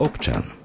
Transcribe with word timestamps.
občan. 0.00 0.59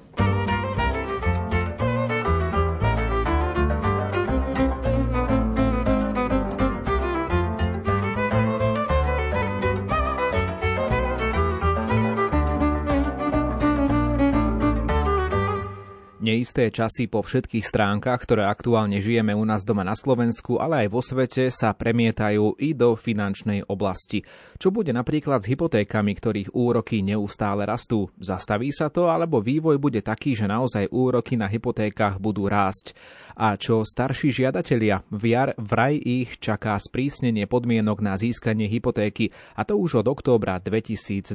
Neisté 16.46 16.70
časy 16.70 17.10
po 17.10 17.26
všetkých 17.26 17.66
stránkach, 17.66 18.22
ktoré 18.22 18.46
aktuálne 18.46 19.02
žijeme 19.02 19.34
u 19.34 19.42
nás 19.42 19.66
doma 19.66 19.82
na 19.82 19.98
Slovensku, 19.98 20.62
ale 20.62 20.86
aj 20.86 20.94
vo 20.94 21.02
svete, 21.02 21.50
sa 21.50 21.74
premietajú 21.74 22.62
i 22.62 22.70
do 22.70 22.94
finančnej 22.94 23.66
oblasti. 23.66 24.22
Čo 24.54 24.70
bude 24.70 24.94
napríklad 24.94 25.42
s 25.42 25.50
hypotékami, 25.50 26.14
ktorých 26.14 26.54
úroky 26.54 27.02
neustále 27.02 27.66
rastú? 27.66 28.14
Zastaví 28.22 28.70
sa 28.70 28.94
to, 28.94 29.10
alebo 29.10 29.42
vývoj 29.42 29.82
bude 29.82 30.06
taký, 30.06 30.38
že 30.38 30.46
naozaj 30.46 30.86
úroky 30.94 31.34
na 31.34 31.50
hypotékach 31.50 32.22
budú 32.22 32.46
rásť? 32.46 32.94
A 33.34 33.58
čo 33.58 33.82
starší 33.82 34.30
žiadatelia? 34.30 35.02
Viar 35.10 35.50
vraj 35.58 35.98
ich 35.98 36.38
čaká 36.38 36.78
sprísnenie 36.78 37.50
podmienok 37.50 37.98
na 37.98 38.14
získanie 38.14 38.70
hypotéky, 38.70 39.34
a 39.58 39.66
to 39.66 39.74
už 39.82 40.06
od 40.06 40.06
októbra 40.14 40.62
2022. 40.62 41.34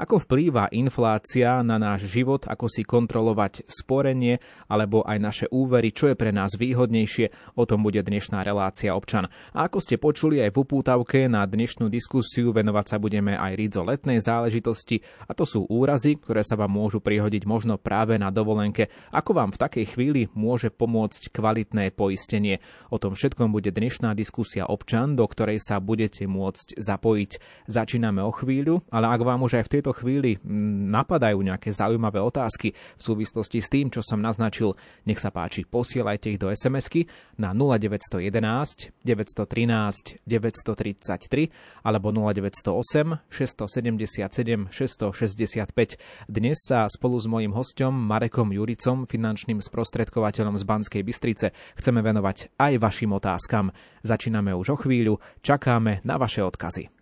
Ako 0.00 0.14
vplýva 0.24 0.72
inflácia 0.72 1.60
na 1.60 1.76
náš 1.76 2.08
život, 2.08 2.48
ako 2.48 2.64
si 2.64 2.80
kontrolovať 2.80 3.68
sporenie 3.90 4.38
alebo 4.70 5.02
aj 5.02 5.18
naše 5.18 5.46
úvery, 5.50 5.90
čo 5.90 6.14
je 6.14 6.14
pre 6.14 6.30
nás 6.30 6.54
výhodnejšie. 6.54 7.58
O 7.58 7.66
tom 7.66 7.82
bude 7.82 7.98
dnešná 7.98 8.46
relácia 8.46 8.94
občan. 8.94 9.26
A 9.50 9.66
ako 9.66 9.82
ste 9.82 9.98
počuli 9.98 10.38
aj 10.38 10.54
v 10.54 10.62
upútavke 10.62 11.26
na 11.26 11.42
dnešnú 11.42 11.90
diskusiu, 11.90 12.54
venovať 12.54 12.86
sa 12.86 12.96
budeme 13.02 13.34
aj 13.34 13.58
rizo 13.58 13.82
letnej 13.82 14.22
záležitosti 14.22 15.02
a 15.26 15.34
to 15.34 15.42
sú 15.42 15.66
úrazy, 15.66 16.22
ktoré 16.22 16.46
sa 16.46 16.54
vám 16.54 16.70
môžu 16.70 17.02
prihodiť 17.02 17.42
možno 17.50 17.82
práve 17.82 18.14
na 18.14 18.30
dovolenke. 18.30 18.94
Ako 19.10 19.34
vám 19.34 19.50
v 19.50 19.58
takej 19.58 19.98
chvíli 19.98 20.30
môže 20.38 20.70
pomôcť 20.70 21.34
kvalitné 21.34 21.90
poistenie? 21.90 22.62
O 22.94 23.02
tom 23.02 23.18
všetkom 23.18 23.50
bude 23.50 23.74
dnešná 23.74 24.14
diskusia 24.14 24.70
občan, 24.70 25.18
do 25.18 25.26
ktorej 25.26 25.58
sa 25.58 25.82
budete 25.82 26.30
môcť 26.30 26.78
zapojiť. 26.78 27.30
Začíname 27.66 28.22
o 28.22 28.30
chvíľu, 28.30 28.86
ale 28.94 29.10
ak 29.10 29.26
vám 29.26 29.42
už 29.42 29.58
aj 29.58 29.64
v 29.66 29.72
tejto 29.74 29.90
chvíli 29.98 30.38
mm, 30.38 30.94
napadajú 30.94 31.42
nejaké 31.42 31.74
zaujímavé 31.74 32.20
otázky 32.20 32.76
v 32.76 33.02
súvislosti 33.02 33.58
s 33.64 33.69
tým, 33.70 33.86
čo 33.88 34.02
som 34.02 34.18
naznačil, 34.18 34.74
nech 35.06 35.22
sa 35.22 35.30
páči, 35.30 35.62
posielajte 35.62 36.34
ich 36.34 36.42
do 36.42 36.50
SMS-ky 36.50 37.06
na 37.38 37.54
0911 37.54 38.90
913 39.06 40.26
933 40.26 41.86
alebo 41.86 42.10
0908 42.10 43.30
677 43.30 44.74
665. 44.74 45.96
Dnes 46.26 46.58
sa 46.66 46.90
spolu 46.90 47.16
s 47.22 47.30
mojím 47.30 47.54
hostom 47.54 47.94
Marekom 47.94 48.50
Juricom, 48.50 49.06
finančným 49.06 49.62
sprostredkovateľom 49.62 50.58
z 50.58 50.64
Banskej 50.66 51.02
Bystrice, 51.06 51.54
chceme 51.78 52.02
venovať 52.02 52.58
aj 52.58 52.72
vašim 52.82 53.14
otázkam. 53.14 53.70
Začíname 54.02 54.50
už 54.58 54.74
o 54.74 54.76
chvíľu, 54.76 55.22
čakáme 55.46 56.02
na 56.02 56.18
vaše 56.18 56.42
odkazy. 56.42 56.99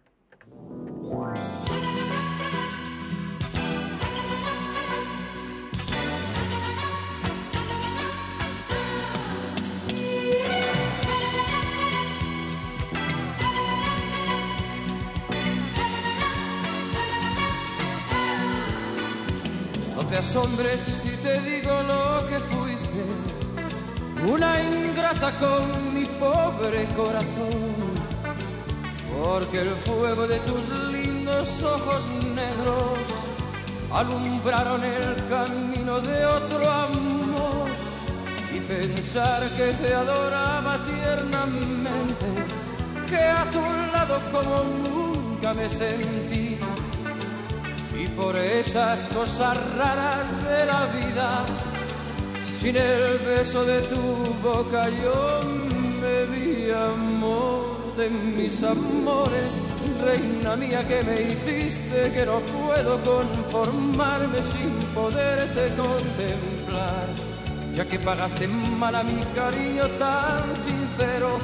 Te 20.29 20.39
asombres 20.39 20.81
si 20.81 21.11
te 21.23 21.41
digo 21.41 21.83
lo 21.83 22.27
que 22.29 22.39
fuiste, 22.39 23.03
una 24.31 24.62
ingrata 24.62 25.31
con 25.39 25.95
mi 25.95 26.05
pobre 26.05 26.85
corazón, 26.97 27.95
porque 29.20 29.61
el 29.61 29.70
fuego 29.86 30.27
de 30.27 30.39
tus 30.41 30.69
lindos 30.92 31.63
ojos 31.63 32.05
negros 32.35 32.98
alumbraron 33.92 34.85
el 34.85 35.29
camino 35.29 36.01
de 36.01 36.27
otro 36.27 36.70
amor. 36.70 37.69
Y 38.55 38.61
pensar 38.61 39.42
que 39.57 39.73
te 39.75 39.95
adoraba 39.95 40.79
tiernamente, 40.85 42.27
que 43.08 43.23
a 43.23 43.45
tu 43.51 43.61
lado 43.92 44.20
como 44.33 44.64
nunca 44.64 45.55
me 45.55 45.69
sentí 45.69 46.58
por 48.20 48.34
esas 48.36 49.08
cosas 49.08 49.56
raras 49.77 50.27
de 50.45 50.67
la 50.67 50.86
vida, 50.86 51.46
sin 52.61 52.77
el 52.77 53.18
beso 53.18 53.64
de 53.64 53.80
tu 53.83 54.02
boca 54.42 54.89
yo 54.89 55.40
me 56.01 56.24
vi 56.33 56.70
amor 56.70 57.95
de 57.96 58.11
mis 58.11 58.62
amores, 58.62 59.51
reina 60.05 60.57
mía 60.57 60.86
que 60.89 61.02
me 61.05 61.14
hiciste 61.23 62.11
que 62.12 62.27
no 62.27 62.40
puedo 62.40 62.98
conformarme 63.02 64.42
sin 64.42 64.73
poderte 64.95 65.62
contemplar, 65.77 67.07
ya 67.77 67.84
que 67.84 67.98
pagaste 68.01 68.48
mal 68.48 68.95
a 68.96 69.02
mi 69.05 69.23
cariño 69.34 69.86
tan 69.98 70.45
sincero, 70.67 71.39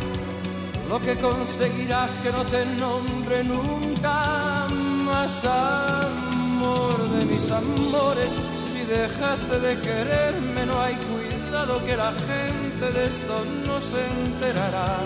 lo 0.89 1.01
que 1.01 1.15
conseguirás 1.17 2.11
que 2.23 2.33
no 2.33 2.43
te 2.45 2.67
nombre 2.67 3.45
nunca 3.45 4.67
más. 5.07 5.45
amor 5.45 6.44
de 6.65 7.25
mis 7.27 7.51
amores, 7.51 8.31
si 8.73 8.85
dejaste 8.85 9.59
de 9.61 9.77
quererme 9.77 10.67
no 10.67 10.81
hay 10.81 10.95
cuidado 10.95 11.85
que 11.85 11.97
la 11.97 12.13
gente 12.13 12.85
de 12.93 13.07
esto 13.07 13.45
no 13.67 13.81
se 13.81 14.01
enterará. 14.23 14.99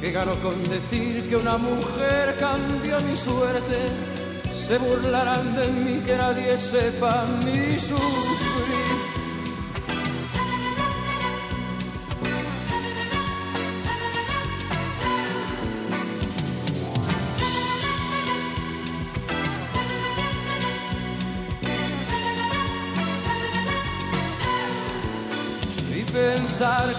Que 0.00 0.12
gano 0.12 0.34
con 0.42 0.62
decir 0.64 1.28
que 1.28 1.36
una 1.36 1.58
mujer 1.58 2.36
cambió 2.38 3.00
mi 3.00 3.16
suerte, 3.16 3.78
se 4.66 4.78
burlarán 4.78 5.56
de 5.56 5.66
mí 5.68 6.00
que 6.06 6.16
nadie 6.16 6.56
sepa 6.58 7.24
mi 7.44 7.78
sufrir. 7.78 8.97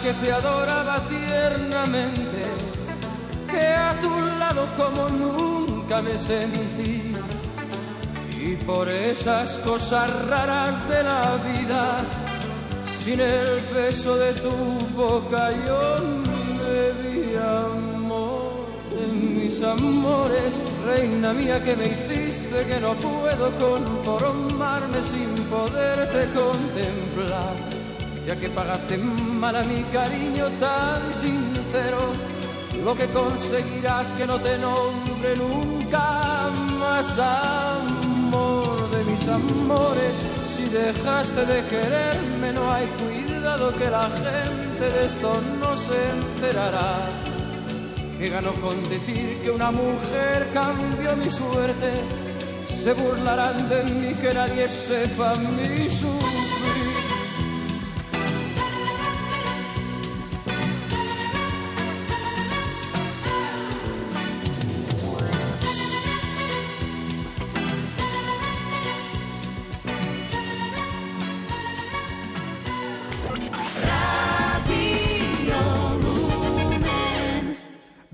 Que 0.02 0.14
te 0.14 0.32
adoraba 0.32 1.02
tiernamente, 1.10 2.44
que 3.52 3.68
a 3.68 4.00
tu 4.00 4.10
lado 4.40 4.66
como 4.78 5.10
nunca 5.10 6.02
me 6.02 6.18
sentí. 6.18 7.14
Y 8.42 8.56
por 8.66 8.88
esas 8.88 9.58
cosas 9.58 10.10
raras 10.28 10.88
de 10.88 11.04
la 11.04 11.36
vida, 11.52 11.98
sin 13.04 13.20
el 13.20 13.60
beso 13.76 14.16
de 14.16 14.34
tu 14.34 14.52
boca 14.96 15.52
yo 15.66 15.82
me 16.64 17.10
di 17.10 17.36
amor 17.36 18.68
en 18.92 19.38
mis 19.38 19.62
amores, 19.62 20.54
reina 20.86 21.34
mía 21.34 21.62
que 21.62 21.76
me 21.76 21.88
hiciste 21.88 22.66
que 22.66 22.80
no 22.80 22.94
puedo 22.94 23.52
conformarme 23.58 25.02
sin 25.04 25.44
poderte 25.50 26.30
contemplar 26.32 27.79
ya 28.30 28.36
que 28.36 28.50
pagaste 28.50 28.96
mal 28.96 29.56
a 29.56 29.64
mi 29.64 29.82
cariño 29.86 30.46
tan 30.60 31.02
sincero, 31.16 32.02
lo 32.86 32.94
que 32.94 33.08
conseguirás 33.08 34.06
que 34.18 34.28
no 34.28 34.38
te 34.40 34.56
nombre 34.60 35.36
nunca 35.36 36.52
más 36.80 37.08
amor 37.18 38.88
de 38.92 39.04
mis 39.10 39.28
amores. 39.28 40.14
Si 40.54 40.64
dejaste 40.66 41.44
de 41.44 41.60
quererme 41.72 42.54
no 42.54 42.72
hay 42.72 42.86
cuidado 43.02 43.74
que 43.74 43.90
la 43.90 44.08
gente 44.12 44.86
de 44.96 45.06
esto 45.08 45.30
no 45.60 45.76
se 45.76 46.00
enterará. 46.18 47.10
Que 48.20 48.30
ganó 48.30 48.54
con 48.62 48.78
decir 48.90 49.40
que 49.42 49.50
una 49.50 49.72
mujer 49.72 50.48
cambió 50.54 51.16
mi 51.16 51.32
suerte, 51.32 51.90
se 52.84 52.94
burlarán 52.94 53.58
de 53.70 53.84
mí 53.86 54.14
que 54.22 54.32
nadie 54.36 54.70
sepa 54.70 55.34
mi 55.34 55.90
suerte 55.90 56.39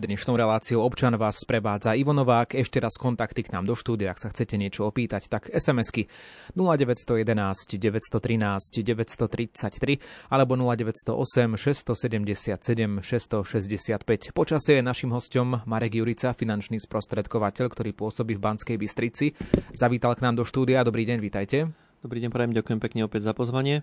Dnešnou 0.06 0.38
reláciou 0.38 0.86
občan 0.86 1.18
vás 1.18 1.42
sprevádza 1.42 1.98
Ivo 1.98 2.14
Ešte 2.54 2.78
raz 2.78 2.94
kontakty 2.94 3.42
k 3.42 3.58
nám 3.58 3.66
do 3.66 3.74
štúdia, 3.74 4.14
ak 4.14 4.22
sa 4.22 4.30
chcete 4.30 4.54
niečo 4.54 4.86
opýtať, 4.86 5.26
tak 5.26 5.50
SMS-ky 5.50 6.06
0911 6.54 7.26
913 7.26 8.86
933 8.86 10.30
alebo 10.30 10.54
0908 10.62 11.58
677 11.58 13.02
665. 13.02 14.30
Počasie 14.30 14.78
je 14.78 14.84
našim 14.86 15.10
hostom 15.10 15.66
Marek 15.66 15.98
Jurica, 15.98 16.38
finančný 16.38 16.78
sprostredkovateľ, 16.86 17.66
ktorý 17.66 17.98
pôsobí 17.98 18.38
v 18.38 18.46
Banskej 18.46 18.78
Bystrici. 18.78 19.34
Zavítal 19.74 20.14
k 20.14 20.22
nám 20.22 20.38
do 20.38 20.46
štúdia. 20.46 20.86
Dobrý 20.86 21.10
deň, 21.10 21.18
vítajte. 21.18 21.74
Dobrý 22.06 22.22
deň, 22.22 22.30
prajem, 22.30 22.54
ďakujem 22.54 22.78
pekne 22.78 23.10
opäť 23.10 23.26
za 23.26 23.34
pozvanie. 23.34 23.82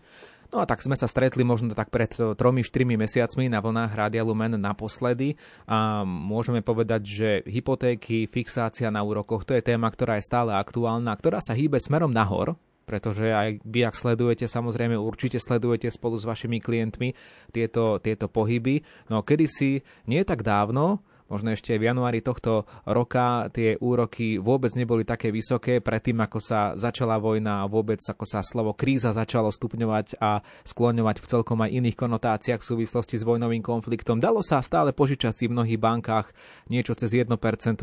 No 0.52 0.60
a 0.60 0.68
tak 0.68 0.84
sme 0.84 0.92
sa 1.00 1.08
stretli 1.08 1.48
možno 1.48 1.72
tak 1.72 1.88
pred 1.88 2.12
3-4 2.12 2.36
mesiacmi 2.84 3.48
na 3.48 3.64
vlnách 3.64 3.96
Rádia 3.96 4.20
Lumen 4.20 4.60
naposledy 4.60 5.40
a 5.64 6.04
môžeme 6.04 6.60
povedať, 6.60 7.02
že 7.08 7.28
hypotéky, 7.48 8.28
fixácia 8.28 8.92
na 8.92 9.00
úrokoch, 9.00 9.48
to 9.48 9.56
je 9.56 9.64
téma, 9.64 9.88
ktorá 9.88 10.20
je 10.20 10.28
stále 10.28 10.52
aktuálna, 10.52 11.16
ktorá 11.16 11.40
sa 11.40 11.56
hýbe 11.56 11.80
smerom 11.80 12.12
nahor, 12.12 12.60
pretože 12.84 13.32
aj 13.32 13.64
vy, 13.64 13.80
ak 13.88 13.96
sledujete, 13.96 14.44
samozrejme 14.44 14.92
určite 14.92 15.40
sledujete 15.40 15.88
spolu 15.88 16.20
s 16.20 16.28
vašimi 16.28 16.60
klientmi 16.60 17.16
tieto, 17.48 17.96
tieto 18.04 18.28
pohyby. 18.28 18.84
No 19.08 19.24
kedysi, 19.24 19.80
nie 20.04 20.20
tak 20.28 20.44
dávno, 20.44 21.00
možno 21.32 21.56
ešte 21.56 21.80
v 21.80 21.88
januári 21.88 22.20
tohto 22.20 22.68
roka 22.84 23.48
tie 23.48 23.80
úroky 23.80 24.36
vôbec 24.36 24.76
neboli 24.76 25.08
také 25.08 25.32
vysoké, 25.32 25.80
predtým 25.80 26.20
ako 26.20 26.38
sa 26.44 26.76
začala 26.76 27.16
vojna 27.16 27.64
a 27.64 27.70
vôbec 27.72 28.04
ako 28.04 28.28
sa 28.28 28.44
slovo 28.44 28.76
kríza 28.76 29.16
začalo 29.16 29.48
stupňovať 29.48 30.20
a 30.20 30.44
skloňovať 30.68 31.16
v 31.24 31.26
celkom 31.32 31.58
aj 31.64 31.72
iných 31.72 31.96
konotáciách 31.96 32.60
v 32.60 32.68
súvislosti 32.76 33.16
s 33.16 33.24
vojnovým 33.24 33.64
konfliktom. 33.64 34.20
Dalo 34.20 34.44
sa 34.44 34.60
stále 34.60 34.92
požičať 34.92 35.32
si 35.32 35.44
v 35.48 35.56
mnohých 35.56 35.80
bankách 35.80 36.36
niečo 36.68 36.92
cez 36.92 37.16
1%, 37.16 37.32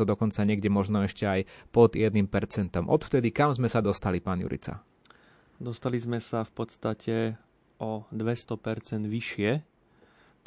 dokonca 0.06 0.40
niekde 0.46 0.70
možno 0.70 1.02
ešte 1.02 1.26
aj 1.26 1.40
pod 1.74 1.98
1%. 1.98 2.14
Odvtedy 2.86 3.34
kam 3.34 3.50
sme 3.50 3.66
sa 3.66 3.82
dostali, 3.82 4.22
pán 4.22 4.38
Jurica? 4.38 4.86
Dostali 5.58 5.98
sme 5.98 6.22
sa 6.22 6.46
v 6.46 6.52
podstate 6.54 7.16
o 7.82 8.06
200% 8.14 9.10
vyššie. 9.10 9.50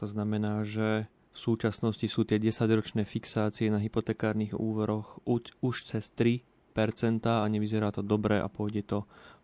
To 0.02 0.06
znamená, 0.10 0.66
že 0.66 1.06
v 1.34 1.38
súčasnosti 1.38 2.06
sú 2.06 2.30
tie 2.30 2.38
10-ročné 2.38 3.10
fixácie 3.10 3.74
na 3.74 3.82
hypotekárnych 3.82 4.54
úveroch 4.54 5.18
už 5.26 5.76
cez 5.90 6.14
3% 6.14 6.46
a 7.26 7.46
nevyzerá 7.50 7.90
to 7.90 8.06
dobre 8.06 8.38
a 8.38 8.46
pôjde 8.46 8.86
to 8.86 9.00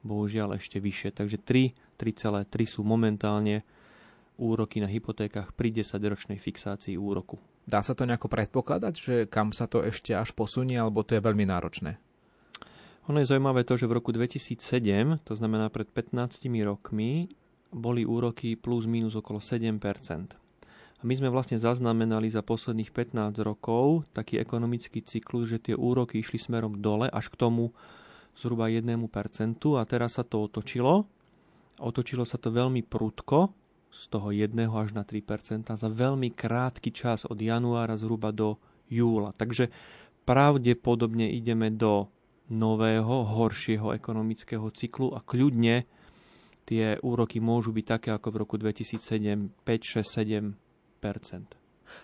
bohužiaľ 0.06 0.62
ešte 0.62 0.78
vyššie. 0.78 1.18
Takže 1.18 1.38
3, 1.42 1.98
3,3 1.98 2.46
sú 2.70 2.86
momentálne 2.86 3.66
úroky 4.40 4.80
na 4.80 4.88
hypotékach 4.88 5.52
pri 5.58 5.82
10-ročnej 5.82 6.40
fixácii 6.40 6.96
úroku. 6.96 7.42
Dá 7.68 7.84
sa 7.84 7.98
to 7.98 8.08
nejako 8.08 8.32
predpokladať, 8.32 8.94
že 8.96 9.16
kam 9.28 9.52
sa 9.52 9.68
to 9.68 9.84
ešte 9.84 10.16
až 10.16 10.32
posunie, 10.34 10.80
alebo 10.80 11.04
to 11.04 11.18
je 11.18 11.26
veľmi 11.26 11.46
náročné? 11.46 12.00
Ono 13.10 13.18
je 13.18 13.30
zaujímavé 13.30 13.66
to, 13.66 13.74
že 13.78 13.90
v 13.90 13.98
roku 13.98 14.14
2007, 14.14 15.26
to 15.26 15.34
znamená 15.34 15.74
pred 15.74 15.90
15 15.90 16.46
rokmi, 16.66 17.26
boli 17.74 18.06
úroky 18.06 18.58
plus 18.58 18.86
minus 18.86 19.18
okolo 19.18 19.42
7 19.42 19.82
a 21.00 21.04
my 21.08 21.14
sme 21.16 21.32
vlastne 21.32 21.56
zaznamenali 21.56 22.28
za 22.28 22.44
posledných 22.44 22.92
15 22.92 23.40
rokov 23.40 24.04
taký 24.12 24.36
ekonomický 24.36 25.00
cyklus, 25.00 25.48
že 25.48 25.72
tie 25.72 25.76
úroky 25.76 26.20
išli 26.20 26.36
smerom 26.36 26.84
dole 26.84 27.08
až 27.08 27.32
k 27.32 27.40
tomu 27.40 27.72
zhruba 28.36 28.68
1% 28.68 29.00
a 29.80 29.84
teraz 29.88 30.20
sa 30.20 30.28
to 30.28 30.44
otočilo. 30.44 31.08
Otočilo 31.80 32.28
sa 32.28 32.36
to 32.36 32.52
veľmi 32.52 32.84
prudko, 32.84 33.56
z 33.90 34.02
toho 34.14 34.30
1 34.30 34.54
až 34.70 34.94
na 34.94 35.02
3% 35.02 35.74
za 35.74 35.90
veľmi 35.90 36.30
krátky 36.36 36.94
čas 36.94 37.26
od 37.26 37.40
januára 37.42 37.98
zhruba 37.98 38.30
do 38.30 38.62
júla. 38.86 39.34
Takže 39.34 39.74
pravdepodobne 40.30 41.26
ideme 41.34 41.74
do 41.74 42.06
nového, 42.50 43.26
horšieho 43.26 43.94
ekonomického 43.94 44.70
cyklu 44.74 45.14
a 45.14 45.22
kľudne 45.26 45.86
tie 46.70 47.02
úroky 47.02 47.42
môžu 47.42 47.74
byť 47.74 47.86
také 47.86 48.10
ako 48.14 48.28
v 48.30 48.40
roku 48.46 48.56
2007, 48.62 49.66
5, 49.66 50.04
6, 50.06 50.06
7 50.06 50.69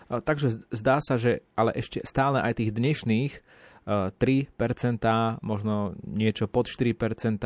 Takže 0.08 0.66
zdá 0.74 0.98
sa, 0.98 1.14
že 1.14 1.46
ale 1.54 1.70
ešte 1.78 2.02
stále 2.02 2.42
aj 2.42 2.58
tých 2.58 2.74
dnešných 2.74 3.32
3%, 3.86 4.18
možno 5.46 5.94
niečo 6.02 6.50
pod 6.50 6.66
4%, 6.66 7.38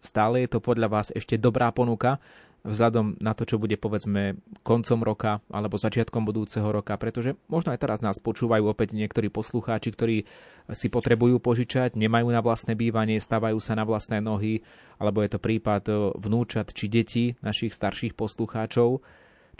stále 0.00 0.34
je 0.40 0.48
to 0.48 0.58
podľa 0.64 0.88
vás 0.88 1.12
ešte 1.12 1.36
dobrá 1.36 1.68
ponuka 1.76 2.16
vzhľadom 2.64 3.20
na 3.20 3.36
to, 3.36 3.44
čo 3.44 3.60
bude 3.60 3.76
povedzme 3.76 4.40
koncom 4.64 5.04
roka 5.04 5.44
alebo 5.52 5.76
začiatkom 5.76 6.24
budúceho 6.24 6.64
roka, 6.72 6.96
pretože 6.96 7.36
možno 7.52 7.76
aj 7.76 7.80
teraz 7.84 8.00
nás 8.00 8.16
počúvajú 8.16 8.64
opäť 8.64 8.96
niektorí 8.96 9.28
poslucháči, 9.28 9.92
ktorí 9.92 10.24
si 10.72 10.88
potrebujú 10.88 11.36
požičať, 11.44 11.92
nemajú 11.92 12.32
na 12.32 12.40
vlastné 12.40 12.72
bývanie, 12.72 13.20
stávajú 13.20 13.60
sa 13.60 13.76
na 13.76 13.84
vlastné 13.84 14.24
nohy, 14.24 14.64
alebo 14.96 15.20
je 15.20 15.36
to 15.36 15.44
prípad 15.44 15.84
vnúčat 16.16 16.72
či 16.72 16.88
detí 16.88 17.36
našich 17.44 17.76
starších 17.76 18.16
poslucháčov. 18.16 19.04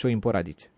Čo 0.00 0.06
im 0.08 0.24
poradiť? 0.24 0.73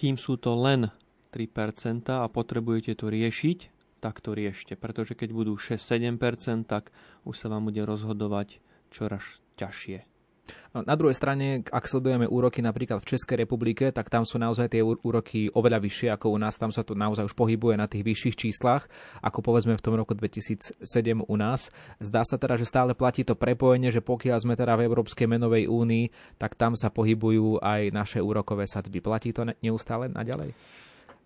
Kým 0.00 0.16
sú 0.16 0.40
to 0.40 0.56
len 0.56 0.88
3% 1.36 2.08
a 2.08 2.24
potrebujete 2.32 2.96
to 2.96 3.12
riešiť, 3.12 3.58
tak 4.00 4.24
to 4.24 4.32
riešte. 4.32 4.72
Pretože 4.80 5.12
keď 5.12 5.36
budú 5.36 5.60
6-7%, 5.60 6.64
tak 6.64 6.88
už 7.28 7.36
sa 7.36 7.52
vám 7.52 7.68
bude 7.68 7.84
rozhodovať 7.84 8.64
čoraz 8.88 9.44
ťažšie. 9.60 10.09
Na 10.70 10.94
druhej 10.94 11.18
strane, 11.18 11.66
ak 11.66 11.90
sledujeme 11.90 12.30
úroky 12.30 12.62
napríklad 12.62 13.02
v 13.02 13.10
Českej 13.10 13.42
republike, 13.42 13.90
tak 13.90 14.06
tam 14.06 14.22
sú 14.22 14.38
naozaj 14.38 14.70
tie 14.70 14.86
úroky 14.86 15.50
oveľa 15.50 15.82
vyššie 15.82 16.08
ako 16.14 16.30
u 16.30 16.38
nás. 16.38 16.54
Tam 16.54 16.70
sa 16.70 16.86
to 16.86 16.94
naozaj 16.94 17.26
už 17.26 17.34
pohybuje 17.34 17.74
na 17.74 17.90
tých 17.90 18.06
vyšších 18.06 18.38
číslach, 18.38 18.86
ako 19.18 19.42
povedzme 19.42 19.74
v 19.74 19.82
tom 19.82 19.98
roku 19.98 20.14
2007 20.14 20.78
u 21.26 21.34
nás. 21.34 21.74
Zdá 21.98 22.22
sa 22.22 22.38
teda, 22.38 22.54
že 22.54 22.70
stále 22.70 22.94
platí 22.94 23.26
to 23.26 23.34
prepojenie, 23.34 23.90
že 23.90 23.98
pokiaľ 23.98 24.38
sme 24.46 24.54
teda 24.54 24.78
v 24.78 24.86
Európskej 24.86 25.26
menovej 25.26 25.66
únii, 25.66 26.38
tak 26.38 26.54
tam 26.54 26.78
sa 26.78 26.86
pohybujú 26.94 27.58
aj 27.58 27.90
naše 27.90 28.22
úrokové 28.22 28.70
sadzby. 28.70 29.02
Platí 29.02 29.34
to 29.34 29.42
neustále 29.58 30.06
naďalej? 30.06 30.54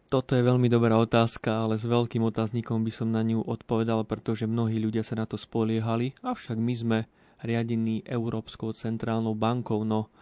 Toto 0.09 0.37
je 0.37 0.47
veľmi 0.47 0.69
dobrá 0.69 0.95
otázka, 1.01 1.67
ale 1.67 1.81
s 1.81 1.85
veľkým 1.89 2.23
otáznikom 2.23 2.87
by 2.87 2.93
som 2.93 3.09
na 3.11 3.25
ňu 3.25 3.45
odpovedal, 3.45 4.05
pretože 4.07 4.47
mnohí 4.47 4.79
ľudia 4.79 5.03
sa 5.03 5.17
na 5.19 5.27
to 5.27 5.35
spoliehali, 5.35 6.15
avšak 6.23 6.55
my 6.55 6.75
sme 6.77 6.99
riadený 7.43 8.07
Európskou 8.07 8.71
centrálnou 8.77 9.35
bankou, 9.35 9.83
no 9.83 10.13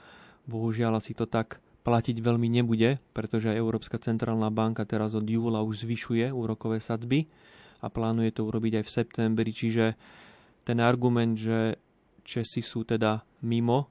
bohužiaľ 0.47 1.03
asi 1.03 1.13
to 1.13 1.29
tak 1.29 1.61
platiť 1.83 2.23
veľmi 2.23 2.47
nebude, 2.47 3.03
pretože 3.11 3.51
aj 3.51 3.59
Európska 3.59 3.99
centrálna 3.99 4.49
banka 4.55 4.87
teraz 4.87 5.19
od 5.19 5.27
júla 5.27 5.67
už 5.67 5.83
zvyšuje 5.83 6.31
úrokové 6.31 6.79
sadzby 6.79 7.27
a 7.83 7.91
plánuje 7.91 8.39
to 8.39 8.47
urobiť 8.47 8.83
aj 8.83 8.85
v 8.87 8.95
septembri, 8.95 9.51
čiže 9.51 9.99
ten 10.63 10.79
argument, 10.79 11.35
že 11.35 11.83
Česi 12.23 12.63
sú 12.63 12.87
teda 12.87 13.27
mimo 13.43 13.91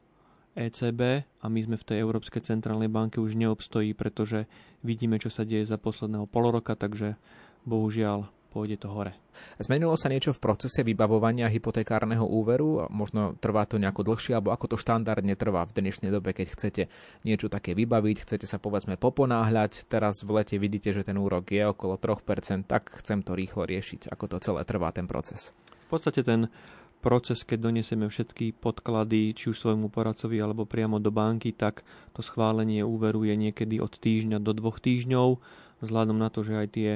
ECB 0.55 1.27
a 1.43 1.45
my 1.51 1.59
sme 1.63 1.75
v 1.75 1.87
tej 1.87 1.97
Európskej 1.99 2.47
centrálnej 2.47 2.87
banke 2.87 3.19
už 3.19 3.35
neobstojí, 3.35 3.91
pretože 3.91 4.47
vidíme, 4.83 5.19
čo 5.19 5.27
sa 5.27 5.43
deje 5.43 5.67
za 5.67 5.75
posledného 5.75 6.27
poloroka, 6.31 6.79
takže 6.79 7.19
bohužiaľ 7.67 8.31
pôjde 8.51 8.83
to 8.83 8.91
hore. 8.91 9.15
Zmenilo 9.63 9.95
sa 9.95 10.11
niečo 10.11 10.35
v 10.35 10.43
procese 10.43 10.83
vybavovania 10.83 11.47
hypotekárneho 11.47 12.27
úveru? 12.27 12.83
Možno 12.91 13.39
trvá 13.39 13.63
to 13.63 13.79
nejako 13.79 14.03
dlhšie, 14.03 14.35
alebo 14.35 14.51
ako 14.51 14.75
to 14.75 14.77
štandardne 14.77 15.31
trvá 15.39 15.63
v 15.63 15.79
dnešnej 15.79 16.11
dobe, 16.11 16.35
keď 16.35 16.47
chcete 16.51 16.83
niečo 17.23 17.47
také 17.47 17.71
vybaviť, 17.71 18.27
chcete 18.27 18.43
sa 18.43 18.59
povedzme 18.59 18.99
poponáhľať, 18.99 19.87
teraz 19.87 20.19
v 20.27 20.43
lete 20.43 20.59
vidíte, 20.59 20.91
že 20.91 21.07
ten 21.07 21.15
úrok 21.15 21.47
je 21.47 21.63
okolo 21.63 21.95
3%, 21.95 22.67
tak 22.67 22.91
chcem 22.99 23.23
to 23.23 23.31
rýchlo 23.31 23.63
riešiť. 23.63 24.11
Ako 24.11 24.27
to 24.27 24.43
celé 24.43 24.67
trvá 24.67 24.91
ten 24.91 25.07
proces? 25.07 25.55
V 25.87 25.95
podstate 25.95 26.27
ten 26.27 26.51
proces, 27.01 27.41
keď 27.41 27.71
donesieme 27.71 28.05
všetky 28.05 28.61
podklady, 28.61 29.33
či 29.33 29.49
už 29.49 29.57
svojmu 29.57 29.89
poradcovi 29.89 30.37
alebo 30.37 30.69
priamo 30.69 31.01
do 31.01 31.09
banky, 31.09 31.51
tak 31.51 31.81
to 32.13 32.21
schválenie 32.21 32.85
úveru 32.85 33.25
je 33.25 33.33
niekedy 33.33 33.81
od 33.81 33.97
týždňa 33.97 34.37
do 34.37 34.53
dvoch 34.53 34.77
týždňov, 34.77 35.41
vzhľadom 35.81 36.21
na 36.21 36.29
to, 36.29 36.45
že 36.45 36.53
aj 36.61 36.67
tie 36.71 36.89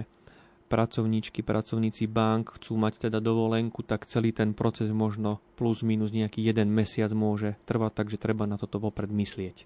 pracovníčky, 0.76 1.40
pracovníci 1.40 2.12
bank 2.12 2.60
chcú 2.60 2.76
mať 2.76 3.08
teda 3.08 3.24
dovolenku, 3.24 3.80
tak 3.88 4.04
celý 4.12 4.36
ten 4.36 4.52
proces 4.52 4.92
možno 4.92 5.40
plus 5.56 5.80
minus 5.88 6.12
nejaký 6.12 6.44
jeden 6.44 6.68
mesiac 6.76 7.16
môže 7.16 7.56
trvať, 7.64 8.04
takže 8.04 8.20
treba 8.20 8.44
na 8.44 8.60
toto 8.60 8.84
vopred 8.84 9.08
myslieť. 9.08 9.64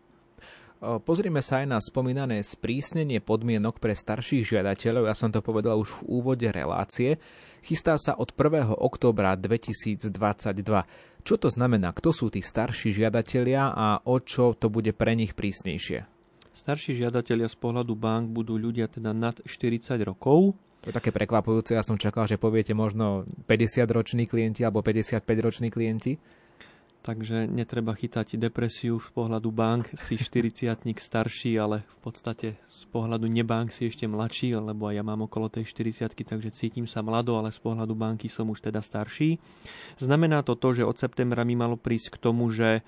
Pozrime 0.79 1.41
sa 1.43 1.59
aj 1.59 1.67
na 1.67 1.79
spomínané 1.81 2.39
sprísnenie 2.39 3.19
podmienok 3.19 3.81
pre 3.81 3.91
starších 3.91 4.47
žiadateľov. 4.47 5.09
Ja 5.09 5.15
som 5.17 5.33
to 5.33 5.43
povedal 5.43 5.75
už 5.81 5.91
v 5.99 6.21
úvode 6.21 6.47
relácie. 6.47 7.19
Chystá 7.65 7.99
sa 7.99 8.15
od 8.15 8.31
1. 8.31 8.79
októbra 8.79 9.35
2022. 9.35 10.13
Čo 11.25 11.35
to 11.35 11.51
znamená? 11.51 11.91
Kto 11.91 12.15
sú 12.15 12.31
tí 12.31 12.39
starší 12.39 12.95
žiadatelia 12.95 13.75
a 13.75 13.99
o 14.07 14.23
čo 14.23 14.55
to 14.55 14.71
bude 14.71 14.95
pre 14.95 15.19
nich 15.19 15.35
prísnejšie? 15.35 16.07
Starší 16.55 16.95
žiadatelia 16.95 17.51
z 17.51 17.59
pohľadu 17.59 17.99
bank 17.99 18.31
budú 18.31 18.55
ľudia 18.55 18.87
teda 18.87 19.11
nad 19.11 19.35
40 19.43 19.99
rokov, 20.07 20.55
to 20.79 20.89
je 20.89 20.95
také 20.95 21.11
prekvapujúce, 21.11 21.75
ja 21.75 21.83
som 21.83 21.99
čakal, 21.99 22.23
že 22.23 22.39
poviete 22.39 22.71
možno 22.71 23.27
50-roční 23.51 24.31
klienti 24.31 24.63
alebo 24.63 24.79
55-roční 24.79 25.67
klienti. 25.67 26.15
takže 26.99 27.47
netreba 27.47 27.95
chytať 27.95 28.35
depresiu 28.35 28.99
z 28.99 29.09
pohľadu 29.15 29.51
bank, 29.55 29.91
si 29.95 30.19
40 30.19 30.83
starší, 30.99 31.55
ale 31.55 31.87
v 31.87 31.97
podstate 32.03 32.47
z 32.67 32.83
pohľadu 32.91 33.27
nebank 33.27 33.71
si 33.71 33.87
ešte 33.87 34.03
mladší, 34.07 34.55
lebo 34.59 34.91
ja 34.91 35.03
mám 35.03 35.23
okolo 35.23 35.47
tej 35.47 35.67
40 35.67 36.11
takže 36.15 36.51
cítim 36.51 36.87
sa 36.87 36.99
mlado, 36.99 37.39
ale 37.39 37.55
z 37.55 37.59
pohľadu 37.59 37.95
banky 37.95 38.27
som 38.27 38.51
už 38.51 38.63
teda 38.63 38.83
starší. 38.83 39.39
Znamená 39.99 40.43
to 40.43 40.59
to, 40.59 40.75
že 40.75 40.87
od 40.87 40.99
septembra 40.99 41.47
mi 41.47 41.55
malo 41.55 41.79
prísť 41.79 42.19
k 42.19 42.21
tomu, 42.23 42.51
že 42.51 42.83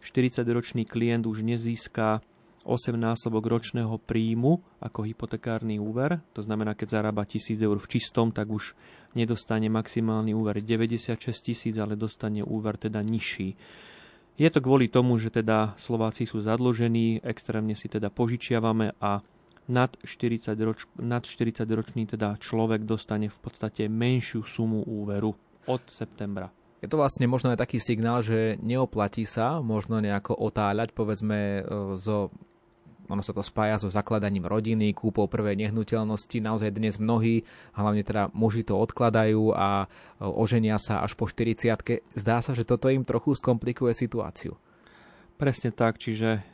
40-ročný 0.00 0.86
klient 0.88 1.26
už 1.26 1.42
nezíska 1.44 2.22
8 2.64 2.92
násobok 2.92 3.46
ročného 3.48 3.96
príjmu 3.96 4.60
ako 4.84 5.08
hypotekárny 5.08 5.80
úver. 5.80 6.20
To 6.36 6.44
znamená, 6.44 6.76
keď 6.76 7.00
zarába 7.00 7.24
1000 7.24 7.56
eur 7.56 7.78
v 7.80 7.90
čistom, 7.90 8.30
tak 8.30 8.52
už 8.52 8.76
nedostane 9.16 9.72
maximálny 9.72 10.36
úver 10.36 10.60
96 10.60 11.16
tisíc, 11.40 11.74
ale 11.80 11.96
dostane 11.96 12.44
úver 12.44 12.76
teda 12.76 13.00
nižší. 13.00 13.56
Je 14.40 14.48
to 14.48 14.60
kvôli 14.64 14.88
tomu, 14.88 15.20
že 15.20 15.28
teda 15.28 15.76
Slováci 15.76 16.24
sú 16.24 16.40
zadložení, 16.40 17.20
extrémne 17.20 17.76
si 17.76 17.92
teda 17.92 18.08
požičiavame 18.08 18.96
a 18.96 19.20
nad 19.70 19.92
40, 20.02 20.56
roč, 20.64 20.88
nad 20.96 21.22
40 21.22 21.62
ročný 21.68 22.08
teda 22.08 22.40
človek 22.40 22.82
dostane 22.82 23.30
v 23.30 23.38
podstate 23.38 23.86
menšiu 23.86 24.42
sumu 24.42 24.82
úveru 24.82 25.36
od 25.68 25.82
septembra. 25.86 26.50
Je 26.80 26.88
to 26.88 26.96
vlastne 26.96 27.28
možno 27.28 27.52
aj 27.52 27.60
taký 27.60 27.76
signál, 27.76 28.24
že 28.24 28.56
neoplatí 28.64 29.28
sa 29.28 29.60
možno 29.60 30.00
nejako 30.00 30.32
otáľať, 30.40 30.96
povedzme, 30.96 31.68
zo 32.00 32.32
e, 32.32 32.49
ono 33.10 33.26
sa 33.26 33.34
to 33.34 33.42
spája 33.42 33.82
so 33.82 33.90
zakladaním 33.90 34.46
rodiny, 34.46 34.94
kúpou 34.94 35.26
prvej 35.26 35.58
nehnuteľnosti. 35.58 36.38
Naozaj 36.38 36.70
dnes 36.70 36.96
mnohí, 37.02 37.42
hlavne 37.74 38.06
teda 38.06 38.30
muži 38.30 38.62
to 38.62 38.78
odkladajú 38.78 39.50
a 39.52 39.84
e, 39.84 40.22
oženia 40.22 40.78
sa 40.78 41.02
až 41.02 41.18
po 41.18 41.26
40 41.26 42.06
Zdá 42.14 42.38
sa, 42.40 42.54
že 42.54 42.62
toto 42.62 42.86
im 42.86 43.02
trochu 43.02 43.34
skomplikuje 43.34 43.92
situáciu. 43.92 44.54
Presne 45.36 45.74
tak, 45.74 45.98
čiže 45.98 46.44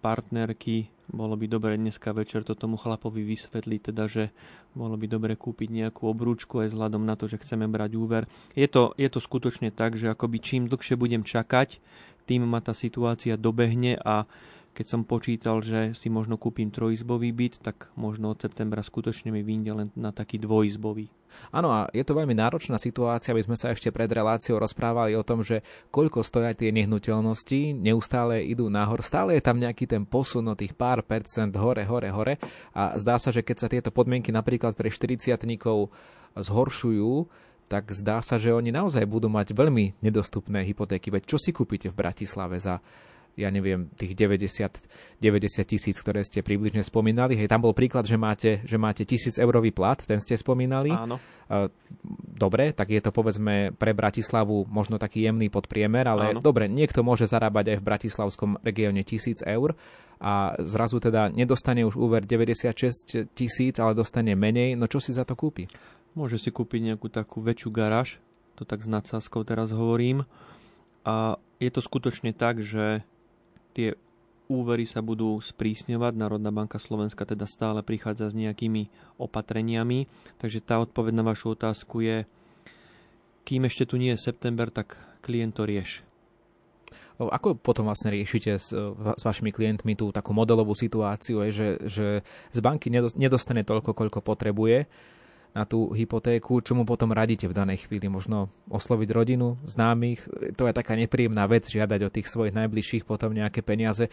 partnerky, 0.00 0.88
bolo 1.10 1.34
by 1.34 1.46
dobre 1.50 1.74
dneska 1.74 2.14
večer 2.14 2.46
to 2.46 2.54
tomu 2.54 2.78
chlapovi 2.78 3.26
vysvetliť, 3.26 3.80
teda, 3.90 4.04
že 4.06 4.24
bolo 4.72 4.94
by 4.94 5.06
dobre 5.10 5.34
kúpiť 5.34 5.68
nejakú 5.68 6.06
obrúčku 6.06 6.62
aj 6.62 6.70
vzhľadom 6.70 7.02
na 7.02 7.18
to, 7.18 7.26
že 7.26 7.42
chceme 7.42 7.66
brať 7.66 7.98
úver. 7.98 8.22
Je 8.54 8.66
to, 8.70 8.94
je 8.94 9.08
to 9.10 9.18
skutočne 9.18 9.74
tak, 9.74 9.98
že 9.98 10.06
akoby 10.06 10.38
čím 10.38 10.62
dlhšie 10.70 10.94
budem 10.94 11.26
čakať, 11.26 11.82
tým 12.30 12.46
ma 12.46 12.62
tá 12.62 12.70
situácia 12.70 13.34
dobehne 13.34 13.98
a 13.98 14.24
keď 14.70 14.86
som 14.86 15.02
počítal, 15.02 15.60
že 15.60 15.92
si 15.98 16.06
možno 16.06 16.38
kúpim 16.38 16.70
trojizbový 16.70 17.34
byt, 17.34 17.60
tak 17.60 17.90
možno 17.98 18.30
od 18.32 18.38
septembra 18.38 18.80
skutočne 18.80 19.34
mi 19.34 19.42
vyjde 19.42 19.72
len 19.74 19.88
na 19.98 20.14
taký 20.14 20.38
dvojizbový. 20.38 21.10
Áno, 21.54 21.70
a 21.70 21.86
je 21.94 22.02
to 22.02 22.18
veľmi 22.18 22.34
náročná 22.34 22.74
situácia, 22.74 23.30
aby 23.30 23.46
sme 23.46 23.54
sa 23.54 23.70
ešte 23.70 23.94
pred 23.94 24.10
reláciou 24.10 24.58
rozprávali 24.58 25.14
o 25.14 25.22
tom, 25.22 25.46
že 25.46 25.62
koľko 25.94 26.26
stoja 26.26 26.54
tie 26.58 26.74
nehnuteľnosti, 26.74 27.74
neustále 27.78 28.42
idú 28.46 28.66
nahor, 28.66 28.98
stále 29.02 29.38
je 29.38 29.42
tam 29.42 29.62
nejaký 29.62 29.86
ten 29.86 30.02
posun 30.02 30.50
o 30.50 30.58
tých 30.58 30.74
pár 30.74 31.06
percent 31.06 31.54
hore, 31.54 31.86
hore, 31.86 32.10
hore 32.10 32.34
a 32.74 32.98
zdá 32.98 33.18
sa, 33.22 33.30
že 33.30 33.46
keď 33.46 33.56
sa 33.56 33.70
tieto 33.70 33.90
podmienky 33.94 34.34
napríklad 34.34 34.74
pre 34.74 34.90
40 34.90 35.38
zhoršujú, 36.34 37.30
tak 37.70 37.94
zdá 37.94 38.18
sa, 38.18 38.34
že 38.34 38.50
oni 38.50 38.74
naozaj 38.74 39.06
budú 39.06 39.30
mať 39.30 39.54
veľmi 39.54 40.02
nedostupné 40.02 40.66
hypotéky. 40.66 41.14
Veď 41.14 41.22
čo 41.30 41.38
si 41.38 41.54
kúpite 41.54 41.86
v 41.86 41.98
Bratislave 42.02 42.58
za 42.58 42.82
ja 43.36 43.48
neviem, 43.48 43.90
tých 43.94 44.14
90, 44.14 45.20
90 45.20 45.64
tisíc, 45.64 45.96
ktoré 46.00 46.22
ste 46.26 46.42
približne 46.42 46.82
spomínali. 46.82 47.38
Hej, 47.38 47.50
tam 47.50 47.64
bol 47.64 47.74
príklad, 47.74 48.06
že 48.06 48.18
máte, 48.18 48.64
že 48.66 48.76
máte 48.76 49.06
tisíc 49.06 49.38
eurový 49.38 49.70
plat, 49.70 49.98
ten 49.98 50.18
ste 50.18 50.36
spomínali. 50.36 50.90
Áno. 50.90 51.18
Dobre, 52.30 52.70
tak 52.70 52.94
je 52.94 53.02
to 53.02 53.10
povedzme 53.10 53.74
pre 53.74 53.90
Bratislavu 53.90 54.70
možno 54.70 55.02
taký 55.02 55.26
jemný 55.26 55.50
podpriemer, 55.50 56.06
ale 56.06 56.24
Áno. 56.36 56.40
dobre, 56.40 56.70
niekto 56.70 57.02
môže 57.02 57.26
zarábať 57.26 57.74
aj 57.74 57.76
v 57.82 57.86
bratislavskom 57.86 58.50
regióne 58.62 59.02
tisíc 59.02 59.42
eur 59.42 59.74
a 60.22 60.54
zrazu 60.62 61.02
teda 61.02 61.32
nedostane 61.34 61.82
už 61.82 61.98
úver 61.98 62.22
96 62.22 63.34
tisíc, 63.34 63.82
ale 63.82 63.98
dostane 63.98 64.36
menej, 64.38 64.78
no 64.78 64.86
čo 64.86 65.02
si 65.02 65.10
za 65.10 65.26
to 65.26 65.34
kúpi? 65.34 65.66
Môže 66.14 66.38
si 66.38 66.54
kúpiť 66.54 66.94
nejakú 66.94 67.10
takú 67.10 67.42
väčšiu 67.42 67.70
garáž, 67.74 68.22
to 68.54 68.62
tak 68.62 68.84
s 68.84 68.88
nadsázkou 68.90 69.42
teraz 69.42 69.74
hovorím. 69.74 70.28
A 71.02 71.40
je 71.56 71.70
to 71.72 71.80
skutočne 71.80 72.36
tak, 72.36 72.60
že 72.60 73.00
tie 73.74 73.96
úvery 74.50 74.82
sa 74.82 74.98
budú 74.98 75.38
sprísňovať. 75.38 76.18
Národná 76.18 76.50
banka 76.50 76.82
Slovenska 76.82 77.22
teda 77.22 77.46
stále 77.46 77.86
prichádza 77.86 78.34
s 78.34 78.34
nejakými 78.34 78.90
opatreniami. 79.22 80.10
Takže 80.42 80.58
tá 80.58 80.82
odpoveď 80.82 81.14
na 81.14 81.24
vašu 81.24 81.54
otázku 81.54 82.02
je, 82.02 82.26
kým 83.46 83.62
ešte 83.70 83.86
tu 83.86 83.94
nie 83.94 84.10
je 84.18 84.26
september, 84.26 84.68
tak 84.68 84.98
klient 85.22 85.54
to 85.54 85.62
rieš. 85.62 86.02
Ako 87.20 87.52
potom 87.60 87.84
vlastne 87.84 88.16
riešite 88.16 88.56
s, 88.56 88.72
s 88.72 89.22
vašimi 89.22 89.52
klientmi 89.52 89.92
tú 89.92 90.08
takú 90.08 90.32
modelovú 90.32 90.72
situáciu, 90.72 91.44
že, 91.52 91.76
že 91.84 92.24
z 92.24 92.58
banky 92.64 92.88
nedostane 92.90 93.60
toľko, 93.60 93.92
koľko 93.92 94.24
potrebuje, 94.24 94.88
na 95.50 95.66
tú 95.66 95.90
hypotéku, 95.90 96.62
čo 96.62 96.78
mu 96.78 96.86
potom 96.86 97.10
radíte 97.10 97.50
v 97.50 97.56
danej 97.56 97.88
chvíli? 97.88 98.06
Možno 98.06 98.54
osloviť 98.70 99.08
rodinu, 99.10 99.58
známych? 99.66 100.26
To 100.54 100.70
je 100.70 100.74
taká 100.74 100.94
nepríjemná 100.94 101.46
vec, 101.50 101.66
žiadať 101.66 102.00
od 102.06 102.14
tých 102.14 102.30
svojich 102.30 102.54
najbližších 102.54 103.02
potom 103.02 103.34
nejaké 103.34 103.66
peniaze 103.66 104.06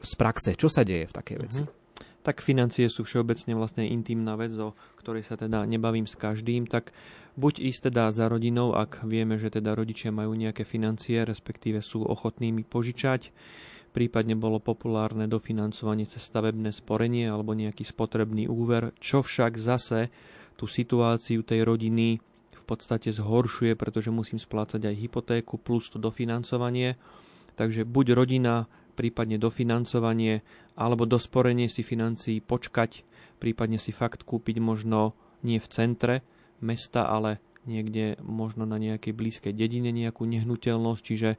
z 0.00 0.12
praxe. 0.16 0.56
Čo 0.56 0.72
sa 0.72 0.82
deje 0.82 1.08
v 1.08 1.16
takej 1.16 1.36
veci? 1.38 1.62
Mm-hmm. 1.62 1.80
Tak 2.22 2.38
financie 2.38 2.86
sú 2.86 3.02
všeobecne 3.02 3.58
vlastne 3.58 3.82
intimná 3.82 4.38
vec, 4.38 4.54
o 4.54 4.78
ktorej 5.02 5.26
sa 5.26 5.34
teda 5.34 5.66
nebavím 5.66 6.06
s 6.06 6.14
každým, 6.14 6.70
tak 6.70 6.94
buď 7.34 7.58
ísť 7.58 7.90
teda 7.90 8.14
za 8.14 8.30
rodinou, 8.30 8.78
ak 8.78 9.02
vieme, 9.02 9.34
že 9.42 9.50
teda 9.50 9.74
rodičia 9.74 10.14
majú 10.14 10.30
nejaké 10.38 10.62
financie, 10.62 11.26
respektíve 11.26 11.82
sú 11.82 12.06
ochotní 12.06 12.54
požičať, 12.62 13.34
prípadne 13.90 14.38
bolo 14.38 14.62
populárne 14.62 15.26
dofinancovanie 15.26 16.06
cez 16.06 16.22
stavebné 16.22 16.70
sporenie 16.70 17.26
alebo 17.26 17.58
nejaký 17.58 17.82
spotrebný 17.82 18.46
úver, 18.46 18.94
čo 19.02 19.26
však 19.26 19.58
zase 19.58 20.14
tú 20.56 20.70
situáciu 20.70 21.42
tej 21.42 21.64
rodiny 21.66 22.20
v 22.52 22.64
podstate 22.64 23.10
zhoršuje, 23.10 23.74
pretože 23.74 24.14
musím 24.14 24.38
splácať 24.38 24.86
aj 24.86 25.00
hypotéku 25.02 25.58
plus 25.58 25.90
to 25.90 25.98
dofinancovanie. 25.98 26.94
Takže 27.58 27.84
buď 27.84 28.16
rodina, 28.16 28.70
prípadne 28.94 29.36
dofinancovanie, 29.36 30.40
alebo 30.78 31.04
dosporenie 31.04 31.66
si 31.66 31.82
financií 31.82 32.38
počkať, 32.40 33.04
prípadne 33.42 33.76
si 33.76 33.90
fakt 33.90 34.22
kúpiť 34.22 34.62
možno 34.62 35.12
nie 35.42 35.58
v 35.58 35.68
centre 35.68 36.14
mesta, 36.62 37.10
ale 37.10 37.42
niekde 37.66 38.18
možno 38.22 38.64
na 38.64 38.78
nejakej 38.78 39.12
blízkej 39.12 39.52
dedine 39.52 39.90
nejakú 39.90 40.22
nehnuteľnosť, 40.26 41.02
čiže 41.02 41.30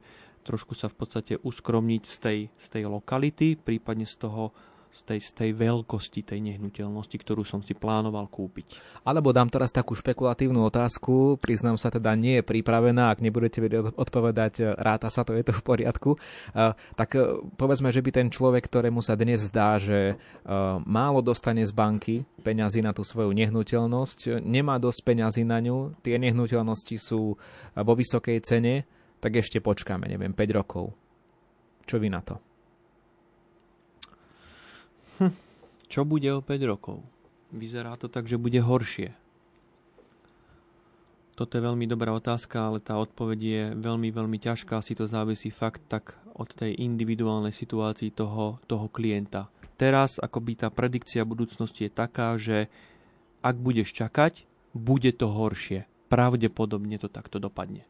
trošku 0.44 0.76
sa 0.76 0.92
v 0.92 0.96
podstate 1.00 1.34
uskromniť 1.40 2.02
z 2.04 2.16
tej, 2.20 2.38
z 2.52 2.66
tej 2.68 2.84
lokality, 2.84 3.56
prípadne 3.56 4.04
z 4.04 4.16
toho 4.20 4.52
z 4.94 5.00
tej, 5.02 5.20
z 5.26 5.30
tej 5.34 5.50
veľkosti 5.58 6.22
tej 6.22 6.38
nehnuteľnosti, 6.38 7.16
ktorú 7.18 7.42
som 7.42 7.58
si 7.66 7.74
plánoval 7.74 8.30
kúpiť. 8.30 8.78
Alebo 9.02 9.34
dám 9.34 9.50
teraz 9.50 9.74
takú 9.74 9.98
špekulatívnu 9.98 10.62
otázku, 10.62 11.42
priznám 11.42 11.74
sa 11.74 11.90
teda 11.90 12.14
nie 12.14 12.38
je 12.38 12.46
pripravená, 12.46 13.10
ak 13.10 13.18
nebudete 13.18 13.58
vedieť 13.58 13.98
odpovedať, 13.98 14.78
ráta 14.78 15.10
sa 15.10 15.26
to, 15.26 15.34
je 15.34 15.42
to 15.42 15.50
v 15.50 15.62
poriadku. 15.66 16.14
Tak 16.94 17.10
e, 17.18 17.42
povedzme, 17.58 17.90
že 17.90 17.98
by 18.06 18.10
ten 18.14 18.28
človek, 18.30 18.70
ktorému 18.70 19.02
sa 19.02 19.18
dnes 19.18 19.42
zdá, 19.50 19.82
že 19.82 20.14
málo 20.86 21.18
dostane 21.20 21.66
z 21.66 21.74
banky 21.74 22.22
peňazí 22.46 22.78
na 22.78 22.94
tú 22.94 23.02
svoju 23.02 23.34
nehnuteľnosť, 23.34 24.44
nemá 24.44 24.78
dosť 24.78 25.00
peňazí 25.02 25.42
na 25.42 25.58
ňu, 25.58 25.98
tie 26.06 26.20
nehnuteľnosti 26.22 26.96
sú 27.00 27.34
vo 27.74 27.92
vysokej 27.96 28.38
cene, 28.44 28.86
tak 29.18 29.40
ešte 29.40 29.58
počkáme, 29.58 30.06
neviem, 30.06 30.36
5 30.36 30.58
rokov. 30.60 30.92
Čo 31.88 31.96
vy 31.96 32.12
na 32.12 32.20
to? 32.20 32.53
Hm. 35.20 35.32
Čo 35.86 36.02
bude 36.02 36.26
o 36.34 36.42
5 36.42 36.70
rokov? 36.70 36.98
Vyzerá 37.54 37.94
to 37.94 38.10
tak, 38.10 38.26
že 38.26 38.40
bude 38.40 38.58
horšie. 38.58 39.14
Toto 41.34 41.58
je 41.58 41.66
veľmi 41.66 41.90
dobrá 41.90 42.14
otázka, 42.14 42.70
ale 42.70 42.78
tá 42.78 42.94
odpoveď 42.94 43.38
je 43.42 43.62
veľmi, 43.74 44.14
veľmi 44.14 44.38
ťažká. 44.38 44.78
Si 44.78 44.94
to 44.94 45.10
závisí 45.10 45.50
fakt 45.50 45.82
tak 45.90 46.14
od 46.34 46.46
tej 46.54 46.78
individuálnej 46.78 47.50
situácii 47.50 48.14
toho, 48.14 48.62
toho 48.70 48.86
klienta. 48.86 49.50
Teraz 49.74 50.22
akoby 50.22 50.54
tá 50.54 50.70
predikcia 50.70 51.26
budúcnosti 51.26 51.90
je 51.90 51.92
taká, 51.92 52.38
že 52.38 52.70
ak 53.42 53.58
budeš 53.58 53.90
čakať, 53.90 54.46
bude 54.74 55.10
to 55.10 55.26
horšie. 55.26 55.90
Pravdepodobne 56.06 57.02
to 57.02 57.10
takto 57.10 57.42
dopadne. 57.42 57.82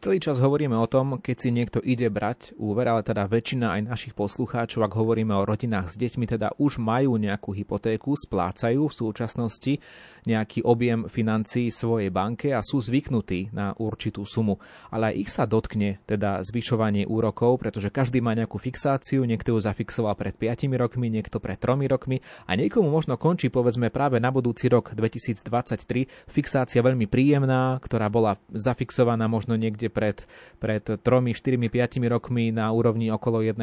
Celý 0.00 0.16
čas 0.16 0.40
hovoríme 0.40 0.72
o 0.80 0.88
tom, 0.88 1.20
keď 1.20 1.36
si 1.36 1.52
niekto 1.52 1.76
ide 1.84 2.08
brať 2.08 2.56
úver, 2.56 2.88
ale 2.88 3.04
teda 3.04 3.28
väčšina 3.28 3.76
aj 3.76 3.80
našich 3.84 4.14
poslucháčov, 4.16 4.80
ak 4.80 4.96
hovoríme 4.96 5.36
o 5.36 5.44
rodinách 5.44 5.92
s 5.92 6.00
deťmi, 6.00 6.24
teda 6.24 6.56
už 6.56 6.80
majú 6.80 7.20
nejakú 7.20 7.52
hypotéku, 7.52 8.16
splácajú 8.16 8.88
v 8.88 8.96
súčasnosti 8.96 9.76
nejaký 10.24 10.64
objem 10.64 11.04
financií 11.04 11.68
svojej 11.68 12.08
banke 12.08 12.48
a 12.56 12.64
sú 12.64 12.80
zvyknutí 12.80 13.52
na 13.52 13.76
určitú 13.76 14.24
sumu. 14.24 14.56
Ale 14.88 15.12
aj 15.12 15.14
ich 15.20 15.28
sa 15.28 15.44
dotkne 15.44 16.00
teda 16.08 16.40
zvyšovanie 16.48 17.04
úrokov, 17.04 17.60
pretože 17.60 17.92
každý 17.92 18.24
má 18.24 18.32
nejakú 18.32 18.56
fixáciu, 18.56 19.28
niekto 19.28 19.52
ju 19.52 19.60
zafixoval 19.60 20.16
pred 20.16 20.32
5 20.32 20.64
rokmi, 20.80 21.12
niekto 21.12 21.44
pred 21.44 21.60
3 21.60 21.76
rokmi 21.92 22.24
a 22.48 22.56
niekomu 22.56 22.88
možno 22.88 23.20
končí 23.20 23.52
povedzme 23.52 23.92
práve 23.92 24.16
na 24.16 24.32
budúci 24.32 24.72
rok 24.72 24.96
2023 24.96 26.08
fixácia 26.24 26.80
veľmi 26.80 27.04
príjemná, 27.04 27.76
ktorá 27.84 28.08
bola 28.08 28.40
zafixovaná 28.48 29.28
možno 29.28 29.60
niekde 29.60 29.89
pred, 29.90 30.24
pred 30.56 30.80
3, 30.80 31.02
4, 31.02 31.34
5 31.58 32.06
rokmi 32.06 32.54
na 32.54 32.70
úrovni 32.70 33.10
okolo 33.10 33.44
1%. 33.44 33.58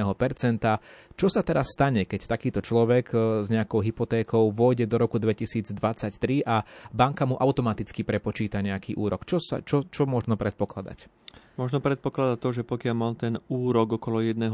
Čo 1.17 1.27
sa 1.31 1.41
teraz 1.41 1.73
stane, 1.73 2.05
keď 2.05 2.29
takýto 2.29 2.59
človek 2.61 3.05
e, 3.09 3.17
s 3.41 3.47
nejakou 3.49 3.81
hypotékou 3.81 4.53
vôjde 4.53 4.85
do 4.85 5.01
roku 5.01 5.17
2023 5.17 6.45
a 6.45 6.61
banka 6.93 7.25
mu 7.25 7.39
automaticky 7.39 8.05
prepočíta 8.05 8.61
nejaký 8.61 8.93
úrok? 8.93 9.25
Čo, 9.25 9.41
sa, 9.41 9.65
čo, 9.65 9.87
čo 9.89 10.05
možno 10.05 10.37
predpokladať? 10.37 11.09
Možno 11.57 11.81
predpokladať 11.81 12.37
to, 12.37 12.49
že 12.53 12.63
pokiaľ 12.67 12.95
mal 12.95 13.17
ten 13.17 13.41
úrok 13.49 13.97
okolo 13.97 14.21
1% 14.21 14.45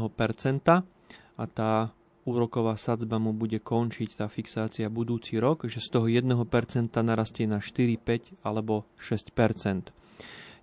a 1.34 1.44
tá 1.50 1.92
úroková 2.24 2.80
sadzba 2.80 3.20
mu 3.20 3.36
bude 3.36 3.60
končiť 3.60 4.16
tá 4.16 4.26
fixácia 4.32 4.88
budúci 4.88 5.36
rok, 5.36 5.68
že 5.68 5.84
z 5.84 5.88
toho 5.92 6.06
1% 6.08 6.32
narastie 7.04 7.44
na 7.44 7.60
4, 7.60 8.00
5 8.00 8.40
alebo 8.40 8.88
6%. 8.96 9.92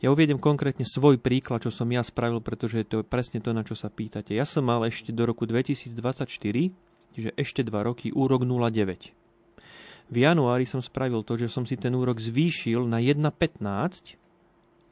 Ja 0.01 0.10
uviedem 0.10 0.41
konkrétne 0.41 0.81
svoj 0.81 1.22
príklad, 1.22 1.62
čo 1.62 1.70
som 1.70 1.86
ja 1.93 2.01
spravil, 2.01 2.41
pretože 2.41 2.81
to 2.89 3.01
je 3.01 3.05
presne 3.05 3.38
to, 3.38 3.53
na 3.53 3.62
čo 3.62 3.77
sa 3.77 3.86
pýtate. 3.86 4.34
Ja 4.34 4.50
som 4.50 4.65
mal 4.65 4.81
ešte 4.89 5.13
do 5.13 5.29
roku 5.29 5.46
2024, 5.46 5.93
čiže 7.13 7.29
ešte 7.38 7.62
2 7.62 7.70
roky, 7.70 8.10
úrok 8.10 8.41
0,9. 8.41 9.13
V 10.10 10.17
januári 10.17 10.65
som 10.65 10.81
spravil 10.81 11.22
to, 11.22 11.38
že 11.38 11.53
som 11.53 11.70
si 11.70 11.77
ten 11.77 11.93
úrok 11.93 12.17
zvýšil 12.17 12.89
na 12.89 12.98
1,15 12.98 14.17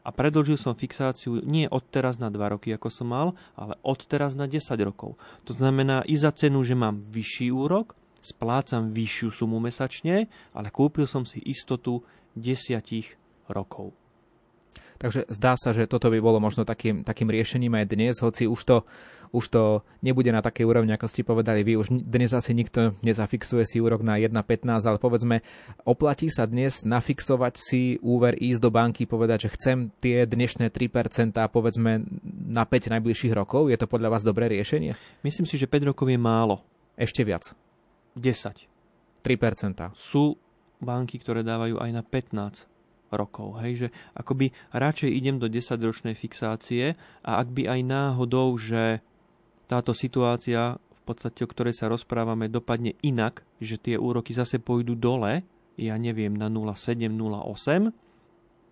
a 0.06 0.10
predlžil 0.14 0.62
som 0.62 0.78
fixáciu 0.78 1.42
nie 1.42 1.66
od 1.66 1.84
teraz 1.90 2.22
na 2.22 2.30
2 2.30 2.54
roky, 2.54 2.70
ako 2.70 2.94
som 2.94 3.10
mal, 3.10 3.28
ale 3.58 3.82
od 3.82 4.06
teraz 4.06 4.38
na 4.38 4.46
10 4.46 4.62
rokov. 4.86 5.18
To 5.50 5.58
znamená 5.58 6.06
i 6.06 6.22
za 6.22 6.30
cenu, 6.38 6.62
že 6.62 6.78
mám 6.78 7.02
vyšší 7.02 7.50
úrok, 7.50 7.98
splácam 8.22 8.94
vyššiu 8.94 9.34
sumu 9.34 9.58
mesačne, 9.58 10.30
ale 10.54 10.70
kúpil 10.70 11.10
som 11.10 11.26
si 11.26 11.42
istotu 11.44 12.06
10 12.38 12.78
rokov. 13.50 13.92
Takže 15.00 15.32
zdá 15.32 15.56
sa, 15.56 15.72
že 15.72 15.88
toto 15.88 16.12
by 16.12 16.20
bolo 16.20 16.44
možno 16.44 16.68
takým, 16.68 17.08
takým 17.08 17.32
riešením 17.32 17.72
aj 17.80 17.86
dnes, 17.88 18.20
hoci 18.20 18.46
už 18.46 18.62
to 18.68 18.78
už 19.30 19.46
to 19.54 19.86
nebude 20.02 20.30
na 20.34 20.42
takej 20.42 20.66
úrovni, 20.66 20.90
ako 20.94 21.06
ste 21.06 21.22
povedali 21.22 21.62
vy. 21.62 21.78
Už 21.78 21.94
dnes 21.94 22.34
asi 22.34 22.58
nikto 22.58 22.98
nezafixuje 23.06 23.62
si 23.66 23.78
úrok 23.78 24.02
na 24.02 24.18
1,15, 24.18 24.90
ale 24.90 24.98
povedzme, 24.98 25.46
oplatí 25.86 26.34
sa 26.34 26.50
dnes 26.50 26.82
nafixovať 26.82 27.54
si 27.54 27.82
úver, 28.02 28.34
ísť 28.42 28.62
do 28.62 28.70
banky, 28.74 29.06
povedať, 29.06 29.50
že 29.50 29.54
chcem 29.54 29.78
tie 30.02 30.26
dnešné 30.26 30.74
3% 30.74 31.38
povedzme 31.54 32.02
na 32.50 32.66
5 32.66 32.94
najbližších 32.98 33.34
rokov. 33.38 33.70
Je 33.70 33.78
to 33.78 33.86
podľa 33.86 34.18
vás 34.18 34.26
dobré 34.26 34.50
riešenie? 34.50 34.98
Myslím 35.22 35.46
si, 35.46 35.62
že 35.62 35.70
5 35.70 35.94
rokov 35.94 36.10
je 36.10 36.18
málo. 36.18 36.66
Ešte 36.98 37.22
viac. 37.22 37.54
10. 38.18 38.66
3%. 39.22 39.94
Sú 39.94 40.36
banky, 40.82 41.22
ktoré 41.22 41.46
dávajú 41.46 41.78
aj 41.78 41.90
na 41.94 42.02
15 42.02 42.69
rokov. 43.14 43.62
Hej, 43.62 43.74
že 43.76 43.88
akoby 44.18 44.54
radšej 44.74 45.10
idem 45.10 45.38
do 45.38 45.46
10-ročnej 45.46 46.18
fixácie 46.18 46.98
a 47.22 47.32
ak 47.38 47.48
by 47.54 47.70
aj 47.70 47.80
náhodou, 47.86 48.58
že 48.58 49.04
táto 49.70 49.94
situácia, 49.94 50.82
v 50.82 51.02
podstate 51.06 51.46
o 51.46 51.50
ktorej 51.50 51.78
sa 51.78 51.90
rozprávame, 51.90 52.50
dopadne 52.50 52.98
inak, 53.06 53.46
že 53.62 53.78
tie 53.78 54.02
úroky 54.02 54.34
zase 54.34 54.58
pôjdu 54.58 54.98
dole, 54.98 55.46
ja 55.78 55.96
neviem, 55.96 56.34
na 56.34 56.50
0,7, 56.50 57.06
0,8 57.14 57.94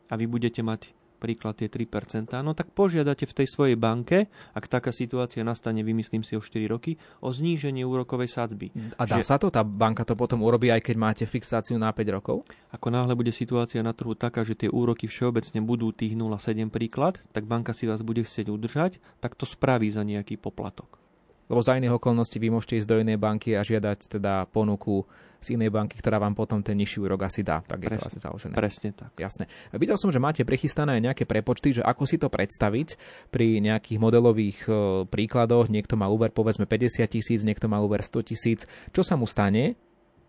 a 0.09 0.13
vy 0.17 0.25
budete 0.25 0.65
mať 0.65 0.96
príklad 1.17 1.57
tie 1.57 1.67
3%, 1.67 2.29
no 2.45 2.53
tak 2.53 2.71
požiadate 2.71 3.25
v 3.25 3.33
tej 3.33 3.47
svojej 3.49 3.77
banke, 3.77 4.29
ak 4.53 4.69
taká 4.69 4.93
situácia 4.93 5.41
nastane, 5.41 5.81
vymyslím 5.81 6.21
si 6.21 6.37
o 6.37 6.41
4 6.41 6.69
roky, 6.69 7.01
o 7.19 7.33
zníženie 7.33 7.81
úrokovej 7.81 8.29
sadzby. 8.29 8.69
A 8.95 9.09
dá 9.09 9.17
že, 9.17 9.25
sa 9.25 9.41
to? 9.41 9.49
Tá 9.49 9.65
banka 9.65 10.05
to 10.05 10.13
potom 10.13 10.45
urobí, 10.45 10.69
aj 10.69 10.85
keď 10.85 10.95
máte 10.95 11.23
fixáciu 11.25 11.81
na 11.81 11.89
5 11.89 12.17
rokov? 12.21 12.45
Ako 12.69 12.93
náhle 12.93 13.17
bude 13.17 13.33
situácia 13.33 13.81
na 13.81 13.97
trhu 13.97 14.13
taká, 14.13 14.45
že 14.45 14.53
tie 14.53 14.69
úroky 14.69 15.09
všeobecne 15.09 15.59
budú 15.65 15.89
tých 15.89 16.13
0,7 16.13 16.69
príklad, 16.69 17.17
tak 17.33 17.49
banka 17.49 17.73
si 17.73 17.89
vás 17.89 18.05
bude 18.05 18.21
chcieť 18.21 18.47
udržať, 18.53 19.01
tak 19.17 19.33
to 19.33 19.49
spraví 19.49 19.89
za 19.89 20.05
nejaký 20.05 20.37
poplatok. 20.37 21.06
Lebo 21.47 21.63
za 21.63 21.79
iných 21.79 21.95
okolností 21.95 22.37
vy 22.43 22.51
môžete 22.51 22.83
ísť 22.83 22.89
do 22.91 22.99
inej 22.99 23.17
banky 23.17 23.55
a 23.55 23.63
žiadať 23.63 24.19
teda 24.19 24.47
ponuku 24.51 25.07
z 25.39 25.53
inej 25.53 25.69
banky, 25.69 25.95
ktorá 26.01 26.17
vám 26.17 26.33
potom 26.33 26.59
ten 26.65 26.75
nižší 26.75 26.99
úrok 26.99 27.29
asi 27.29 27.45
dá. 27.45 27.61
Tak 27.61 27.79
presne, 27.79 27.93
je 27.93 27.99
to 28.01 28.07
asi 28.09 28.19
založené. 28.19 28.53
Presne 28.57 28.89
tak. 28.91 29.11
Jasné. 29.15 29.45
Videl 29.77 29.95
som, 29.95 30.09
že 30.09 30.19
máte 30.19 30.41
prechystané 30.43 30.97
aj 30.97 31.13
nejaké 31.13 31.23
prepočty, 31.29 31.77
že 31.77 31.85
ako 31.85 32.03
si 32.09 32.17
to 32.17 32.27
predstaviť 32.27 32.97
pri 33.29 33.61
nejakých 33.61 33.99
modelových 34.01 34.59
e, 34.65 34.71
príkladoch. 35.07 35.69
Niekto 35.69 35.95
má 35.95 36.09
úver 36.09 36.33
povedzme 36.33 36.65
50 36.65 37.05
tisíc, 37.07 37.45
niekto 37.45 37.69
má 37.69 37.77
úver 37.79 38.01
100 38.01 38.29
tisíc. 38.33 38.59
Čo 38.91 39.05
sa 39.05 39.13
mu 39.13 39.29
stane, 39.29 39.77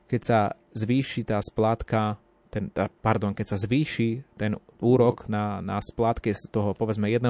keď 0.06 0.20
sa 0.20 0.38
zvýši 0.76 1.24
tá 1.24 1.40
splátka 1.40 2.20
ten, 2.48 2.72
pardon, 3.04 3.36
keď 3.36 3.54
sa 3.54 3.58
zvýši 3.60 4.24
ten 4.40 4.56
úrok 4.80 5.28
na, 5.28 5.60
na 5.60 5.76
splátke 5.84 6.32
z 6.32 6.48
toho 6.48 6.72
povedzme 6.72 7.08
1%, 7.08 7.24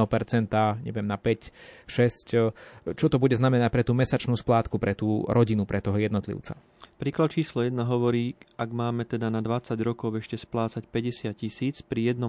neviem, 0.87 1.07
na 1.07 1.19
5, 1.19 1.51
6, 1.91 2.95
čo 2.95 3.07
to 3.11 3.17
bude 3.19 3.35
znamenať 3.35 3.69
pre 3.75 3.83
tú 3.83 3.93
mesačnú 3.99 4.39
splátku, 4.39 4.79
pre 4.79 4.95
tú 4.95 5.27
rodinu, 5.27 5.67
pre 5.67 5.83
toho 5.83 5.99
jednotlivca? 5.99 6.55
Príklad 7.03 7.35
číslo 7.35 7.67
1 7.67 7.75
hovorí, 7.83 8.39
ak 8.55 8.71
máme 8.71 9.07
teda 9.07 9.31
na 9.31 9.43
20 9.43 9.75
rokov 9.83 10.19
ešte 10.19 10.39
splácať 10.39 10.87
50 10.87 11.35
tisíc 11.35 11.83
pri 11.83 12.15
1%, 12.15 12.25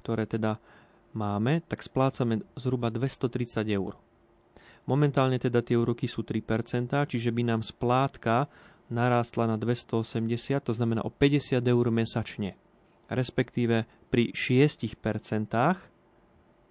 ktoré 0.00 0.24
teda 0.24 0.56
máme, 1.16 1.64
tak 1.68 1.84
splácame 1.84 2.44
zhruba 2.56 2.88
230 2.92 3.64
eur. 3.72 3.96
Momentálne 4.86 5.42
teda 5.42 5.66
tie 5.66 5.74
úroky 5.74 6.06
sú 6.06 6.22
3%, 6.22 6.94
čiže 7.10 7.34
by 7.34 7.42
nám 7.42 7.66
splátka 7.66 8.46
narástla 8.88 9.50
na 9.50 9.56
280, 9.58 10.62
to 10.62 10.72
znamená 10.72 11.02
o 11.02 11.10
50 11.10 11.58
eur 11.62 11.86
mesačne. 11.90 12.54
Respektíve 13.06 13.86
pri 14.10 14.34
6%, 14.34 14.98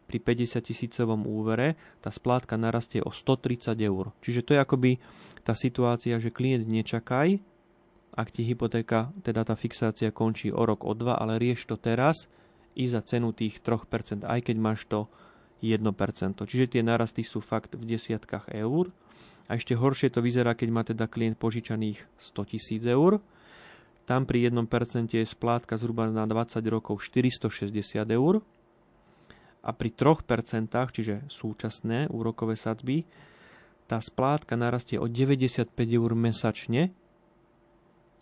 pri 0.05 0.17
50 0.21 0.61
tisícovom 0.61 1.25
úvere, 1.25 1.75
tá 1.99 2.13
splátka 2.13 2.55
narastie 2.59 3.01
o 3.01 3.09
130 3.09 3.73
eur. 3.81 4.13
Čiže 4.21 4.41
to 4.45 4.51
je 4.53 4.59
akoby 4.61 4.91
tá 5.41 5.57
situácia, 5.57 6.19
že 6.21 6.29
klient 6.29 6.67
nečakaj, 6.69 7.41
ak 8.15 8.31
ti 8.31 8.47
hypotéka, 8.47 9.11
teda 9.27 9.43
tá 9.43 9.59
fixácia 9.59 10.07
končí 10.15 10.47
o 10.47 10.63
rok, 10.63 10.87
o 10.87 10.95
dva, 10.95 11.19
ale 11.19 11.35
rieš 11.35 11.67
to 11.67 11.75
teraz 11.75 12.31
i 12.79 12.87
za 12.87 13.03
cenu 13.03 13.35
tých 13.35 13.59
3%, 13.59 14.23
aj 14.23 14.39
keď 14.39 14.55
máš 14.55 14.87
to 14.87 15.11
1%. 15.59 15.83
Čiže 16.47 16.65
tie 16.71 16.81
narasty 16.83 17.27
sú 17.27 17.43
fakt 17.43 17.75
v 17.75 17.83
desiatkách 17.83 18.55
eur 18.55 18.91
a 19.45 19.57
ešte 19.57 19.77
horšie 19.77 20.09
to 20.09 20.25
vyzerá, 20.25 20.57
keď 20.57 20.69
má 20.73 20.81
teda 20.81 21.05
klient 21.05 21.37
požičaných 21.37 22.01
100 22.17 22.51
tisíc 22.51 22.81
eur. 22.81 23.21
Tam 24.05 24.25
pri 24.25 24.49
1% 24.49 24.61
je 25.13 25.25
splátka 25.25 25.77
zhruba 25.77 26.09
na 26.09 26.25
20 26.25 26.61
rokov 26.69 27.01
460 27.01 27.69
eur. 28.09 28.41
A 29.65 29.69
pri 29.73 29.89
3%, 29.89 30.69
čiže 30.69 31.25
súčasné 31.25 32.09
úrokové 32.13 32.53
sadzby, 32.53 33.01
tá 33.85 33.97
splátka 34.01 34.53
narastie 34.57 34.97
o 34.97 35.09
95 35.09 35.73
eur 35.73 36.11
mesačne, 36.13 36.93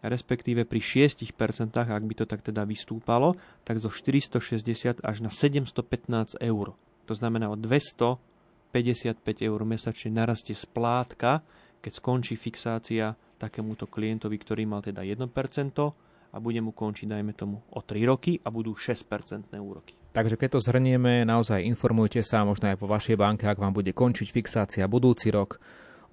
respektíve 0.04 0.68
pri 0.68 1.08
6%, 1.08 1.32
ak 1.72 2.04
by 2.04 2.14
to 2.16 2.28
tak 2.28 2.44
teda 2.44 2.68
vystúpalo, 2.68 3.40
tak 3.64 3.80
zo 3.80 3.88
460 3.88 5.04
až 5.04 5.18
na 5.24 5.32
715 5.32 6.40
eur. 6.44 6.76
To 7.08 7.14
znamená 7.16 7.52
o 7.52 7.56
200 7.56 8.20
55 8.74 9.22
eur 9.46 9.62
mesačne 9.62 10.18
narastie 10.18 10.58
splátka, 10.58 11.46
keď 11.78 11.92
skončí 11.94 12.34
fixácia 12.34 13.14
takémuto 13.38 13.86
klientovi, 13.86 14.42
ktorý 14.42 14.66
mal 14.66 14.82
teda 14.82 15.06
1% 15.06 15.30
a 16.34 16.38
bude 16.42 16.60
mu 16.66 16.74
končiť, 16.74 17.06
dajme 17.06 17.38
tomu, 17.38 17.62
o 17.70 17.80
3 17.86 18.10
roky 18.10 18.42
a 18.42 18.50
budú 18.50 18.74
6% 18.74 19.54
úroky. 19.62 19.94
Takže 20.14 20.38
keď 20.38 20.58
to 20.58 20.60
zhrnieme, 20.66 21.26
naozaj 21.26 21.62
informujte 21.62 22.22
sa 22.26 22.46
možno 22.46 22.74
aj 22.74 22.78
po 22.82 22.90
vašej 22.90 23.18
banke, 23.18 23.46
ak 23.46 23.62
vám 23.62 23.74
bude 23.74 23.94
končiť 23.94 24.28
fixácia 24.30 24.86
budúci 24.90 25.30
rok, 25.30 25.62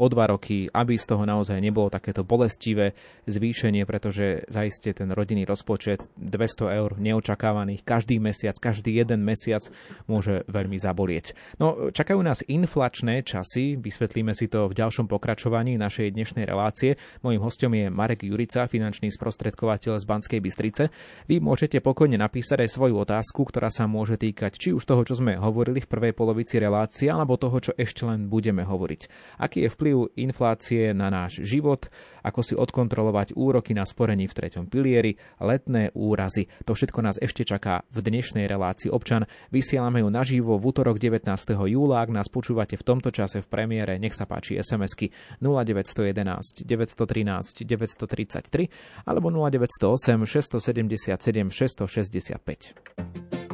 o 0.01 0.07
dva 0.09 0.33
roky, 0.33 0.65
aby 0.73 0.97
z 0.97 1.05
toho 1.05 1.29
naozaj 1.29 1.61
nebolo 1.61 1.93
takéto 1.93 2.25
bolestivé 2.25 2.97
zvýšenie, 3.29 3.85
pretože 3.85 4.49
zaiste 4.49 4.97
ten 4.97 5.13
rodinný 5.13 5.45
rozpočet 5.45 6.09
200 6.17 6.81
eur 6.81 6.97
neočakávaných 6.97 7.85
každý 7.85 8.17
mesiac, 8.17 8.57
každý 8.57 8.97
jeden 8.97 9.21
mesiac 9.21 9.69
môže 10.09 10.49
veľmi 10.49 10.81
zabolieť. 10.81 11.37
No, 11.61 11.93
čakajú 11.93 12.25
nás 12.25 12.41
inflačné 12.49 13.21
časy, 13.21 13.77
vysvetlíme 13.77 14.33
si 14.33 14.49
to 14.49 14.73
v 14.73 14.77
ďalšom 14.77 15.05
pokračovaní 15.05 15.77
našej 15.77 16.17
dnešnej 16.17 16.49
relácie. 16.49 16.97
Mojím 17.21 17.45
hostom 17.45 17.77
je 17.77 17.93
Marek 17.93 18.25
Jurica, 18.25 18.65
finančný 18.65 19.13
sprostredkovateľ 19.13 20.01
z 20.01 20.09
Banskej 20.09 20.41
Bystrice. 20.41 20.89
Vy 21.29 21.45
môžete 21.45 21.85
pokojne 21.85 22.17
napísať 22.17 22.65
aj 22.65 22.71
svoju 22.73 23.05
otázku, 23.05 23.45
ktorá 23.45 23.69
sa 23.69 23.85
môže 23.85 24.17
týkať 24.17 24.57
či 24.57 24.73
už 24.73 24.87
toho, 24.89 25.05
čo 25.05 25.21
sme 25.21 25.37
hovorili 25.37 25.85
v 25.85 25.91
prvej 25.91 26.13
polovici 26.17 26.57
relácie, 26.57 27.13
alebo 27.13 27.37
toho, 27.37 27.59
čo 27.61 27.73
ešte 27.77 28.09
len 28.09 28.31
budeme 28.31 28.65
hovoriť. 28.65 29.01
Aký 29.43 29.67
je 29.67 29.73
vplyv 29.75 29.90
vplyv 29.91 30.15
inflácie 30.15 30.95
na 30.95 31.11
náš 31.11 31.43
život, 31.43 31.91
ako 32.23 32.47
si 32.47 32.55
odkontrolovať 32.55 33.35
úroky 33.35 33.75
na 33.75 33.83
sporení 33.83 34.31
v 34.31 34.39
treťom 34.39 34.71
pilieri, 34.71 35.19
letné 35.43 35.91
úrazy. 35.99 36.47
To 36.63 36.79
všetko 36.79 37.03
nás 37.03 37.19
ešte 37.19 37.43
čaká 37.43 37.83
v 37.91 38.07
dnešnej 38.07 38.47
relácii 38.47 38.87
občan. 38.93 39.27
Vysielame 39.51 40.07
ju 40.07 40.09
naživo 40.13 40.61
v 40.61 40.71
útorok 40.71 41.03
19. 41.03 41.27
júla. 41.67 42.07
Ak 42.07 42.15
nás 42.15 42.31
počúvate 42.31 42.79
v 42.79 42.87
tomto 42.87 43.11
čase 43.11 43.43
v 43.43 43.51
premiére, 43.51 43.99
nech 43.99 44.15
sa 44.15 44.31
páči 44.31 44.63
SMS-ky 44.63 45.11
0911 45.43 46.63
913 46.63 47.67
933 47.67 49.11
alebo 49.11 49.35
0908 49.35 50.23
677 50.23 51.51
665. 51.51 53.50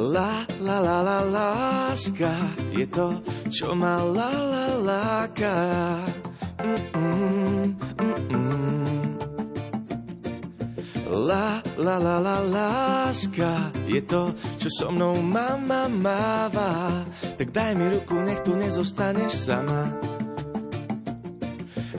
La, 0.00 0.46
la, 0.60 0.80
la, 0.80 1.02
la, 1.02 1.20
láska 1.20 2.32
je 2.72 2.86
to, 2.88 3.20
čo 3.52 3.74
ma 3.76 4.00
la, 4.00 4.32
la, 4.32 4.66
láka. 4.80 5.56
Mm-mm, 6.64 7.76
mm-mm. 8.00 9.04
La, 11.04 11.60
la, 11.76 11.96
la, 12.00 12.16
la, 12.16 12.40
láska 12.40 13.52
je 13.84 14.00
to, 14.00 14.32
čo 14.56 14.68
so 14.72 14.88
mnou 14.88 15.20
mama 15.20 15.84
máva. 15.92 17.04
Tak 17.36 17.52
daj 17.52 17.76
mi 17.76 17.92
ruku, 17.92 18.16
nech 18.24 18.40
tu 18.40 18.56
nezostaneš 18.56 19.52
sama. 19.52 19.84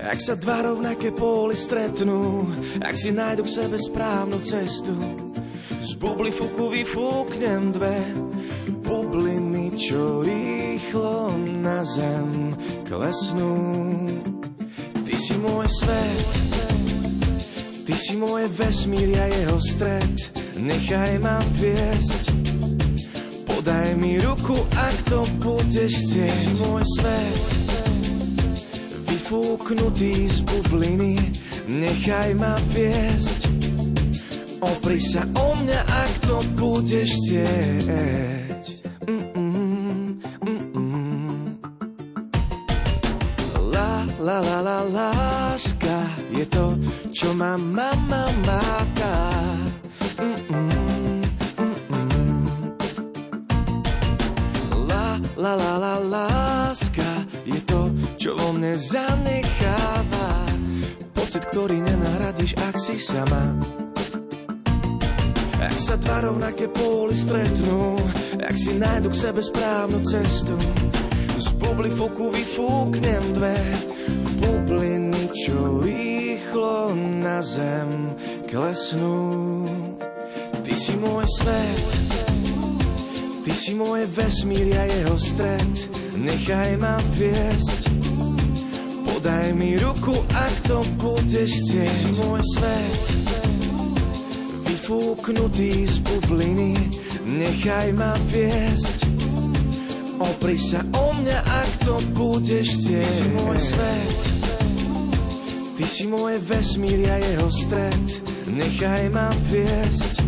Ak 0.01 0.17
sa 0.17 0.33
dva 0.33 0.65
rovnaké 0.65 1.13
póly 1.13 1.53
stretnú, 1.53 2.49
ak 2.81 2.97
si 2.97 3.13
nájdu 3.13 3.45
k 3.45 3.53
sebe 3.61 3.77
správnu 3.77 4.41
cestu, 4.41 4.97
z 5.81 5.97
bubli 5.97 6.29
fuku 6.29 6.69
vyfúknem 6.69 7.73
dve 7.73 7.97
bubliny, 8.85 9.73
čo 9.73 10.21
rýchlo 10.21 11.33
na 11.65 11.81
zem 11.81 12.53
klesnú. 12.85 13.57
Ty 15.01 15.15
si 15.17 15.33
môj 15.41 15.65
svet, 15.65 16.29
ty 17.89 17.93
si 17.97 18.13
môj 18.13 18.45
vesmír 18.53 19.09
a 19.17 19.25
jeho 19.25 19.57
stred, 19.57 20.15
nechaj 20.61 21.17
ma 21.17 21.41
viesť. 21.57 22.23
Podaj 23.49 23.97
mi 23.97 24.21
ruku, 24.21 24.61
ak 24.77 24.95
to 25.09 25.25
budeš 25.41 25.97
chcieť. 25.97 26.29
Ty 26.29 26.37
si 26.37 26.51
môj 26.61 26.83
svet, 27.01 27.45
vyfúknutý 29.09 30.29
z 30.29 30.39
bubliny, 30.45 31.17
nechaj 31.65 32.37
ma 32.37 32.53
viesť. 32.69 33.70
Opri 34.62 35.02
sa 35.02 35.26
o 35.34 35.58
mňa, 35.58 35.82
ak 35.82 36.12
to 36.30 36.38
budeš 36.54 37.10
chcieť. 37.17 38.63
Mm-mm. 39.10 40.21
La, 43.74 44.06
la, 44.21 44.38
la, 44.38 44.58
la, 44.62 44.80
láska 44.86 46.06
je 46.30 46.45
to, 46.45 46.78
čo 47.10 47.34
ma 47.34 47.58
mama. 47.58 48.30
Mm-mm, 50.21 51.26
mm-mm. 51.58 52.45
La, 54.86 55.17
la, 55.34 55.54
la, 55.58 55.74
la, 55.82 55.95
láska 55.97 57.26
je 57.50 57.58
to, 57.65 57.89
čo 58.21 58.38
vo 58.38 58.54
mne 58.54 58.78
zanecháva. 58.78 60.45
Pocit, 61.17 61.50
ktorý 61.50 61.82
nenahradíš, 61.82 62.54
ak 62.62 62.78
si 62.78 63.02
sama. 63.02 63.58
Sa 65.81 65.97
dva 65.97 66.21
rovnaké 66.21 66.69
póly 66.69 67.17
stretnú, 67.17 67.97
ak 68.37 68.53
si 68.53 68.77
nájdu 68.77 69.09
k 69.11 69.17
sebe 69.17 69.41
správnu 69.41 69.99
cestu, 70.05 70.53
z 71.41 71.47
bubli 71.57 71.89
fuku 71.89 72.29
vyfúknem 72.29 73.19
dve 73.33 73.57
bubliny, 74.39 75.25
čo 75.33 75.81
rýchlo 75.81 76.93
na 77.25 77.41
zem 77.41 78.13
klesnú. 78.45 79.65
Ty 80.61 80.73
si 80.77 80.93
môj 81.01 81.25
svet, 81.41 81.87
ty 83.41 83.51
si 83.51 83.73
môj 83.73 84.05
vesmír 84.15 84.71
a 84.77 84.85
jeho 84.85 85.17
stred, 85.17 85.75
nechaj 86.13 86.77
ma 86.77 87.01
viesť. 87.17 87.81
Podaj 89.09 89.57
mi 89.57 89.81
ruku, 89.81 90.13
ak 90.29 90.53
to 90.69 90.85
budeš 91.01 91.57
chcieť. 91.57 91.89
Ty 91.89 91.99
si 91.99 92.09
môj 92.21 92.41
svet, 92.53 93.03
vyfúknutý 94.91 95.88
z 95.88 96.04
bubliny, 96.04 96.75
nechaj 97.23 97.95
ma 97.95 98.12
viesť. 98.27 99.08
Opri 100.19 100.60
sa 100.60 100.84
o 100.84 101.15
mňa, 101.15 101.39
ak 101.47 101.71
to 101.88 101.95
budeš 102.12 102.75
chcieť. 102.75 103.08
Ty 103.08 103.15
si 103.15 103.27
môj 103.32 103.60
svet, 103.63 104.19
ty 105.80 105.86
si 105.88 106.04
môj 106.12 106.36
vesmír 106.43 107.08
a 107.08 107.23
jeho 107.23 107.47
stred, 107.56 108.08
nechaj 108.51 109.08
ma 109.15 109.32
viesť. 109.47 110.27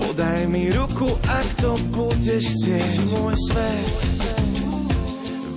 Podaj 0.00 0.48
mi 0.48 0.72
ruku, 0.72 1.12
ak 1.28 1.48
to 1.60 1.76
budeš 1.92 2.56
chcieť. 2.56 2.80
Ty 2.80 2.88
si 2.88 3.02
môj 3.12 3.36
svet, 3.36 3.96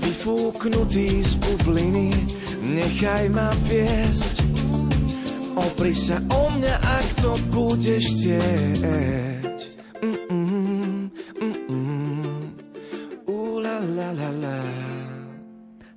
vyfúknutý 0.03 1.23
z 1.23 1.33
bubliny, 1.39 2.11
nechaj 2.59 3.31
ma 3.31 3.55
viesť. 3.71 4.54
Opri 5.55 5.95
sa 5.95 6.19
o 6.19 6.51
mňa, 6.51 6.75
ak 6.83 7.07
to 7.23 7.31
budeš 7.55 8.03
chcieť. 8.11 9.57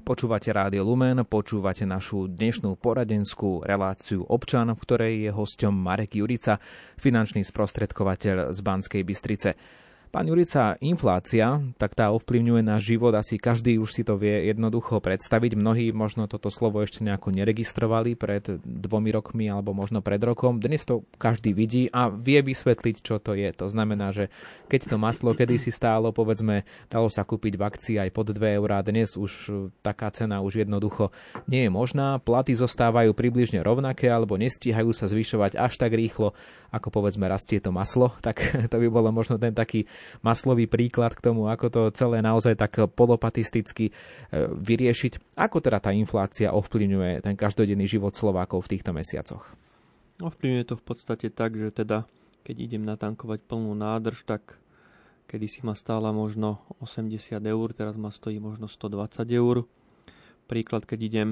Počúvate 0.09 0.49
Rádio 0.57 0.88
Lumen, 0.88 1.21
počúvate 1.29 1.85
našu 1.85 2.33
dnešnú 2.33 2.81
poradenskú 2.81 3.61
reláciu 3.61 4.25
Občan, 4.25 4.73
v 4.73 4.81
ktorej 4.81 5.14
je 5.29 5.31
hosťom 5.37 5.77
Marek 5.77 6.16
Jurica, 6.16 6.57
finančný 6.97 7.44
sprostredkovateľ 7.44 8.57
z 8.57 8.59
Banskej 8.64 9.05
Bystrice. 9.05 9.53
Pán 10.09 10.25
Jurica, 10.25 10.81
inflácia, 10.81 11.61
tak 11.77 11.92
tá 11.92 12.09
ovplyvňuje 12.16 12.64
náš 12.64 12.88
život, 12.88 13.12
asi 13.12 13.37
každý 13.37 13.77
už 13.77 13.92
si 13.92 14.01
to 14.09 14.16
vie 14.16 14.49
jednoducho 14.49 15.05
predstaviť. 15.05 15.53
Mnohí 15.53 15.92
možno 15.92 16.25
toto 16.25 16.49
slovo 16.49 16.81
ešte 16.81 17.05
nejako 17.05 17.29
neregistrovali 17.37 18.16
pred 18.16 18.57
dvomi 18.64 19.12
rokmi 19.12 19.53
alebo 19.53 19.77
možno 19.77 20.01
pred 20.01 20.16
rokom. 20.25 20.64
Dnes 20.64 20.88
to 20.88 21.05
každý 21.21 21.53
vidí 21.53 21.92
a 21.92 22.09
vie 22.09 22.40
vysvetliť, 22.40 22.97
čo 23.05 23.21
to 23.21 23.37
je. 23.37 23.53
To 23.61 23.68
znamená, 23.68 24.09
že 24.16 24.33
keď 24.73 24.92
to 24.92 24.97
maslo 24.97 25.37
kedysi 25.37 25.68
stálo, 25.68 26.09
povedzme, 26.09 26.64
dalo 26.88 27.12
sa 27.12 27.29
kúpiť 27.29 27.61
v 27.61 27.62
akcii 27.68 27.97
aj 28.01 28.11
pod 28.16 28.33
2 28.33 28.57
eurá, 28.57 28.81
dnes 28.81 29.12
už 29.12 29.53
taká 29.85 30.09
cena 30.09 30.40
už 30.40 30.64
jednoducho 30.64 31.12
nie 31.53 31.68
je 31.68 31.71
možná. 31.71 32.16
Platy 32.16 32.57
zostávajú 32.57 33.12
približne 33.12 33.61
rovnaké 33.61 34.09
alebo 34.09 34.40
nestíhajú 34.40 34.88
sa 34.97 35.05
zvyšovať 35.05 35.61
až 35.61 35.77
tak 35.77 35.92
rýchlo, 35.92 36.33
ako 36.73 36.88
povedzme 36.88 37.29
rastie 37.29 37.61
to 37.61 37.68
maslo. 37.68 38.16
Tak 38.29 38.68
to 38.68 38.77
by 38.77 38.92
bolo 38.92 39.09
možno 39.09 39.40
ten 39.40 39.57
taký 39.57 39.88
maslový 40.21 40.67
príklad 40.71 41.15
k 41.15 41.25
tomu, 41.25 41.47
ako 41.49 41.67
to 41.69 41.83
celé 41.95 42.21
naozaj 42.21 42.55
tak 42.59 42.79
polopatisticky 42.93 43.91
e, 43.91 43.93
vyriešiť. 44.53 45.39
Ako 45.39 45.63
teda 45.63 45.79
tá 45.79 45.91
inflácia 45.95 46.53
ovplyvňuje 46.53 47.25
ten 47.25 47.35
každodenný 47.35 47.87
život 47.87 48.15
Slovákov 48.15 48.67
v 48.67 48.79
týchto 48.79 48.91
mesiacoch? 48.95 49.55
Ovplyvňuje 50.19 50.65
to 50.67 50.75
v 50.75 50.85
podstate 50.85 51.31
tak, 51.31 51.55
že 51.55 51.71
teda 51.71 52.09
keď 52.43 52.57
idem 52.65 52.83
natankovať 52.89 53.45
plnú 53.45 53.77
nádrž, 53.77 54.25
tak 54.25 54.57
kedy 55.29 55.47
si 55.47 55.61
ma 55.61 55.77
stála 55.77 56.11
možno 56.17 56.65
80 56.81 57.37
eur, 57.45 57.69
teraz 57.77 58.01
ma 58.01 58.09
stojí 58.09 58.41
možno 58.41 58.67
120 58.67 59.29
eur. 59.29 59.69
Príklad, 60.49 60.89
keď 60.89 60.99
idem 61.05 61.29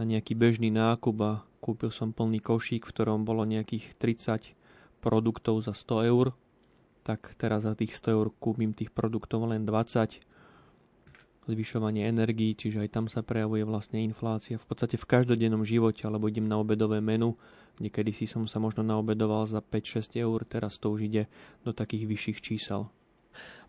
na 0.00 0.08
nejaký 0.08 0.32
bežný 0.32 0.72
nákup 0.72 1.16
a 1.20 1.32
kúpil 1.60 1.92
som 1.92 2.16
plný 2.16 2.40
košík, 2.40 2.88
v 2.88 2.92
ktorom 2.96 3.28
bolo 3.28 3.44
nejakých 3.44 3.92
30 4.00 4.56
produktov 5.04 5.60
za 5.60 5.76
100 5.76 6.10
eur, 6.10 6.26
tak 7.06 7.38
teraz 7.38 7.62
za 7.62 7.78
tých 7.78 7.94
100 7.94 8.18
eur 8.18 8.26
kúpim 8.34 8.74
tých 8.74 8.90
produktov 8.90 9.46
len 9.46 9.62
20. 9.62 10.18
Zvyšovanie 11.46 12.10
energií, 12.10 12.58
čiže 12.58 12.82
aj 12.82 12.90
tam 12.90 13.06
sa 13.06 13.22
prejavuje 13.22 13.62
vlastne 13.62 14.02
inflácia. 14.02 14.58
V 14.58 14.66
podstate 14.66 14.98
v 14.98 15.06
každodennom 15.06 15.62
živote, 15.62 16.02
alebo 16.02 16.26
idem 16.26 16.50
na 16.50 16.58
obedové 16.58 16.98
menu, 16.98 17.38
niekedy 17.78 18.10
si 18.10 18.26
som 18.26 18.50
sa 18.50 18.58
možno 18.58 18.82
naobedoval 18.82 19.46
za 19.46 19.62
5-6 19.62 20.18
eur, 20.18 20.42
teraz 20.42 20.82
to 20.82 20.90
už 20.90 21.06
ide 21.06 21.30
do 21.62 21.70
takých 21.70 22.10
vyšších 22.10 22.38
čísel. 22.42 22.90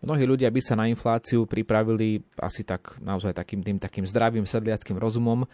Mnohí 0.02 0.26
ľudia 0.26 0.50
by 0.50 0.62
sa 0.64 0.74
na 0.74 0.90
infláciu 0.90 1.46
pripravili 1.46 2.26
asi 2.42 2.66
tak 2.66 2.98
naozaj 2.98 3.38
takým 3.38 3.62
tým 3.62 3.78
takým 3.78 4.10
zdravým 4.10 4.50
sedliackým 4.50 4.98
rozumom. 4.98 5.46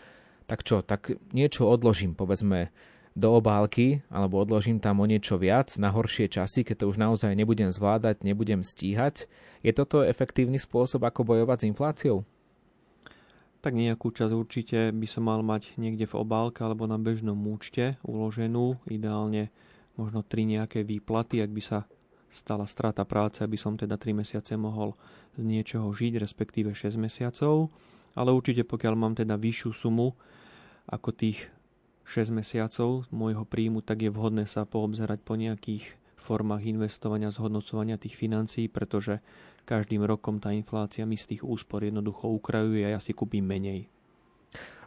Tak 0.47 0.63
čo, 0.63 0.79
tak 0.79 1.15
niečo 1.35 1.67
odložím, 1.67 2.15
povedzme 2.15 2.71
do 3.13 3.38
obálky 3.38 4.02
alebo 4.10 4.41
odložím 4.41 4.82
tam 4.82 5.02
o 5.02 5.06
niečo 5.06 5.38
viac 5.38 5.78
na 5.78 5.93
horšie 5.93 6.30
časy, 6.30 6.65
keď 6.65 6.84
to 6.84 6.89
už 6.89 6.97
naozaj 6.97 7.38
nebudem 7.38 7.69
zvládať, 7.69 8.26
nebudem 8.26 8.65
stíhať. 8.65 9.30
Je 9.62 9.71
toto 9.71 10.02
efektívny 10.02 10.58
spôsob, 10.58 11.06
ako 11.06 11.23
bojovať 11.23 11.58
s 11.63 11.67
infláciou? 11.69 12.17
Tak 13.63 13.80
nejakú 13.80 14.12
časť 14.12 14.34
určite 14.36 14.91
by 14.91 15.08
som 15.08 15.23
mal 15.30 15.39
mať 15.39 15.80
niekde 15.80 16.04
v 16.04 16.19
obálke 16.19 16.60
alebo 16.65 16.84
na 16.84 16.99
bežnom 16.99 17.38
účte 17.47 17.95
uloženú, 18.04 18.76
ideálne 18.91 19.54
možno 19.95 20.26
tri 20.26 20.43
nejaké 20.43 20.84
výplaty, 20.84 21.39
ak 21.39 21.52
by 21.54 21.62
sa 21.63 21.80
stala 22.34 22.65
strata 22.65 23.06
práce, 23.06 23.45
aby 23.45 23.56
som 23.56 23.78
teda 23.78 23.95
3 23.95 24.26
mesiace 24.26 24.58
mohol 24.58 24.97
z 25.38 25.45
niečoho 25.45 25.93
žiť, 25.93 26.17
respektíve 26.17 26.73
6 26.73 26.97
mesiacov. 26.97 27.69
Ale 28.17 28.34
určite 28.34 28.65
pokiaľ 28.65 28.93
mám 28.97 29.13
teda 29.13 29.38
vyššiu 29.38 29.71
sumu 29.71 30.17
ako 30.89 31.10
tých 31.13 31.52
6 32.03 32.35
mesiacov 32.35 33.07
môjho 33.09 33.47
príjmu, 33.47 33.79
tak 33.79 34.03
je 34.03 34.11
vhodné 34.11 34.45
sa 34.47 34.67
poobzerať 34.67 35.19
po 35.23 35.39
nejakých 35.39 35.83
formách 36.19 36.63
investovania, 36.67 37.31
zhodnocovania 37.31 37.99
tých 37.99 38.15
financií, 38.15 38.71
pretože 38.71 39.19
každým 39.67 40.03
rokom 40.03 40.39
tá 40.39 40.51
inflácia 40.55 41.03
mi 41.03 41.19
z 41.19 41.35
tých 41.35 41.41
úspor 41.43 41.83
jednoducho 41.83 42.31
ukrajuje 42.31 42.87
a 42.87 42.95
ja 42.95 42.99
si 43.03 43.11
kúpim 43.11 43.43
menej. 43.43 43.87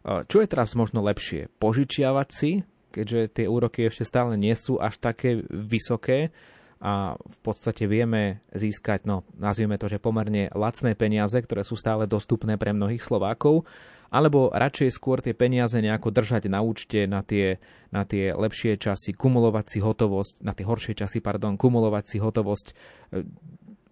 Čo 0.05 0.41
je 0.41 0.49
teraz 0.49 0.73
možno 0.79 1.03
lepšie? 1.05 1.51
Požičiavať 1.59 2.29
si, 2.31 2.51
keďže 2.95 3.43
tie 3.43 3.47
úroky 3.51 3.89
ešte 3.89 4.07
stále 4.07 4.39
nie 4.39 4.55
sú 4.55 4.81
až 4.81 4.97
také 5.01 5.43
vysoké, 5.51 6.33
a 6.77 7.17
v 7.17 7.39
podstate 7.41 7.89
vieme 7.89 8.45
získať, 8.53 9.09
no 9.09 9.25
nazvieme 9.41 9.81
to, 9.81 9.89
že 9.89 9.97
pomerne 9.97 10.53
lacné 10.53 10.93
peniaze, 10.93 11.33
ktoré 11.41 11.65
sú 11.65 11.73
stále 11.73 12.05
dostupné 12.05 12.61
pre 12.61 12.77
mnohých 12.77 13.01
Slovákov, 13.01 13.65
alebo 14.11 14.53
radšej 14.55 14.91
skôr 14.95 15.19
tie 15.21 15.35
peniaze 15.35 15.77
nejako 15.79 16.15
držať 16.15 16.47
na 16.47 16.63
účte 16.63 17.05
na 17.07 17.23
tie, 17.27 17.59
na 17.91 18.07
tie 18.07 18.33
lepšie 18.33 18.79
časy, 18.79 19.13
kumulovať 19.15 19.67
si 19.67 19.79
hotovosť, 19.83 20.43
na 20.43 20.53
tie 20.55 20.67
horšie 20.67 20.95
časy, 20.95 21.19
pardon, 21.23 21.59
kumulovať 21.59 22.05
si 22.07 22.17
hotovosť, 22.23 22.67
e, 22.71 22.75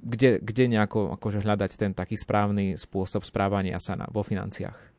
kde, 0.05 0.31
kde 0.45 0.65
nejako 0.69 1.17
akože 1.17 1.41
hľadať 1.43 1.71
ten 1.81 1.93
taký 1.97 2.21
správny 2.21 2.77
spôsob 2.77 3.25
správania 3.25 3.81
sa 3.81 3.97
na, 3.97 4.07
vo 4.13 4.21
financiách. 4.21 4.95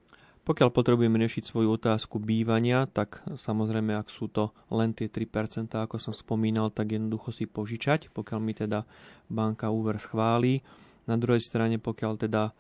Pokiaľ 0.45 0.69
potrebujem 0.69 1.17
riešiť 1.17 1.49
svoju 1.49 1.73
otázku 1.73 2.21
bývania, 2.21 2.85
tak 2.85 3.25
samozrejme, 3.25 3.97
ak 3.97 4.13
sú 4.13 4.29
to 4.29 4.53
len 4.69 4.93
tie 4.93 5.09
3%, 5.09 5.73
ako 5.73 5.97
som 5.97 6.13
spomínal, 6.13 6.69
tak 6.69 6.93
jednoducho 6.93 7.33
si 7.33 7.49
požičať, 7.49 8.13
pokiaľ 8.13 8.39
mi 8.45 8.53
teda 8.53 8.85
banka 9.25 9.73
úver 9.73 9.97
schválí. 9.97 10.61
Na 11.09 11.17
druhej 11.17 11.41
strane, 11.41 11.81
pokiaľ 11.81 12.29
teda 12.29 12.53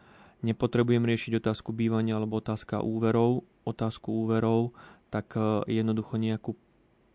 nepotrebujem 0.45 1.01
riešiť 1.01 1.41
otázku 1.41 1.73
bývania 1.73 2.21
alebo 2.21 2.37
otázka 2.37 2.85
úverov, 2.85 3.43
otázku 3.65 4.13
úverov, 4.29 4.77
tak 5.09 5.33
e, 5.33 5.65
jednoducho 5.81 6.21
nejakú 6.21 6.53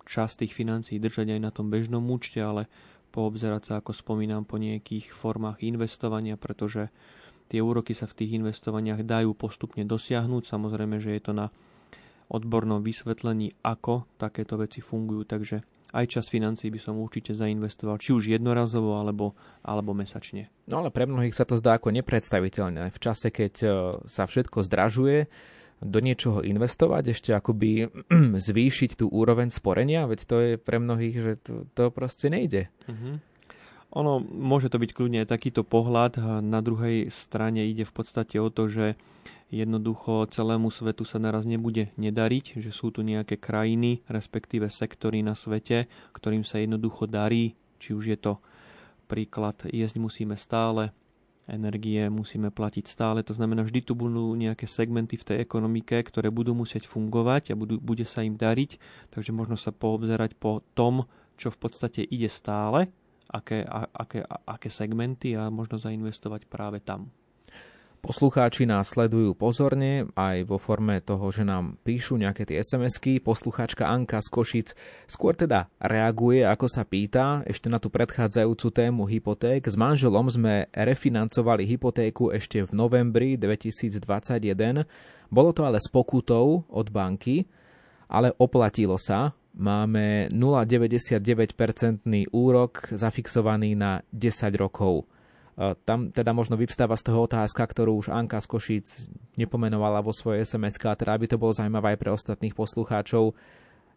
časť 0.04 0.42
tých 0.42 0.52
financií 0.58 0.98
držať 0.98 1.38
aj 1.38 1.40
na 1.40 1.54
tom 1.54 1.70
bežnom 1.70 2.02
účte, 2.10 2.42
ale 2.42 2.66
poobzerať 3.14 3.62
sa, 3.62 3.72
ako 3.78 3.94
spomínam, 3.94 4.42
po 4.42 4.58
nejakých 4.58 5.14
formách 5.14 5.62
investovania, 5.62 6.34
pretože 6.34 6.90
Tie 7.50 7.58
úroky 7.58 7.98
sa 7.98 8.06
v 8.06 8.14
tých 8.14 8.38
investovaniach 8.38 9.02
dajú 9.02 9.34
postupne 9.34 9.82
dosiahnuť. 9.82 10.46
Samozrejme, 10.46 11.02
že 11.02 11.18
je 11.18 11.22
to 11.26 11.32
na 11.34 11.50
odbornom 12.30 12.78
vysvetlení, 12.78 13.58
ako 13.66 14.06
takéto 14.22 14.54
veci 14.54 14.78
fungujú. 14.78 15.26
Takže 15.26 15.66
aj 15.90 16.07
čas 16.07 16.26
financií 16.31 16.70
by 16.70 16.81
som 16.81 16.98
určite 16.98 17.35
zainvestoval, 17.35 17.98
či 17.98 18.14
už 18.14 18.31
jednorazovo 18.31 18.98
alebo, 18.98 19.35
alebo 19.62 19.94
mesačne. 19.94 20.50
No 20.70 20.83
ale 20.83 20.94
pre 20.94 21.07
mnohých 21.07 21.35
sa 21.35 21.46
to 21.46 21.59
zdá 21.59 21.79
ako 21.79 21.90
nepredstaviteľné. 21.90 22.94
V 22.94 22.98
čase, 23.03 23.35
keď 23.35 23.55
e, 23.62 23.68
sa 24.07 24.24
všetko 24.26 24.62
zdražuje, 24.62 25.26
do 25.81 25.98
niečoho 25.98 26.44
investovať, 26.44 27.16
ešte 27.16 27.31
akoby 27.33 27.88
zvýšiť 28.53 29.00
tú 29.00 29.09
úroveň 29.09 29.48
sporenia, 29.48 30.05
veď 30.05 30.20
to 30.29 30.37
je 30.37 30.53
pre 30.61 30.76
mnohých, 30.76 31.16
že 31.16 31.33
to, 31.40 31.64
to 31.72 31.88
proste 31.88 32.29
nejde. 32.29 32.68
Uh-huh. 32.85 33.16
Ono 33.96 34.22
môže 34.22 34.70
to 34.70 34.79
byť 34.79 34.90
kľudne 34.94 35.24
aj 35.24 35.33
takýto 35.33 35.66
pohľad. 35.66 36.20
Na 36.44 36.61
druhej 36.62 37.11
strane 37.11 37.66
ide 37.66 37.83
v 37.83 37.92
podstate 37.96 38.38
o 38.38 38.46
to, 38.46 38.70
že 38.70 38.94
jednoducho 39.50 40.30
celému 40.30 40.70
svetu 40.70 41.02
sa 41.02 41.18
naraz 41.18 41.44
nebude 41.44 41.90
nedariť, 41.98 42.62
že 42.62 42.70
sú 42.70 42.94
tu 42.94 43.02
nejaké 43.02 43.36
krajiny, 43.36 44.06
respektíve 44.06 44.70
sektory 44.70 45.20
na 45.20 45.34
svete, 45.34 45.90
ktorým 46.14 46.46
sa 46.46 46.62
jednoducho 46.62 47.10
darí, 47.10 47.58
či 47.82 47.92
už 47.92 48.04
je 48.14 48.18
to 48.18 48.32
príklad, 49.10 49.58
jesť 49.66 49.98
musíme 49.98 50.38
stále, 50.38 50.94
energie 51.50 52.06
musíme 52.06 52.54
platiť 52.54 52.86
stále. 52.86 53.26
To 53.26 53.34
znamená, 53.34 53.66
vždy 53.66 53.82
tu 53.82 53.98
budú 53.98 54.38
nejaké 54.38 54.70
segmenty 54.70 55.18
v 55.18 55.26
tej 55.26 55.36
ekonomike, 55.42 55.98
ktoré 55.98 56.30
budú 56.30 56.54
musieť 56.54 56.86
fungovať 56.86 57.52
a 57.52 57.58
budú, 57.58 57.82
bude 57.82 58.06
sa 58.06 58.22
im 58.22 58.38
dariť. 58.38 58.78
Takže 59.10 59.34
možno 59.34 59.58
sa 59.58 59.74
poobzerať 59.74 60.38
po 60.38 60.62
tom, 60.78 61.10
čo 61.34 61.50
v 61.50 61.58
podstate 61.58 62.06
ide 62.06 62.30
stále 62.30 62.94
aké, 63.30 63.66
aké, 63.94 64.22
aké 64.26 64.68
segmenty 64.70 65.34
a 65.34 65.50
možno 65.50 65.78
zainvestovať 65.78 66.46
práve 66.46 66.78
tam. 66.82 67.10
Poslucháči 68.00 68.64
nás 68.64 68.96
sledujú 68.96 69.36
pozorne 69.36 70.08
aj 70.16 70.48
vo 70.48 70.56
forme 70.56 71.04
toho, 71.04 71.28
že 71.28 71.44
nám 71.44 71.76
píšu 71.84 72.16
nejaké 72.16 72.48
tie 72.48 72.64
SMS-ky. 72.64 73.20
Poslucháčka 73.20 73.84
Anka 73.84 74.24
z 74.24 74.28
Košic 74.32 74.68
skôr 75.04 75.36
teda 75.36 75.68
reaguje, 75.76 76.40
ako 76.40 76.64
sa 76.64 76.88
pýta, 76.88 77.44
ešte 77.44 77.68
na 77.68 77.76
tú 77.76 77.92
predchádzajúcu 77.92 78.66
tému 78.72 79.04
hypoték. 79.04 79.68
S 79.68 79.76
manželom 79.76 80.32
sme 80.32 80.72
refinancovali 80.72 81.68
hypotéku 81.68 82.32
ešte 82.32 82.64
v 82.64 82.72
novembri 82.72 83.36
2021. 83.36 84.88
Bolo 85.28 85.52
to 85.52 85.68
ale 85.68 85.76
s 85.76 85.92
pokutou 85.92 86.64
od 86.72 86.86
banky, 86.88 87.44
ale 88.08 88.32
oplatilo 88.40 88.96
sa 88.96 89.36
máme 89.52 90.32
0,99% 90.32 91.52
úrok 92.32 92.88
zafixovaný 92.96 93.76
na 93.76 94.00
10 94.08 94.56
rokov. 94.56 95.04
Tam 95.61 96.09
teda 96.09 96.33
možno 96.33 96.57
vyvstáva 96.57 96.96
z 96.96 97.12
toho 97.12 97.29
otázka, 97.29 97.61
ktorú 97.61 98.01
už 98.01 98.09
Anka 98.09 98.40
z 98.40 98.49
Košíc 98.49 98.87
nepomenovala 99.37 100.01
vo 100.01 100.09
svojej 100.09 100.49
sms 100.49 100.81
teda 100.81 101.12
aby 101.12 101.29
to 101.29 101.37
bolo 101.37 101.53
zaujímavé 101.53 101.92
aj 101.92 101.99
pre 102.01 102.11
ostatných 102.16 102.57
poslucháčov. 102.57 103.37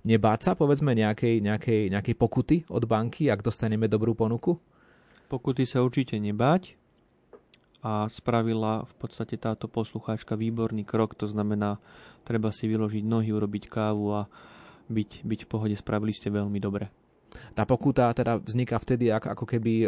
Nebáť 0.03 0.39
sa, 0.43 0.51
povedzme, 0.59 0.91
nejakej, 0.91 1.39
nejakej, 1.39 1.87
nejakej 1.87 2.15
pokuty 2.19 2.67
od 2.67 2.83
banky, 2.83 3.31
ak 3.31 3.39
dostaneme 3.39 3.87
dobrú 3.87 4.11
ponuku? 4.11 4.59
Pokuty 5.31 5.63
sa 5.63 5.79
určite 5.79 6.19
nebáť 6.19 6.75
a 7.79 8.11
spravila 8.11 8.83
v 8.83 8.93
podstate 8.99 9.39
táto 9.39 9.71
poslucháčka 9.71 10.35
výborný 10.35 10.83
krok, 10.83 11.15
to 11.15 11.31
znamená, 11.31 11.79
treba 12.27 12.51
si 12.51 12.67
vyložiť 12.67 13.03
nohy, 13.07 13.31
urobiť 13.31 13.71
kávu 13.71 14.07
a 14.11 14.21
byť, 14.91 15.23
byť 15.23 15.39
v 15.43 15.47
pohode, 15.47 15.75
spravili 15.79 16.11
ste 16.11 16.27
veľmi 16.27 16.59
dobre. 16.59 16.91
Tá 17.53 17.65
pokuta 17.65 18.13
teda 18.13 18.37
vzniká 18.41 18.77
vtedy, 18.77 19.09
ak, 19.09 19.33
ako 19.37 19.45
keby 19.45 19.73
e, 19.85 19.87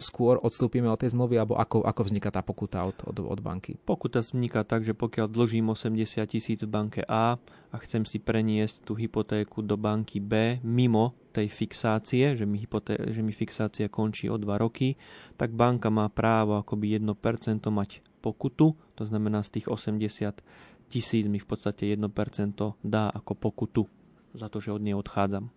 skôr 0.00 0.40
odstúpime 0.40 0.88
od 0.88 1.00
tej 1.00 1.12
zmluvy, 1.16 1.36
alebo 1.36 1.56
ako, 1.56 1.84
ako 1.84 2.00
vzniká 2.08 2.28
tá 2.32 2.40
pokuta 2.40 2.84
od, 2.84 2.96
od, 3.04 3.16
od 3.20 3.40
banky? 3.40 3.76
Pokuta 3.80 4.20
vzniká 4.20 4.64
tak, 4.64 4.84
že 4.84 4.92
pokiaľ 4.92 5.26
dlžím 5.28 5.72
80 5.72 6.24
tisíc 6.28 6.60
v 6.64 6.70
banke 6.70 7.00
A 7.08 7.36
a 7.72 7.76
chcem 7.84 8.04
si 8.04 8.20
preniesť 8.20 8.84
tú 8.84 8.92
hypotéku 8.96 9.60
do 9.60 9.76
banky 9.76 10.20
B 10.20 10.60
mimo 10.64 11.16
tej 11.36 11.52
fixácie, 11.52 12.32
že 12.32 12.48
mi, 12.48 12.56
hypoté- 12.56 13.00
že 13.12 13.20
mi 13.20 13.36
fixácia 13.36 13.92
končí 13.92 14.32
o 14.32 14.40
2 14.40 14.48
roky, 14.56 14.96
tak 15.36 15.52
banka 15.52 15.92
má 15.92 16.08
právo 16.08 16.56
akoby 16.56 16.96
1% 16.96 17.68
mať 17.68 18.00
pokutu, 18.24 18.72
to 18.96 19.04
znamená 19.04 19.44
z 19.44 19.60
tých 19.60 19.66
80 19.68 20.40
tisíc 20.88 21.24
mi 21.26 21.38
v 21.38 21.46
podstate 21.46 21.92
1% 21.92 22.08
dá 22.82 23.10
ako 23.10 23.32
pokutu 23.34 23.82
za 24.36 24.48
to, 24.48 24.60
že 24.60 24.72
od 24.72 24.82
nej 24.82 24.94
odchádzam. 24.94 25.50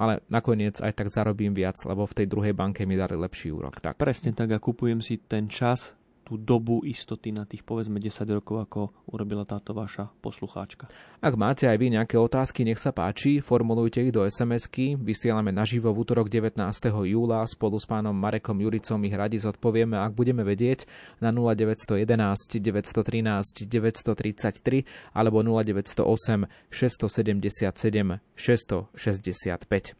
Ale 0.00 0.24
nakoniec 0.32 0.80
aj 0.80 0.96
tak 0.96 1.12
zarobím 1.12 1.52
viac, 1.52 1.76
lebo 1.84 2.08
v 2.08 2.16
tej 2.16 2.26
druhej 2.26 2.56
banke 2.56 2.88
mi 2.88 2.96
dali 2.96 3.20
lepší 3.20 3.52
úrok. 3.52 3.84
Tak. 3.84 4.00
Presne 4.00 4.32
tak 4.32 4.48
a 4.48 4.58
kupujem 4.58 5.04
si 5.04 5.20
ten 5.20 5.44
čas, 5.52 5.92
tú 6.30 6.38
dobu 6.38 6.86
istoty 6.86 7.34
na 7.34 7.42
tých 7.42 7.66
povedzme 7.66 7.98
10 7.98 8.22
rokov, 8.38 8.62
ako 8.62 8.80
urobila 9.10 9.42
táto 9.42 9.74
vaša 9.74 10.14
poslucháčka. 10.22 10.86
Ak 11.18 11.34
máte 11.34 11.66
aj 11.66 11.74
vy 11.74 11.98
nejaké 11.98 12.14
otázky, 12.14 12.62
nech 12.62 12.78
sa 12.78 12.94
páči, 12.94 13.42
formulujte 13.42 13.98
ich 13.98 14.14
do 14.14 14.22
SMS-ky, 14.22 14.94
vysielame 14.94 15.50
naživo 15.50 15.90
v 15.90 16.06
útorok 16.06 16.30
19. 16.30 16.54
júla, 16.86 17.42
spolu 17.50 17.82
s 17.82 17.90
pánom 17.90 18.14
Marekom 18.14 18.62
Juricom 18.62 19.02
ich 19.02 19.18
radi 19.18 19.42
zodpovieme, 19.42 19.98
ak 19.98 20.14
budeme 20.14 20.46
vedieť, 20.46 20.86
na 21.18 21.34
0911 21.34 22.62
913 22.62 23.66
933 23.66 24.86
alebo 25.10 25.42
0908 25.42 26.46
677 26.70 28.22
665. 28.38 29.99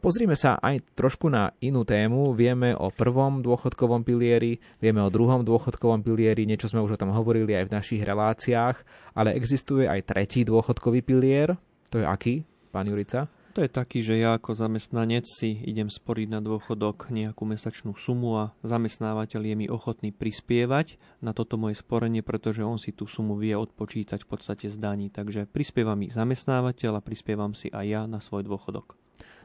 Pozrime 0.00 0.38
sa 0.38 0.58
aj 0.62 0.82
trošku 0.94 1.26
na 1.26 1.50
inú 1.58 1.82
tému. 1.82 2.32
Vieme 2.36 2.74
o 2.78 2.94
prvom 2.94 3.42
dôchodkovom 3.42 4.06
pilieri, 4.06 4.62
vieme 4.78 5.02
o 5.02 5.10
druhom 5.10 5.42
dôchodkovom 5.42 6.06
pilieri, 6.06 6.46
niečo 6.46 6.70
sme 6.70 6.84
už 6.84 6.94
o 6.94 7.00
tom 7.00 7.10
hovorili 7.10 7.56
aj 7.58 7.66
v 7.66 7.74
našich 7.74 8.02
reláciách, 8.06 8.76
ale 9.18 9.34
existuje 9.34 9.90
aj 9.90 10.10
tretí 10.10 10.46
dôchodkový 10.46 11.02
pilier. 11.02 11.58
To 11.90 11.98
je 11.98 12.06
aký, 12.06 12.46
pán 12.70 12.86
Jurica? 12.86 13.26
To 13.58 13.66
je 13.66 13.76
taký, 13.76 14.06
že 14.06 14.14
ja 14.14 14.38
ako 14.38 14.54
zamestnanec 14.54 15.26
si 15.26 15.58
idem 15.66 15.90
sporiť 15.90 16.30
na 16.30 16.38
dôchodok 16.38 17.10
nejakú 17.10 17.42
mesačnú 17.42 17.98
sumu 17.98 18.38
a 18.38 18.54
zamestnávateľ 18.62 19.42
je 19.42 19.54
mi 19.58 19.66
ochotný 19.66 20.14
prispievať 20.14 21.02
na 21.18 21.34
toto 21.34 21.58
moje 21.58 21.82
sporenie, 21.82 22.22
pretože 22.22 22.62
on 22.62 22.78
si 22.78 22.94
tú 22.94 23.10
sumu 23.10 23.34
vie 23.34 23.58
odpočítať 23.58 24.22
v 24.22 24.28
podstate 24.30 24.70
z 24.70 24.78
daní. 24.78 25.10
Takže 25.10 25.50
prispievam 25.50 25.98
mi 25.98 26.06
zamestnávateľ 26.06 27.02
a 27.02 27.04
prispievam 27.04 27.50
si 27.58 27.74
aj 27.74 27.86
ja 27.90 28.02
na 28.06 28.22
svoj 28.22 28.46
dôchodok. 28.46 28.94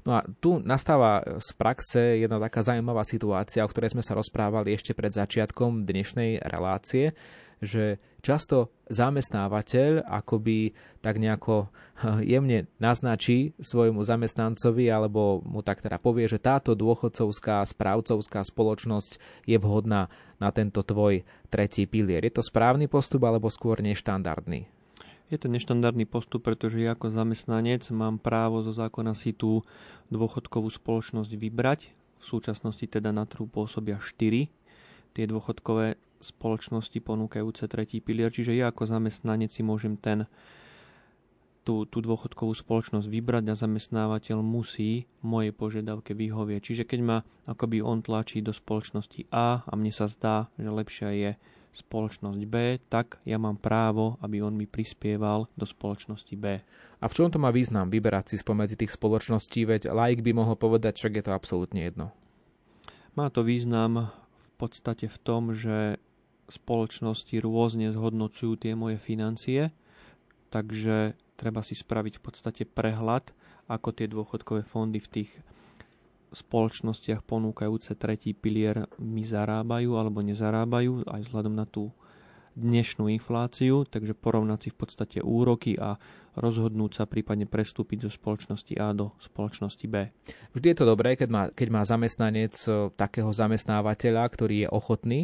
No 0.05 0.21
a 0.21 0.25
tu 0.37 0.61
nastáva 0.61 1.25
z 1.41 1.49
praxe 1.57 2.21
jedna 2.21 2.37
taká 2.37 2.61
zaujímavá 2.61 3.01
situácia, 3.01 3.65
o 3.65 3.69
ktorej 3.69 3.97
sme 3.97 4.05
sa 4.05 4.13
rozprávali 4.13 4.77
ešte 4.77 4.93
pred 4.93 5.09
začiatkom 5.09 5.81
dnešnej 5.81 6.45
relácie, 6.45 7.17
že 7.57 7.97
často 8.21 8.69
zamestnávateľ 8.93 10.05
akoby 10.05 10.77
tak 11.01 11.17
nejako 11.17 11.73
jemne 12.21 12.69
naznačí 12.77 13.57
svojmu 13.57 14.05
zamestnancovi 14.05 14.93
alebo 14.93 15.41
mu 15.41 15.65
tak 15.65 15.81
teda 15.81 15.97
povie, 15.97 16.29
že 16.29 16.37
táto 16.37 16.77
dôchodcovská 16.77 17.65
správcovská 17.65 18.45
spoločnosť 18.45 19.17
je 19.49 19.57
vhodná 19.57 20.13
na 20.37 20.49
tento 20.53 20.85
tvoj 20.85 21.25
tretí 21.49 21.89
pilier. 21.89 22.21
Je 22.29 22.37
to 22.37 22.43
správny 22.45 22.85
postup 22.85 23.25
alebo 23.25 23.49
skôr 23.49 23.81
neštandardný? 23.81 24.74
Je 25.33 25.41
to 25.41 25.49
neštandardný 25.49 26.05
postup, 26.05 26.45
pretože 26.45 26.77
ja 26.77 26.93
ako 26.93 27.09
zamestnanec 27.09 27.81
mám 27.89 28.21
právo 28.21 28.61
zo 28.61 28.69
zákona 28.69 29.17
si 29.17 29.33
tú 29.33 29.65
dôchodkovú 30.13 30.69
spoločnosť 30.69 31.33
vybrať. 31.33 31.89
V 32.21 32.23
súčasnosti 32.23 32.85
teda 32.85 33.09
na 33.09 33.25
trhu 33.25 33.49
pôsobia 33.49 33.97
4 33.97 34.49
tie 35.15 35.25
dôchodkové 35.25 35.95
spoločnosti 36.19 36.99
ponúkajúce 36.99 37.65
tretí 37.71 38.03
pilier, 38.03 38.27
čiže 38.27 38.51
ja 38.51 38.67
ako 38.69 38.83
zamestnanec 38.83 39.47
si 39.47 39.63
môžem 39.63 39.95
ten 39.95 40.27
tú, 41.65 41.89
tú 41.89 41.97
dôchodkovú 42.03 42.53
spoločnosť 42.53 43.09
vybrať 43.09 43.49
a 43.49 43.57
zamestnávateľ 43.57 44.37
musí 44.45 45.09
mojej 45.25 45.49
požiadavke 45.49 46.13
vyhovieť. 46.13 46.61
Čiže 46.61 46.83
keď 46.85 46.99
ma 47.01 47.17
akoby 47.49 47.81
on 47.81 48.05
tlačí 48.05 48.45
do 48.45 48.53
spoločnosti 48.53 49.25
A 49.33 49.65
a 49.65 49.73
mne 49.73 49.89
sa 49.89 50.05
zdá, 50.05 50.53
že 50.61 50.69
lepšia 50.69 51.09
je 51.17 51.31
spoločnosť 51.75 52.41
B, 52.47 52.79
tak 52.87 53.19
ja 53.27 53.35
mám 53.35 53.59
právo, 53.59 54.15
aby 54.23 54.39
on 54.39 54.55
mi 54.55 54.63
prispieval 54.63 55.51
do 55.59 55.67
spoločnosti 55.67 56.35
B. 56.39 56.63
A 57.03 57.05
v 57.05 57.15
čom 57.15 57.27
to 57.27 57.35
má 57.35 57.51
význam 57.51 57.91
vyberať 57.91 58.31
si 58.31 58.35
spomedzi 58.39 58.79
tých 58.79 58.95
spoločností, 58.95 59.67
veď 59.67 59.91
laik 59.91 60.23
by 60.23 60.31
mohol 60.31 60.55
povedať, 60.55 60.95
že 60.95 61.11
je 61.11 61.23
to 61.27 61.35
absolútne 61.35 61.83
jedno. 61.83 62.15
Má 63.19 63.27
to 63.27 63.43
význam 63.43 64.11
v 64.11 64.51
podstate 64.55 65.11
v 65.11 65.17
tom, 65.19 65.51
že 65.51 65.99
spoločnosti 66.47 67.35
rôzne 67.41 67.91
zhodnocujú 67.91 68.55
tie 68.55 68.77
moje 68.77 69.01
financie, 69.01 69.75
takže 70.53 71.17
treba 71.35 71.59
si 71.65 71.75
spraviť 71.75 72.19
v 72.19 72.23
podstate 72.23 72.63
prehľad, 72.63 73.35
ako 73.65 73.89
tie 73.91 74.07
dôchodkové 74.07 74.63
fondy 74.63 75.01
v 75.01 75.11
tých 75.11 75.31
spoločnostiach 76.31 77.21
ponúkajúce 77.25 77.93
tretí 77.99 78.33
pilier 78.33 78.87
mi 78.97 79.21
zarábajú 79.21 79.99
alebo 79.99 80.23
nezarábajú 80.23 81.05
aj 81.05 81.21
vzhľadom 81.27 81.53
na 81.53 81.65
tú 81.67 81.93
dnešnú 82.55 83.11
infláciu, 83.11 83.83
takže 83.83 84.15
porovnať 84.15 84.59
si 84.63 84.69
v 84.71 84.77
podstate 84.79 85.17
úroky 85.19 85.75
a 85.75 85.99
rozhodnúť 86.39 86.91
sa 86.95 87.03
prípadne 87.03 87.43
prestúpiť 87.43 88.07
zo 88.07 88.11
spoločnosti 88.15 88.73
A 88.79 88.95
do 88.95 89.11
spoločnosti 89.19 89.85
B. 89.91 90.07
Vždy 90.55 90.67
je 90.71 90.77
to 90.79 90.87
dobré, 90.87 91.19
keď 91.19 91.29
má, 91.29 91.43
keď 91.51 91.67
má 91.67 91.81
zamestnanec 91.83 92.55
e, 92.63 92.95
takého 92.95 93.27
zamestnávateľa, 93.35 94.23
ktorý 94.31 94.55
je 94.65 94.69
ochotný 94.71 95.19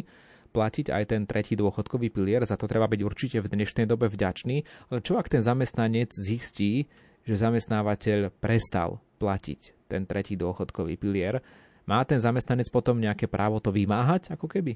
platiť 0.52 0.92
aj 0.92 1.04
ten 1.08 1.22
tretí 1.24 1.56
dôchodkový 1.56 2.12
pilier, 2.12 2.44
za 2.44 2.60
to 2.60 2.68
treba 2.68 2.84
byť 2.84 3.00
určite 3.00 3.40
v 3.40 3.50
dnešnej 3.56 3.88
dobe 3.88 4.12
vďačný, 4.12 4.56
ale 4.92 5.00
čo 5.00 5.16
ak 5.16 5.32
ten 5.32 5.40
zamestnanec 5.40 6.12
zistí, 6.12 6.92
že 7.24 7.40
zamestnávateľ 7.40 8.36
prestal 8.36 9.00
platiť 9.22 9.86
ten 9.86 10.02
tretí 10.02 10.34
dôchodkový 10.34 10.98
pilier, 10.98 11.38
má 11.86 12.02
ten 12.02 12.18
zamestnanec 12.18 12.66
potom 12.74 12.98
nejaké 12.98 13.30
právo 13.30 13.62
to 13.62 13.70
vymáhať, 13.70 14.34
ako 14.34 14.50
keby? 14.50 14.74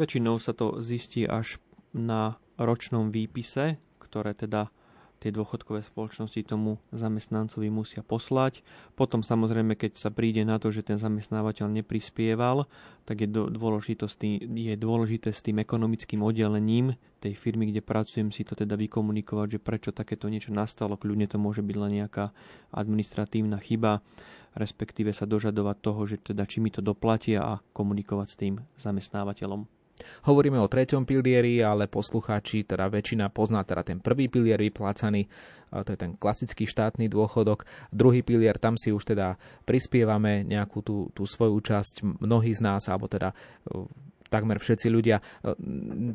Väčšinou 0.00 0.40
sa 0.40 0.56
to 0.56 0.80
zistí 0.80 1.28
až 1.28 1.60
na 1.92 2.40
ročnom 2.56 3.12
výpise, 3.12 3.76
ktoré 4.00 4.32
teda 4.32 4.72
tie 5.20 5.32
dôchodkové 5.32 5.80
spoločnosti 5.80 6.40
tomu 6.44 6.76
zamestnancovi 6.92 7.72
musia 7.72 8.04
poslať. 8.04 8.60
Potom 8.94 9.24
samozrejme, 9.24 9.74
keď 9.74 9.96
sa 9.96 10.10
príde 10.12 10.44
na 10.44 10.60
to, 10.60 10.68
že 10.68 10.84
ten 10.84 11.00
zamestnávateľ 11.00 11.72
neprispieval, 11.82 12.68
tak 13.08 13.24
je, 13.24 13.28
je 13.30 14.74
dôležité 14.76 15.30
s 15.32 15.40
tým 15.40 15.56
ekonomickým 15.62 16.20
oddelením 16.20 16.94
tej 17.20 17.32
firmy, 17.32 17.72
kde 17.72 17.80
pracujem, 17.80 18.28
si 18.28 18.44
to 18.44 18.52
teda 18.52 18.76
vykomunikovať, 18.76 19.56
že 19.56 19.64
prečo 19.64 19.90
takéto 19.90 20.28
niečo 20.28 20.52
nastalo. 20.52 21.00
Kľudne 21.00 21.26
to 21.26 21.40
môže 21.40 21.64
byť 21.64 21.76
len 21.76 22.04
nejaká 22.04 22.30
administratívna 22.76 23.56
chyba, 23.58 24.04
respektíve 24.56 25.12
sa 25.12 25.28
dožadovať 25.28 25.76
toho, 25.80 26.00
že 26.08 26.16
teda 26.20 26.48
či 26.48 26.64
mi 26.64 26.72
to 26.72 26.80
doplatia 26.80 27.44
a 27.44 27.60
komunikovať 27.76 28.28
s 28.28 28.36
tým 28.40 28.54
zamestnávateľom. 28.80 29.75
Hovoríme 30.28 30.60
o 30.60 30.68
treťom 30.68 31.08
pilieri, 31.08 31.62
ale 31.64 31.88
poslucháči, 31.88 32.68
teda 32.68 32.90
väčšina 32.90 33.32
pozná 33.32 33.64
teda 33.64 33.82
ten 33.86 33.98
prvý 34.02 34.28
pilier 34.28 34.60
vyplácaný, 34.60 35.28
to 35.72 35.90
je 35.92 35.98
ten 35.98 36.14
klasický 36.14 36.64
štátny 36.68 37.10
dôchodok. 37.10 37.66
Druhý 37.90 38.22
pilier, 38.22 38.56
tam 38.60 38.78
si 38.78 38.94
už 38.94 39.02
teda 39.16 39.34
prispievame 39.66 40.46
nejakú 40.46 40.80
tú, 40.84 41.10
tú 41.12 41.26
svoju 41.26 41.58
časť, 41.58 42.22
mnohí 42.22 42.52
z 42.54 42.60
nás, 42.62 42.86
alebo 42.86 43.10
teda 43.10 43.34
takmer 44.28 44.58
všetci 44.58 44.86
ľudia. 44.90 45.18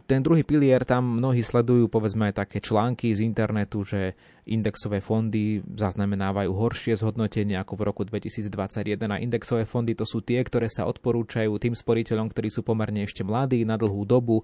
Ten 0.05 0.19
druhý 0.21 0.43
pilier, 0.43 0.83
tam 0.83 1.19
mnohí 1.19 1.41
sledujú 1.41 1.87
povedzme 1.87 2.31
také 2.35 2.59
články 2.59 3.13
z 3.15 3.23
internetu, 3.23 3.83
že 3.83 4.15
indexové 4.49 4.99
fondy 4.99 5.61
zaznamenávajú 5.63 6.49
horšie 6.49 6.97
zhodnotenie 6.97 7.55
ako 7.61 7.73
v 7.77 7.81
roku 7.85 8.01
2021 8.03 8.97
a 9.05 9.21
indexové 9.21 9.69
fondy 9.69 9.93
to 9.93 10.03
sú 10.03 10.25
tie, 10.25 10.41
ktoré 10.41 10.65
sa 10.65 10.89
odporúčajú 10.89 11.53
tým 11.61 11.77
sporiteľom, 11.77 12.27
ktorí 12.31 12.49
sú 12.49 12.65
pomerne 12.65 13.05
ešte 13.05 13.21
mladí 13.21 13.61
na 13.61 13.77
dlhú 13.77 14.01
dobu, 14.03 14.41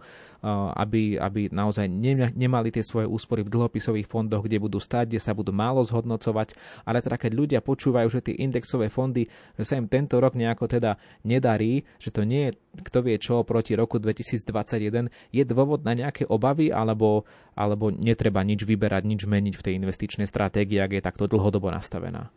aby, 0.77 1.17
aby 1.17 1.49
naozaj 1.49 1.89
nemali 2.33 2.69
tie 2.69 2.85
svoje 2.85 3.09
úspory 3.09 3.41
v 3.41 3.53
dlhopisových 3.57 4.07
fondoch, 4.07 4.45
kde 4.45 4.61
budú 4.61 4.77
stať, 4.77 5.17
kde 5.17 5.21
sa 5.21 5.33
budú 5.33 5.49
málo 5.49 5.81
zhodnocovať, 5.81 6.53
ale 6.85 7.01
teda 7.01 7.17
keď 7.17 7.31
ľudia 7.33 7.59
počúvajú, 7.65 8.07
že 8.07 8.21
tie 8.21 8.35
indexové 8.37 8.93
fondy, 8.93 9.25
že 9.57 9.63
sa 9.65 9.81
im 9.81 9.89
tento 9.89 10.21
rok 10.21 10.37
nejako 10.37 10.69
teda 10.69 11.01
nedarí, 11.25 11.81
že 11.97 12.13
to 12.13 12.21
nie 12.21 12.49
je 12.49 12.51
kto 12.77 13.01
vie 13.01 13.17
čo 13.17 13.41
proti 13.57 13.73
roku 13.73 13.97
2021, 13.97 15.09
je 15.33 15.43
dôvod 15.49 15.81
na 15.81 15.97
nejaké 15.97 16.29
obavy 16.29 16.69
alebo, 16.69 17.25
alebo 17.57 17.89
netreba 17.89 18.45
nič 18.45 18.61
vyberať, 18.61 19.01
nič 19.01 19.25
meniť 19.25 19.57
v 19.57 19.65
tej 19.65 19.73
investičnej 19.81 20.29
stratégii, 20.29 20.77
ak 20.77 20.93
je 20.93 21.01
takto 21.01 21.25
dlhodobo 21.25 21.73
nastavená? 21.73 22.29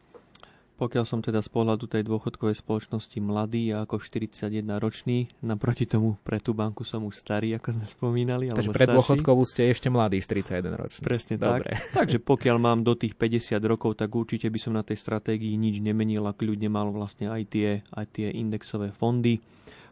Pokiaľ 0.81 1.05
som 1.05 1.21
teda 1.21 1.45
z 1.45 1.53
pohľadu 1.53 1.93
tej 1.93 2.09
dôchodkovej 2.09 2.57
spoločnosti 2.57 3.21
mladý 3.21 3.77
a 3.77 3.85
ako 3.85 4.01
41 4.01 4.65
ročný, 4.81 5.29
naproti 5.45 5.85
tomu 5.85 6.17
pre 6.25 6.41
tú 6.41 6.57
banku 6.57 6.89
som 6.89 7.05
už 7.05 7.21
starý, 7.21 7.53
ako 7.61 7.77
sme 7.77 7.85
spomínali. 7.85 8.49
Takže 8.49 8.73
pre 8.73 8.89
dôchodkovú 8.89 9.45
ste 9.45 9.69
ešte 9.69 9.93
mladý, 9.93 10.25
41 10.25 10.73
ročný. 10.73 11.05
Presne 11.05 11.37
Dobre. 11.37 11.77
tak. 11.77 11.85
Takže 12.01 12.25
pokiaľ 12.25 12.57
mám 12.57 12.81
do 12.81 12.97
tých 12.97 13.13
50 13.13 13.61
rokov, 13.61 14.01
tak 14.01 14.09
určite 14.09 14.49
by 14.49 14.57
som 14.57 14.73
na 14.73 14.81
tej 14.81 14.97
stratégii 14.97 15.53
nič 15.61 15.85
nemenil 15.85 16.25
a 16.25 16.33
kľudne 16.33 16.73
mal 16.73 16.89
vlastne 16.89 17.29
aj 17.29 17.43
tie, 17.53 17.85
aj 17.93 18.07
tie 18.17 18.33
indexové 18.33 18.89
fondy. 18.97 19.37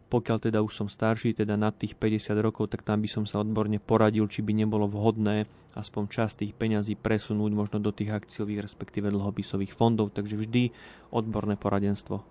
Pokiaľ 0.09 0.39
teda 0.41 0.65
už 0.65 0.73
som 0.73 0.89
starší, 0.89 1.37
teda 1.37 1.61
nad 1.61 1.77
tých 1.77 1.93
50 1.93 2.33
rokov, 2.41 2.73
tak 2.73 2.81
tam 2.81 3.05
by 3.05 3.09
som 3.13 3.25
sa 3.29 3.45
odborne 3.45 3.77
poradil, 3.77 4.25
či 4.25 4.41
by 4.41 4.57
nebolo 4.57 4.89
vhodné 4.89 5.45
aspoň 5.77 6.05
časť 6.09 6.35
tých 6.43 6.53
peňazí 6.57 6.97
presunúť 6.97 7.53
možno 7.53 7.77
do 7.77 7.93
tých 7.93 8.17
akciových, 8.17 8.65
respektíve 8.65 9.13
dlhopisových 9.13 9.77
fondov. 9.77 10.17
Takže 10.17 10.41
vždy 10.41 10.73
odborné 11.13 11.61
poradenstvo. 11.61 12.25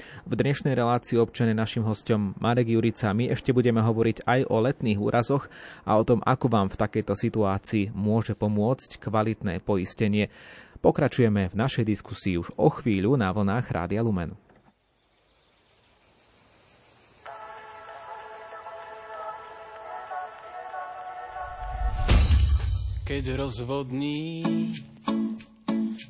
V 0.00 0.32
dnešnej 0.32 0.72
relácii 0.72 1.20
občane 1.20 1.52
našim 1.52 1.84
hostom 1.84 2.32
Marek 2.40 2.72
Jurica. 2.72 3.12
My 3.12 3.28
ešte 3.28 3.52
budeme 3.52 3.84
hovoriť 3.84 4.24
aj 4.24 4.40
o 4.48 4.56
letných 4.64 4.96
úrazoch 4.96 5.52
a 5.84 6.00
o 6.00 6.06
tom, 6.08 6.24
ako 6.24 6.46
vám 6.48 6.72
v 6.72 6.80
takejto 6.80 7.12
situácii 7.12 7.92
môže 7.92 8.32
pomôcť 8.32 8.96
kvalitné 8.96 9.60
poistenie. 9.60 10.32
Pokračujeme 10.80 11.52
v 11.52 11.58
našej 11.58 11.84
diskusii 11.84 12.40
už 12.40 12.56
o 12.56 12.72
chvíľu 12.72 13.20
na 13.20 13.28
vlnách 13.28 13.68
Rádia 13.68 14.00
Lumen. 14.00 14.32
Keď 23.10 23.42
rozvodní 23.42 24.46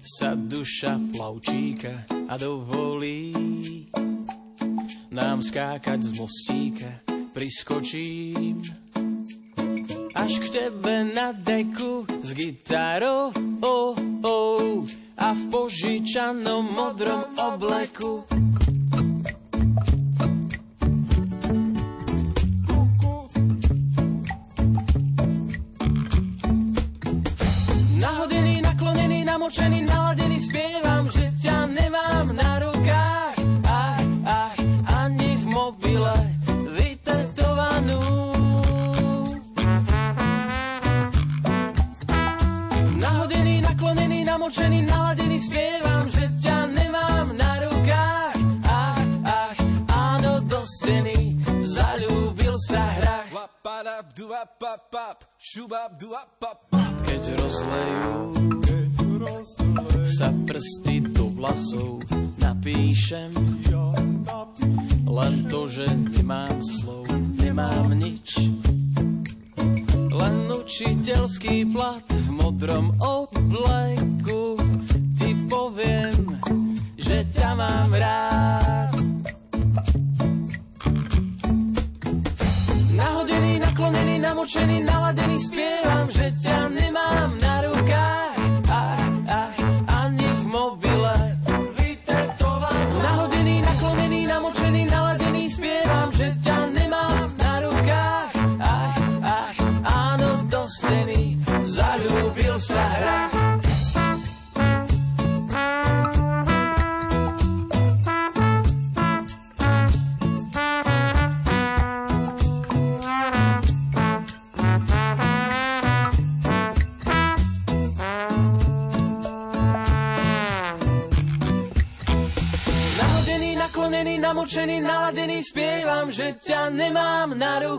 sa 0.05 0.37
duša 0.37 1.01
plavčíka 1.09 2.05
a 2.29 2.37
dovolí 2.37 3.33
nám 5.09 5.41
skákať 5.41 5.97
z 5.97 6.11
mostíka, 6.21 7.01
priskočím 7.33 8.61
až 10.13 10.45
k 10.45 10.47
tebe 10.53 11.09
na 11.17 11.33
deku 11.33 12.05
s 12.21 12.37
gitarou 12.37 13.33
oh, 13.65 13.97
oh, 14.21 14.85
a 15.17 15.33
v 15.33 15.43
požičanom 15.49 16.69
modrom 16.77 17.25
obleku 17.41 18.40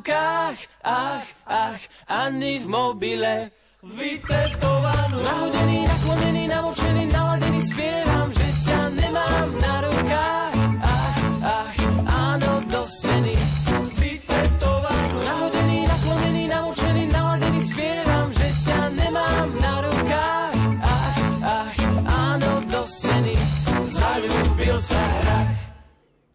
rukách. 0.01 0.57
Ach, 0.83 1.27
ach, 1.45 1.81
ani 2.09 2.59
v 2.59 2.67
mobile. 2.67 3.53
Vytetovanú. 3.81 5.21
Nahodený, 5.21 5.85
naklonený, 5.85 6.43
namočený, 6.49 7.03
naladený, 7.13 7.61
spievam, 7.65 8.10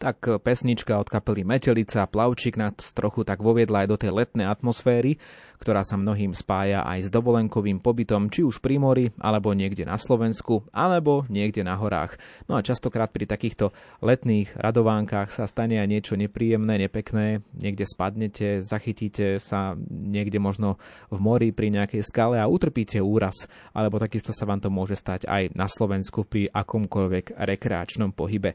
Tak 0.07 0.39
pesnička 0.47 1.03
od 1.03 1.11
kapely 1.11 1.43
Metelica 1.43 2.07
Plavčík 2.07 2.55
nás 2.55 2.95
trochu 2.95 3.27
tak 3.27 3.43
voviedla 3.43 3.83
aj 3.83 3.89
do 3.91 3.97
tej 3.99 4.15
letnej 4.15 4.47
atmosféry, 4.47 5.19
ktorá 5.59 5.83
sa 5.83 5.99
mnohým 5.99 6.31
spája 6.31 6.87
aj 6.87 7.09
s 7.09 7.09
dovolenkovým 7.11 7.83
pobytom, 7.83 8.31
či 8.31 8.47
už 8.47 8.63
pri 8.63 8.79
mori, 8.79 9.11
alebo 9.19 9.51
niekde 9.51 9.83
na 9.83 9.99
Slovensku, 9.99 10.63
alebo 10.71 11.27
niekde 11.27 11.67
na 11.67 11.75
horách. 11.75 12.23
No 12.47 12.55
a 12.55 12.63
častokrát 12.63 13.11
pri 13.11 13.27
takýchto 13.27 13.75
letných 13.99 14.55
radovánkach 14.55 15.35
sa 15.35 15.51
stane 15.51 15.83
aj 15.83 15.91
niečo 15.91 16.15
nepríjemné, 16.15 16.87
nepekné, 16.87 17.43
niekde 17.59 17.83
spadnete, 17.83 18.63
zachytíte 18.63 19.43
sa 19.43 19.75
niekde 19.91 20.39
možno 20.39 20.79
v 21.11 21.19
mori 21.19 21.51
pri 21.51 21.75
nejakej 21.75 22.07
skale 22.07 22.39
a 22.39 22.47
utrpíte 22.47 23.03
úraz, 23.03 23.51
alebo 23.75 23.99
takisto 23.99 24.31
sa 24.31 24.47
vám 24.47 24.63
to 24.63 24.71
môže 24.71 24.95
stať 24.95 25.27
aj 25.27 25.51
na 25.59 25.67
Slovensku 25.67 26.23
pri 26.23 26.47
akomkoľvek 26.55 27.35
rekreačnom 27.43 28.15
pohybe. 28.15 28.55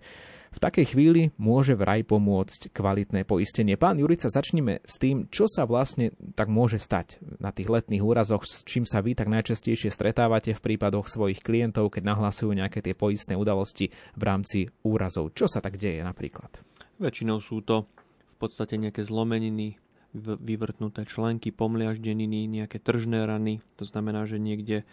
V 0.51 0.59
takej 0.59 0.93
chvíli 0.93 1.31
môže 1.39 1.79
vraj 1.79 2.03
pomôcť 2.03 2.75
kvalitné 2.75 3.23
poistenie. 3.23 3.79
Pán 3.79 3.95
Jurica, 3.95 4.27
začnime 4.27 4.83
s 4.83 4.99
tým, 4.99 5.31
čo 5.31 5.47
sa 5.47 5.63
vlastne 5.63 6.11
tak 6.35 6.51
môže 6.51 6.75
stať 6.75 7.23
na 7.39 7.55
tých 7.55 7.71
letných 7.71 8.03
úrazoch, 8.03 8.43
s 8.43 8.67
čím 8.67 8.83
sa 8.83 8.99
vy 8.99 9.15
tak 9.15 9.31
najčastejšie 9.31 9.87
stretávate 9.87 10.51
v 10.51 10.59
prípadoch 10.59 11.07
svojich 11.07 11.39
klientov, 11.39 11.95
keď 11.95 12.03
nahlasujú 12.03 12.51
nejaké 12.51 12.83
tie 12.83 12.91
poistné 12.91 13.39
udalosti 13.39 13.95
v 14.19 14.23
rámci 14.27 14.67
úrazov. 14.83 15.31
Čo 15.31 15.47
sa 15.47 15.63
tak 15.63 15.79
deje 15.79 16.03
napríklad? 16.03 16.51
Väčšinou 16.99 17.39
sú 17.39 17.63
to 17.63 17.87
v 18.35 18.35
podstate 18.37 18.75
nejaké 18.75 19.07
zlomeniny, 19.07 19.79
vyvrtnuté 20.19 21.07
členky, 21.07 21.55
pomliaždeniny, 21.55 22.51
nejaké 22.51 22.83
tržné 22.83 23.23
rany. 23.23 23.63
To 23.79 23.87
znamená, 23.87 24.27
že 24.27 24.35
niekde 24.35 24.83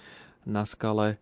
na 0.46 0.62
skale 0.62 1.18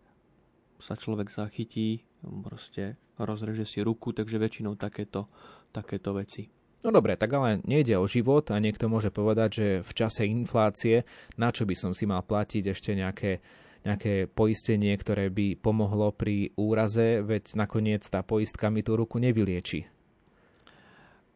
sa 0.77 0.93
človek 0.93 1.33
zachytí, 1.33 2.05
proste 2.21 3.01
rozreže 3.21 3.65
si 3.65 3.81
ruku, 3.81 4.13
takže 4.13 4.37
väčšinou 4.37 4.77
takéto, 4.77 5.29
takéto 5.73 6.13
veci. 6.13 6.49
No 6.85 6.93
dobre, 6.93 7.17
tak 7.17 7.33
ale 7.33 7.57
nejde 7.65 7.97
o 7.97 8.05
život 8.05 8.53
a 8.53 8.61
niekto 8.61 8.85
môže 8.85 9.09
povedať, 9.09 9.49
že 9.49 9.67
v 9.81 9.91
čase 9.97 10.29
inflácie, 10.29 11.09
na 11.33 11.49
čo 11.49 11.65
by 11.65 11.73
som 11.73 11.91
si 11.97 12.05
mal 12.05 12.21
platiť 12.21 12.63
ešte 12.69 12.93
nejaké, 12.93 13.41
nejaké 13.81 14.29
poistenie, 14.29 14.93
ktoré 14.93 15.33
by 15.33 15.57
pomohlo 15.57 16.13
pri 16.13 16.53
úraze, 16.53 17.25
veď 17.25 17.57
nakoniec 17.57 18.05
tá 18.05 18.21
poistka 18.21 18.69
mi 18.69 18.85
tú 18.85 18.93
ruku 18.93 19.17
nevylieči. 19.17 19.96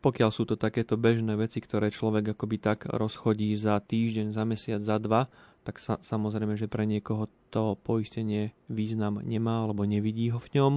Pokiaľ 0.01 0.29
sú 0.33 0.49
to 0.49 0.57
takéto 0.57 0.97
bežné 0.97 1.37
veci, 1.37 1.61
ktoré 1.61 1.93
človek 1.93 2.33
akoby 2.33 2.57
tak 2.57 2.89
rozchodí 2.89 3.53
za 3.53 3.77
týždeň, 3.77 4.33
za 4.33 4.43
mesiac, 4.49 4.81
za 4.81 4.97
dva, 4.97 5.29
tak 5.61 5.77
sa, 5.77 6.01
samozrejme, 6.01 6.57
že 6.57 6.65
pre 6.65 6.89
niekoho 6.89 7.29
to 7.53 7.77
poistenie 7.85 8.57
význam 8.65 9.21
nemá 9.21 9.61
alebo 9.61 9.85
nevidí 9.85 10.33
ho 10.33 10.41
v 10.41 10.57
ňom. 10.57 10.73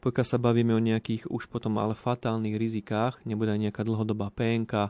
Pokiaľ 0.00 0.26
sa 0.26 0.40
bavíme 0.40 0.72
o 0.72 0.80
nejakých 0.80 1.28
už 1.28 1.52
potom 1.52 1.76
ale 1.76 1.92
fatálnych 1.92 2.56
rizikách, 2.56 3.20
nebude 3.28 3.52
aj 3.52 3.60
nejaká 3.68 3.84
dlhodobá 3.84 4.32
PNK, 4.32 4.88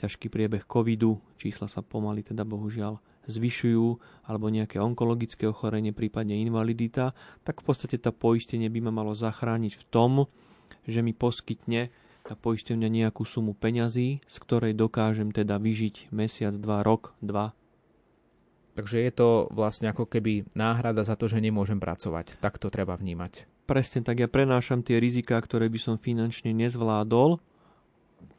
ťažký 0.00 0.32
priebeh 0.32 0.64
covidu, 0.64 1.20
čísla 1.36 1.68
sa 1.68 1.84
pomaly 1.84 2.24
teda 2.24 2.48
bohužiaľ 2.48 2.96
zvyšujú, 3.28 3.86
alebo 4.26 4.50
nejaké 4.50 4.82
onkologické 4.82 5.46
ochorenie, 5.46 5.94
prípadne 5.94 6.42
invalidita, 6.42 7.14
tak 7.46 7.62
v 7.62 7.64
podstate 7.68 8.00
tá 8.00 8.10
poistenie 8.10 8.66
by 8.66 8.88
ma 8.88 8.92
malo 9.04 9.14
zachrániť 9.14 9.78
v 9.78 9.84
tom, 9.92 10.12
že 10.88 11.04
mi 11.04 11.14
poskytne 11.14 11.94
tá 12.32 12.40
poistenia 12.40 12.88
nejakú 12.88 13.28
sumu 13.28 13.52
peňazí, 13.52 14.24
z 14.24 14.36
ktorej 14.40 14.72
dokážem 14.72 15.36
teda 15.36 15.60
vyžiť 15.60 16.08
mesiac, 16.16 16.56
dva, 16.56 16.80
rok, 16.80 17.12
dva, 17.20 17.52
Takže 18.72 19.04
je 19.04 19.12
to 19.12 19.52
vlastne 19.52 19.92
ako 19.92 20.08
keby 20.08 20.48
náhrada 20.56 21.04
za 21.04 21.12
to, 21.12 21.28
že 21.28 21.44
nemôžem 21.44 21.76
pracovať. 21.76 22.40
Tak 22.40 22.56
to 22.56 22.72
treba 22.72 22.96
vnímať. 22.96 23.44
Presne 23.68 24.00
tak, 24.00 24.24
ja 24.24 24.32
prenášam 24.32 24.80
tie 24.80 24.96
riziká, 24.96 25.36
ktoré 25.44 25.68
by 25.68 25.76
som 25.76 26.00
finančne 26.00 26.56
nezvládol, 26.56 27.36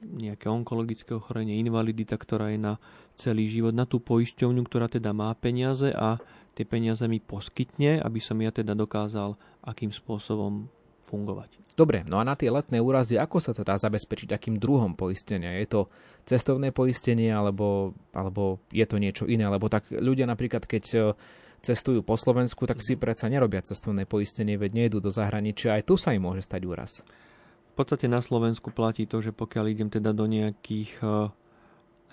nejaké 0.02 0.50
onkologické 0.50 1.14
ochorenie, 1.14 1.62
invalidita, 1.62 2.18
ktorá 2.18 2.50
je 2.50 2.58
na 2.58 2.82
celý 3.14 3.46
život, 3.46 3.78
na 3.78 3.86
tú 3.86 4.02
poisťovňu, 4.02 4.66
ktorá 4.66 4.90
teda 4.90 5.14
má 5.14 5.30
peniaze 5.38 5.94
a 5.94 6.18
tie 6.58 6.66
peniaze 6.66 7.06
mi 7.06 7.22
poskytne, 7.22 8.02
aby 8.02 8.18
som 8.18 8.42
ja 8.42 8.50
teda 8.50 8.74
dokázal 8.74 9.38
akým 9.62 9.94
spôsobom 9.94 10.66
fungovať. 11.04 11.62
Dobre, 11.74 12.06
no 12.06 12.22
a 12.22 12.24
na 12.24 12.38
tie 12.38 12.54
letné 12.54 12.80
úrazy, 12.80 13.18
ako 13.18 13.42
sa 13.42 13.52
to 13.52 13.66
dá 13.66 13.76
zabezpečiť, 13.76 14.30
akým 14.32 14.56
druhom 14.62 14.94
poistenia? 14.94 15.58
Je 15.60 15.68
to 15.68 15.82
cestovné 16.24 16.70
poistenie, 16.70 17.34
alebo, 17.34 17.98
alebo 18.14 18.62
je 18.70 18.86
to 18.86 19.02
niečo 19.02 19.26
iné? 19.28 19.50
Lebo 19.50 19.68
tak 19.68 19.90
ľudia 19.90 20.30
napríklad, 20.30 20.70
keď 20.70 20.84
e, 20.94 20.98
cestujú 21.66 22.06
po 22.06 22.14
Slovensku, 22.14 22.70
tak 22.70 22.80
si 22.80 22.94
predsa 22.94 23.26
nerobia 23.28 23.66
cestovné 23.66 24.06
poistenie, 24.06 24.56
veď 24.56 24.86
nejdu 24.86 25.02
do 25.02 25.10
zahraničia, 25.10 25.76
aj 25.76 25.84
tu 25.90 25.98
sa 25.98 26.14
im 26.14 26.24
môže 26.24 26.46
stať 26.46 26.62
úraz. 26.64 27.02
V 27.74 27.82
podstate 27.82 28.06
na 28.06 28.22
Slovensku 28.22 28.70
platí 28.70 29.10
to, 29.10 29.18
že 29.18 29.34
pokiaľ 29.34 29.66
idem 29.74 29.90
teda 29.90 30.14
do 30.14 30.30
nejakých 30.30 31.02
hô- 31.02 31.34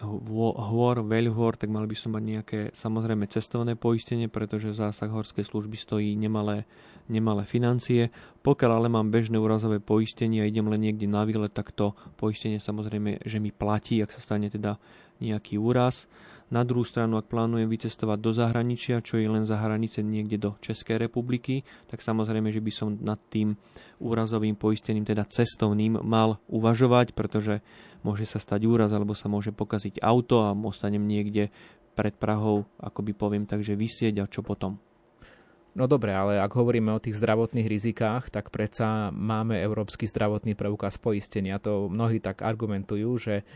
hôr, 0.02 0.96
veľhôr, 1.04 1.56
tak 1.60 1.68
mal 1.68 1.84
by 1.84 1.96
som 1.96 2.16
mať 2.16 2.24
nejaké 2.24 2.58
samozrejme 2.72 3.28
cestovné 3.28 3.76
poistenie, 3.76 4.26
pretože 4.32 4.76
zásah 4.76 5.12
horskej 5.12 5.44
služby 5.44 5.76
stojí 5.76 6.16
nemalé, 6.16 6.64
nemalé 7.06 7.44
financie. 7.44 8.08
Pokiaľ 8.40 8.70
ale 8.80 8.88
mám 8.88 9.12
bežné 9.12 9.36
úrazové 9.36 9.78
poistenie 9.78 10.40
a 10.40 10.48
idem 10.48 10.66
len 10.72 10.80
niekde 10.80 11.04
na 11.04 11.24
výlet, 11.28 11.52
tak 11.52 11.76
to 11.76 11.92
poistenie 12.16 12.56
samozrejme, 12.56 13.20
že 13.24 13.38
mi 13.38 13.52
platí, 13.52 14.00
ak 14.00 14.12
sa 14.14 14.24
stane 14.24 14.48
teda 14.48 14.80
nejaký 15.20 15.60
úraz. 15.60 16.08
Na 16.50 16.66
druhú 16.66 16.82
stranu, 16.82 17.14
ak 17.14 17.30
plánujem 17.30 17.70
vycestovať 17.70 18.18
do 18.18 18.34
zahraničia, 18.34 19.06
čo 19.06 19.22
je 19.22 19.30
len 19.30 19.46
za 19.46 19.54
hranice 19.54 20.02
niekde 20.02 20.34
do 20.34 20.58
Českej 20.58 20.98
republiky, 20.98 21.62
tak 21.86 22.02
samozrejme, 22.02 22.50
že 22.50 22.58
by 22.58 22.72
som 22.74 22.98
nad 22.98 23.22
tým 23.30 23.54
úrazovým 24.02 24.58
poistením, 24.58 25.06
teda 25.06 25.30
cestovným, 25.30 26.02
mal 26.02 26.42
uvažovať, 26.50 27.14
pretože 27.14 27.62
môže 28.02 28.26
sa 28.26 28.42
stať 28.42 28.66
úraz, 28.66 28.90
alebo 28.90 29.14
sa 29.14 29.30
môže 29.30 29.54
pokaziť 29.54 30.02
auto 30.02 30.42
a 30.42 30.50
ostanem 30.50 31.06
niekde 31.06 31.54
pred 31.94 32.18
Prahou, 32.18 32.66
ako 32.82 33.00
by 33.06 33.12
poviem, 33.14 33.44
takže 33.46 33.78
vysieť 33.78 34.18
a 34.18 34.26
čo 34.26 34.42
potom. 34.42 34.82
No 35.70 35.86
dobre, 35.86 36.10
ale 36.10 36.42
ak 36.42 36.50
hovoríme 36.50 36.90
o 36.90 36.98
tých 36.98 37.14
zdravotných 37.14 37.70
rizikách, 37.70 38.26
tak 38.34 38.50
predsa 38.50 39.14
máme 39.14 39.54
Európsky 39.54 40.02
zdravotný 40.02 40.58
preukaz 40.58 40.98
poistenia. 40.98 41.62
To 41.62 41.86
mnohí 41.86 42.18
tak 42.18 42.42
argumentujú, 42.42 43.10
že 43.22 43.46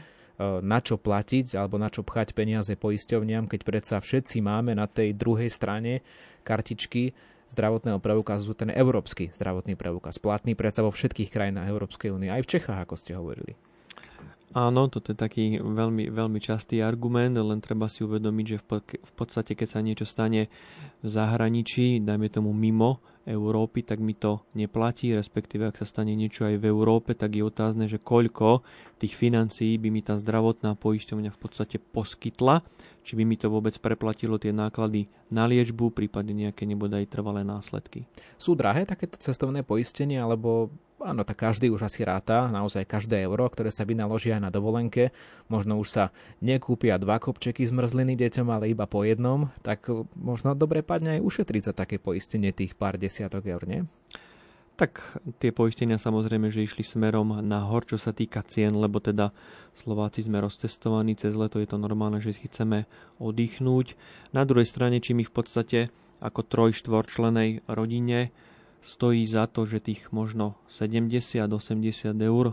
na 0.41 0.79
čo 0.83 0.99
platiť 0.99 1.55
alebo 1.55 1.79
na 1.79 1.87
čo 1.87 2.03
pchať 2.03 2.35
peniaze 2.35 2.75
poisťovniam, 2.75 3.47
keď 3.47 3.61
predsa 3.63 3.97
všetci 4.03 4.43
máme 4.43 4.75
na 4.75 4.91
tej 4.91 5.15
druhej 5.15 5.47
strane 5.47 6.03
kartičky 6.43 7.15
zdravotného 7.55 8.03
preukazu 8.03 8.51
ten 8.59 8.75
európsky 8.75 9.31
zdravotný 9.31 9.79
preukaz, 9.79 10.19
platný 10.19 10.59
predsa 10.59 10.83
vo 10.83 10.91
všetkých 10.91 11.31
krajinách 11.31 11.71
Európskej 11.71 12.11
únie, 12.11 12.35
aj 12.35 12.43
v 12.43 12.51
Čechách, 12.59 12.83
ako 12.83 12.95
ste 12.99 13.15
hovorili. 13.15 13.55
Áno, 14.55 14.87
toto 14.87 15.11
je 15.11 15.19
taký 15.19 15.59
veľmi, 15.59 16.15
veľmi 16.15 16.39
častý 16.39 16.79
argument, 16.79 17.35
len 17.35 17.59
treba 17.59 17.91
si 17.91 18.07
uvedomiť, 18.07 18.47
že 18.47 18.59
v 19.03 19.13
podstate, 19.19 19.59
keď 19.59 19.69
sa 19.71 19.83
niečo 19.83 20.07
stane 20.07 20.47
v 21.03 21.07
zahraničí, 21.11 21.99
dajme 22.03 22.31
tomu 22.31 22.55
mimo 22.55 23.03
Európy, 23.25 23.81
tak 23.81 24.05
mi 24.05 24.13
to 24.13 24.45
neplatí, 24.53 25.17
respektíve 25.17 25.69
ak 25.73 25.81
sa 25.81 25.89
stane 25.89 26.13
niečo 26.13 26.45
aj 26.45 26.61
v 26.61 26.69
Európe, 26.69 27.17
tak 27.17 27.33
je 27.33 27.43
otázne, 27.45 27.89
že 27.89 27.97
koľko 27.97 28.61
tých 29.01 29.17
financií 29.17 29.81
by 29.81 29.89
mi 29.89 30.05
tá 30.05 30.21
zdravotná 30.21 30.77
poisťovňa 30.77 31.33
v 31.33 31.41
podstate 31.41 31.77
poskytla, 31.81 32.61
či 33.01 33.17
by 33.17 33.25
mi 33.25 33.41
to 33.41 33.49
vôbec 33.49 33.77
preplatilo 33.81 34.37
tie 34.37 34.53
náklady 34.53 35.09
na 35.33 35.49
liečbu, 35.49 35.93
prípadne 35.97 36.37
nejaké 36.49 36.69
nebodaj 36.69 37.09
trvalé 37.09 37.45
následky. 37.45 38.05
Sú 38.37 38.53
drahé 38.57 38.85
takéto 38.85 39.17
cestovné 39.17 39.65
poistenie, 39.65 40.21
alebo 40.21 40.69
áno, 41.05 41.23
tak 41.23 41.45
každý 41.45 41.69
už 41.69 41.85
asi 41.85 42.01
ráta, 42.03 42.49
naozaj 42.49 42.89
každé 42.89 43.21
euro, 43.29 43.45
ktoré 43.53 43.69
sa 43.69 43.85
vynaloží 43.85 44.33
aj 44.33 44.41
na 44.41 44.51
dovolenke. 44.51 45.13
Možno 45.53 45.77
už 45.77 45.93
sa 45.93 46.05
nekúpia 46.41 46.97
dva 46.97 47.21
kopčeky 47.21 47.69
zmrzliny 47.69 48.17
deťom, 48.17 48.49
ale 48.49 48.73
iba 48.73 48.89
po 48.89 49.05
jednom, 49.05 49.53
tak 49.61 49.85
možno 50.17 50.57
dobre 50.57 50.81
padne 50.81 51.21
aj 51.21 51.25
ušetriť 51.29 51.63
za 51.69 51.73
také 51.77 52.01
poistenie 52.01 52.51
tých 52.57 52.73
pár 52.73 52.97
desiatok 52.97 53.45
eur, 53.45 53.63
nie? 53.69 53.85
Tak 54.75 55.23
tie 55.39 55.55
poistenia 55.55 56.03
samozrejme, 56.03 56.51
že 56.51 56.67
išli 56.67 56.83
smerom 56.83 57.39
nahor, 57.47 57.87
čo 57.87 57.95
sa 57.95 58.11
týka 58.11 58.43
cien, 58.43 58.75
lebo 58.75 58.99
teda 58.99 59.31
Slováci 59.71 60.27
sme 60.27 60.43
rozcestovaní, 60.43 61.15
cez 61.15 61.39
leto 61.39 61.63
je 61.63 61.71
to 61.71 61.79
normálne, 61.79 62.19
že 62.19 62.35
si 62.35 62.51
chceme 62.51 62.91
oddychnúť. 63.23 63.95
Na 64.35 64.43
druhej 64.43 64.67
strane, 64.67 64.99
či 64.99 65.15
mi 65.15 65.23
v 65.23 65.31
podstate 65.31 65.95
ako 66.19 66.43
troj 66.43 66.75
štvorčlenej 66.75 67.71
rodine 67.71 68.35
stojí 68.85 69.25
za 69.25 69.49
to, 69.49 69.65
že 69.65 69.81
tých 69.81 70.13
možno 70.13 70.61
70-80 70.69 71.49
eur 72.21 72.53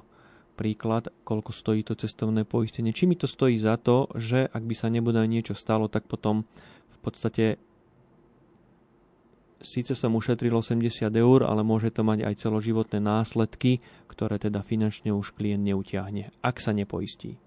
príklad, 0.55 1.11
koľko 1.27 1.51
stojí 1.51 1.83
to 1.83 1.99
cestovné 1.99 2.47
poistenie. 2.47 2.95
Či 2.95 3.11
mi 3.11 3.19
to 3.19 3.27
stojí 3.27 3.59
za 3.59 3.75
to, 3.75 4.07
že 4.15 4.47
ak 4.47 4.63
by 4.63 4.75
sa 4.77 4.87
nebude 4.87 5.19
niečo 5.27 5.51
stalo, 5.53 5.91
tak 5.91 6.07
potom 6.07 6.47
v 6.87 6.97
podstate 7.03 7.59
síce 9.59 9.93
som 9.93 10.15
ušetril 10.15 10.55
80 10.55 11.11
eur, 11.11 11.39
ale 11.43 11.61
môže 11.61 11.91
to 11.91 12.07
mať 12.07 12.25
aj 12.25 12.35
celoživotné 12.47 13.03
následky, 13.03 13.83
ktoré 14.07 14.39
teda 14.39 14.63
finančne 14.65 15.13
už 15.13 15.35
klient 15.35 15.61
neutiahne, 15.61 16.31
ak 16.41 16.63
sa 16.63 16.71
nepoistí. 16.71 17.37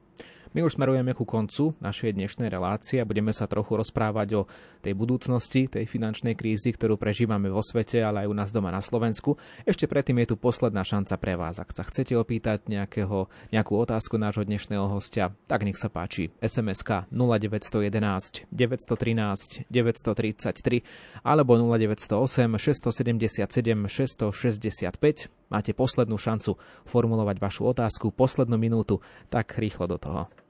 My 0.55 0.63
už 0.63 0.79
smerujeme 0.79 1.19
ku 1.19 1.27
koncu 1.27 1.75
našej 1.83 2.15
dnešnej 2.15 2.47
relácie 2.47 3.03
a 3.03 3.09
budeme 3.09 3.35
sa 3.35 3.51
trochu 3.51 3.75
rozprávať 3.75 4.29
o 4.39 4.47
tej 4.87 4.95
budúcnosti, 4.95 5.67
tej 5.67 5.83
finančnej 5.83 6.39
krízy, 6.39 6.71
ktorú 6.71 6.95
prežívame 6.95 7.51
vo 7.51 7.59
svete, 7.59 7.99
ale 7.99 8.23
aj 8.23 8.31
u 8.31 8.39
nás 8.39 8.55
doma 8.55 8.71
na 8.71 8.79
Slovensku. 8.79 9.35
Ešte 9.67 9.91
predtým 9.91 10.23
je 10.23 10.31
tu 10.31 10.37
posledná 10.39 10.87
šanca 10.87 11.19
pre 11.19 11.35
vás. 11.35 11.59
Ak 11.59 11.75
sa 11.75 11.83
chcete 11.83 12.15
opýtať 12.15 12.71
nejakého, 12.71 13.27
nejakú 13.51 13.75
otázku 13.75 14.15
nášho 14.15 14.47
dnešného 14.47 14.87
hostia, 14.95 15.35
tak 15.51 15.67
nech 15.67 15.75
sa 15.75 15.91
páči. 15.91 16.31
SMS 16.39 16.87
0911 16.87 18.47
913 18.47 19.67
933 19.67 21.27
alebo 21.27 21.59
0908 21.59 22.63
677 22.63 23.91
665 23.91 25.35
Máte 25.55 25.71
poslednú 25.71 26.19
šancu 26.19 26.59
formulovať 26.83 27.37
vašu 27.39 27.63
otázku, 27.71 28.11
poslednú 28.11 28.59
minútu, 28.59 28.99
tak 29.31 29.55
rýchlo 29.55 29.87
do 29.87 30.03
toho. 30.03 30.27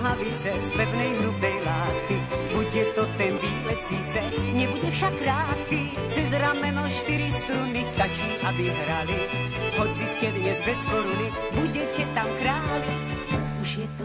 nohavice 0.00 0.48
z 0.48 0.68
pevnej 0.80 1.12
hrubej 1.20 1.56
látky. 1.60 2.16
Bude 2.56 2.82
to 2.96 3.04
ten 3.20 3.36
výlet 3.36 3.80
síce, 3.84 4.20
nebude 4.56 4.88
však 4.88 5.12
krátky. 5.20 5.80
Cez 6.16 6.28
rameno 6.40 6.88
štyri 6.88 7.28
struny 7.44 7.84
stačí, 7.92 8.28
aby 8.40 8.64
hrali. 8.72 9.16
Hoci 9.76 10.04
ste 10.16 10.32
dnes 10.32 10.56
bez 10.64 10.80
koruny, 10.88 11.28
budete 11.52 12.02
tam 12.16 12.28
králi. 12.40 12.92
Už 13.60 13.70
je 13.84 13.88
to 14.00 14.04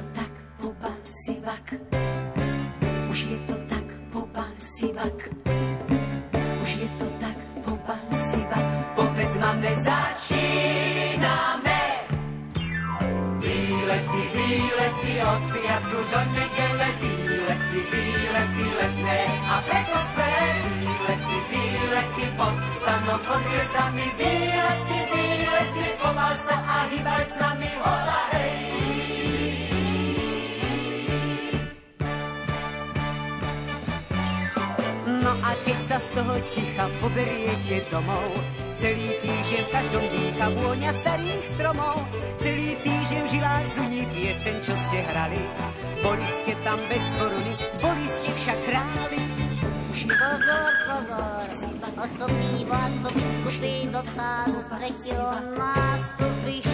piatku 16.05 16.11
do 16.11 16.19
nedele, 16.33 16.87
výlety, 17.01 18.65
letné 18.77 19.19
a 19.49 19.61
preto 19.61 19.99
své. 20.13 20.33
Výlety, 20.79 21.37
výlety, 21.49 22.25
pod 22.37 22.55
stanom, 22.81 23.19
pod 23.25 23.41
hviezdami, 23.41 24.05
výlety, 24.17 24.97
výlety, 25.13 25.85
pomal 26.01 26.33
sa 26.47 26.55
a 26.55 26.77
hýbaj 26.89 27.23
s 27.25 27.33
nami, 27.41 27.69
hola, 27.81 28.21
hej. 28.33 28.53
No 35.25 35.31
a 35.41 35.49
keď 35.65 35.77
sa 35.89 35.97
z 35.97 36.07
toho 36.13 36.35
ticha 36.53 36.85
poberiete 37.01 37.81
domov, 37.89 38.29
celý 38.75 39.07
týždeň 39.23 39.61
v 39.63 39.71
každom 39.71 40.03
dýcha 40.11 40.47
vôňa 40.51 40.91
starých 40.99 41.43
stromov, 41.55 41.97
celý 42.43 42.71
týždeň 42.83 43.21
v 43.23 43.29
žilách 43.31 43.65
zuní 43.75 44.03
pieseň, 44.11 44.55
čo 44.63 44.73
ste 44.75 44.97
hrali. 45.11 45.41
Boli 46.03 46.25
ste 46.43 46.53
tam 46.61 46.79
bez 46.91 47.05
koruny, 47.15 47.53
boli 47.79 48.05
ste 48.19 48.29
však 48.35 48.59
králi. 48.67 49.21
Pozor, 49.95 50.71
pozor, 50.85 51.47
osobný 51.95 52.67
vás 52.67 52.91
to 52.99 53.09
biskupy 53.15 53.87
dostanú 53.89 54.59
z 54.59 54.67
tretieho 54.75 55.29
nástupišťa. 55.55 56.64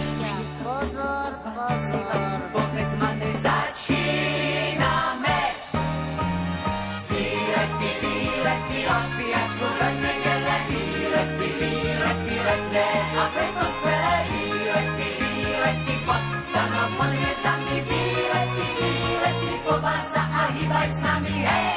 Pozrieť 16.82 17.36
sa 17.46 17.54
mi, 17.62 17.78
výletky, 17.86 18.66
výletky, 18.74 19.52
podvár 19.62 20.02
sa 20.10 20.22
a 20.26 20.42
hýbaj 20.50 20.88
s 20.90 20.98
nami, 20.98 21.34
hej! 21.46 21.71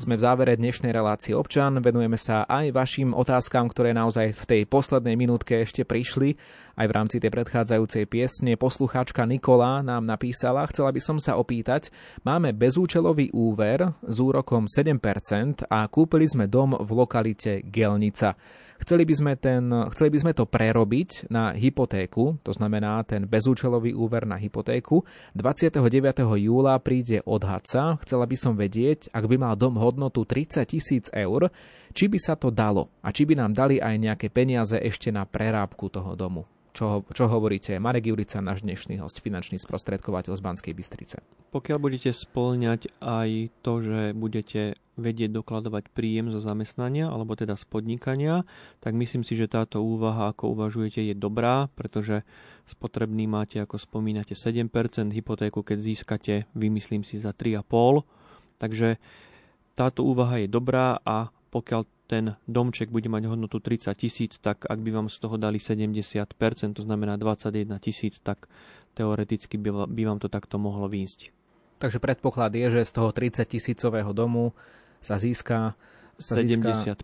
Sme 0.00 0.16
v 0.16 0.24
závere 0.24 0.56
dnešnej 0.56 0.96
relácie 0.96 1.36
občan, 1.36 1.76
venujeme 1.76 2.16
sa 2.16 2.48
aj 2.48 2.72
vašim 2.72 3.12
otázkam, 3.12 3.68
ktoré 3.68 3.92
naozaj 3.92 4.32
v 4.32 4.44
tej 4.48 4.62
poslednej 4.64 5.12
minútke 5.12 5.60
ešte 5.60 5.84
prišli. 5.84 6.40
Aj 6.72 6.88
v 6.88 6.96
rámci 6.96 7.20
tej 7.20 7.28
predchádzajúcej 7.28 8.08
piesne 8.08 8.56
poslucháčka 8.56 9.28
Nikola 9.28 9.84
nám 9.84 10.08
napísala, 10.08 10.64
chcela 10.72 10.88
by 10.88 11.00
som 11.04 11.20
sa 11.20 11.36
opýtať, 11.36 11.92
máme 12.24 12.56
bezúčelový 12.56 13.28
úver 13.36 13.92
s 14.00 14.16
úrokom 14.16 14.72
7% 14.72 15.68
a 15.68 15.84
kúpili 15.92 16.24
sme 16.24 16.48
dom 16.48 16.80
v 16.80 16.90
lokalite 16.96 17.60
Gelnica. 17.68 18.40
Chceli 18.80 19.04
by, 19.04 19.14
sme 19.14 19.32
ten, 19.36 19.68
chceli 19.92 20.08
by 20.08 20.18
sme 20.24 20.32
to 20.32 20.48
prerobiť 20.48 21.28
na 21.28 21.52
hypotéku, 21.52 22.40
to 22.40 22.52
znamená 22.56 23.04
ten 23.04 23.28
bezúčelový 23.28 23.92
úver 23.92 24.24
na 24.24 24.40
hypotéku. 24.40 25.04
29. 25.36 25.84
júla 26.40 26.80
príde 26.80 27.20
odhadca. 27.28 28.00
Chcela 28.00 28.24
by 28.24 28.36
som 28.40 28.56
vedieť, 28.56 29.12
ak 29.12 29.24
by 29.28 29.36
mal 29.36 29.54
dom 29.54 29.76
hodnotu 29.76 30.24
30 30.24 30.64
tisíc 30.64 31.12
eur, 31.12 31.52
či 31.92 32.08
by 32.08 32.18
sa 32.18 32.34
to 32.40 32.48
dalo 32.48 32.88
a 33.04 33.12
či 33.12 33.28
by 33.28 33.36
nám 33.36 33.52
dali 33.52 33.82
aj 33.82 33.94
nejaké 34.00 34.26
peniaze 34.32 34.78
ešte 34.80 35.12
na 35.12 35.28
prerábku 35.28 35.92
toho 35.92 36.16
domu. 36.16 36.48
Čo, 36.70 37.02
čo 37.10 37.26
hovoríte? 37.26 37.74
Marek 37.82 38.14
Jurica, 38.14 38.38
náš 38.38 38.62
dnešný 38.62 39.02
host, 39.02 39.18
finančný 39.18 39.58
sprostredkovateľ 39.58 40.38
z 40.38 40.42
Banskej 40.42 40.74
Bystrice. 40.74 41.18
Pokiaľ 41.50 41.78
budete 41.82 42.14
spĺňať 42.14 43.02
aj 43.02 43.30
to, 43.66 43.72
že 43.82 44.00
budete 44.14 44.78
vedieť 44.94 45.34
dokladovať 45.34 45.90
príjem 45.90 46.30
zo 46.30 46.38
zamestnania 46.38 47.10
alebo 47.10 47.34
teda 47.34 47.58
z 47.58 47.64
podnikania, 47.66 48.46
tak 48.78 48.94
myslím 48.94 49.26
si, 49.26 49.34
že 49.34 49.50
táto 49.50 49.82
úvaha, 49.82 50.30
ako 50.30 50.54
uvažujete, 50.54 51.02
je 51.10 51.16
dobrá, 51.18 51.66
pretože 51.74 52.22
spotrebný 52.70 53.26
máte, 53.26 53.58
ako 53.58 53.74
spomínate, 53.74 54.38
7%, 54.38 54.70
hypotéku, 55.10 55.66
keď 55.66 55.78
získate, 55.82 56.34
vymyslím 56.54 57.02
si, 57.02 57.18
za 57.18 57.34
3,5%. 57.34 58.06
Takže 58.62 59.02
táto 59.74 60.06
úvaha 60.06 60.38
je 60.38 60.46
dobrá 60.46 61.02
a 61.02 61.34
pokiaľ 61.50 61.82
ten 62.10 62.34
domček 62.50 62.90
bude 62.90 63.06
mať 63.06 63.30
hodnotu 63.30 63.62
30 63.62 63.94
tisíc, 63.94 64.42
tak 64.42 64.66
ak 64.66 64.82
by 64.82 64.90
vám 64.90 65.06
z 65.06 65.22
toho 65.22 65.38
dali 65.38 65.62
70%, 65.62 66.26
to 66.74 66.82
znamená 66.82 67.14
21 67.14 67.78
tisíc, 67.78 68.18
tak 68.18 68.50
teoreticky 68.98 69.54
by, 69.54 69.86
vám 69.86 70.18
to 70.18 70.26
takto 70.26 70.58
mohlo 70.58 70.90
výjsť. 70.90 71.30
Takže 71.78 72.02
predpoklad 72.02 72.50
je, 72.58 72.82
že 72.82 72.90
z 72.90 72.92
toho 72.98 73.14
30 73.14 73.46
tisícového 73.46 74.10
domu 74.10 74.50
sa 74.98 75.22
získa 75.22 75.78
70%, 76.18 76.98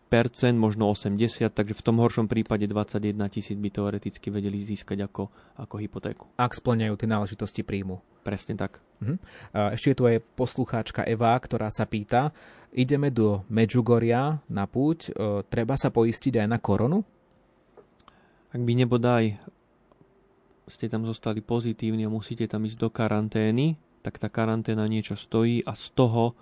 možno 0.58 0.90
80%, 0.90 1.54
takže 1.54 1.78
v 1.78 1.82
tom 1.86 2.02
horšom 2.02 2.26
prípade 2.26 2.66
21 2.66 3.16
tisíc 3.30 3.56
by 3.56 3.70
teoreticky 3.70 4.28
vedeli 4.28 4.58
získať 4.58 5.06
ako, 5.06 5.30
ako 5.56 5.74
hypotéku. 5.80 6.24
Ak 6.34 6.52
splňajú 6.52 6.98
tie 6.98 7.08
náležitosti 7.08 7.62
príjmu. 7.62 8.02
Presne 8.26 8.58
tak. 8.58 8.82
Uh-huh. 8.98 9.16
Ešte 9.70 9.94
je 9.94 9.96
tu 9.96 10.04
aj 10.04 10.18
poslucháčka 10.34 11.06
Eva, 11.06 11.38
ktorá 11.38 11.70
sa 11.70 11.86
pýta, 11.86 12.34
ideme 12.76 13.08
do 13.08 13.42
Medžugoria 13.48 14.44
na 14.52 14.64
púť, 14.68 15.10
e, 15.10 15.42
treba 15.48 15.74
sa 15.80 15.88
poistiť 15.88 16.44
aj 16.44 16.48
na 16.48 16.60
koronu? 16.60 17.00
Ak 18.52 18.60
by 18.60 18.72
nebodaj 18.76 19.40
ste 20.66 20.90
tam 20.90 21.06
zostali 21.06 21.40
pozitívni 21.40 22.04
a 22.04 22.10
musíte 22.10 22.44
tam 22.50 22.66
ísť 22.66 22.78
do 22.78 22.90
karantény, 22.90 23.78
tak 24.02 24.18
tá 24.18 24.26
karanténa 24.26 24.90
niečo 24.90 25.14
stojí 25.14 25.62
a 25.62 25.78
z 25.78 25.94
toho 25.94 26.34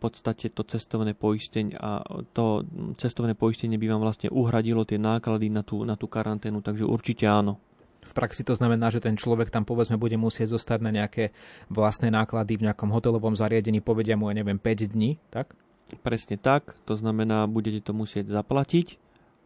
podstate 0.00 0.48
to 0.48 0.64
cestovné 0.64 1.12
poistenie 1.12 1.76
a 1.76 2.00
to 2.32 2.64
cestovné 2.96 3.36
poistenie 3.36 3.76
by 3.76 3.92
vám 3.92 4.00
vlastne 4.00 4.32
uhradilo 4.32 4.88
tie 4.88 4.96
náklady 4.96 5.52
na 5.52 5.60
tú, 5.60 5.84
na 5.84 5.94
tú 6.00 6.08
karanténu, 6.08 6.64
takže 6.64 6.88
určite 6.88 7.28
áno. 7.28 7.60
V 8.00 8.16
praxi 8.16 8.40
to 8.40 8.56
znamená, 8.56 8.88
že 8.88 9.04
ten 9.04 9.12
človek 9.12 9.52
tam 9.52 9.68
povedzme 9.68 10.00
bude 10.00 10.16
musieť 10.16 10.56
zostať 10.56 10.80
na 10.80 10.88
nejaké 10.88 11.36
vlastné 11.68 12.08
náklady 12.08 12.56
v 12.56 12.72
nejakom 12.72 12.88
hotelovom 12.88 13.36
zariadení, 13.36 13.84
povedia 13.84 14.16
mu, 14.16 14.32
ja 14.32 14.40
neviem, 14.40 14.56
5 14.56 14.96
dní, 14.96 15.20
tak? 15.28 15.52
Presne 16.00 16.38
tak, 16.38 16.78
to 16.86 16.94
znamená, 16.94 17.50
budete 17.50 17.90
to 17.90 17.92
musieť 17.92 18.30
zaplatiť. 18.30 18.96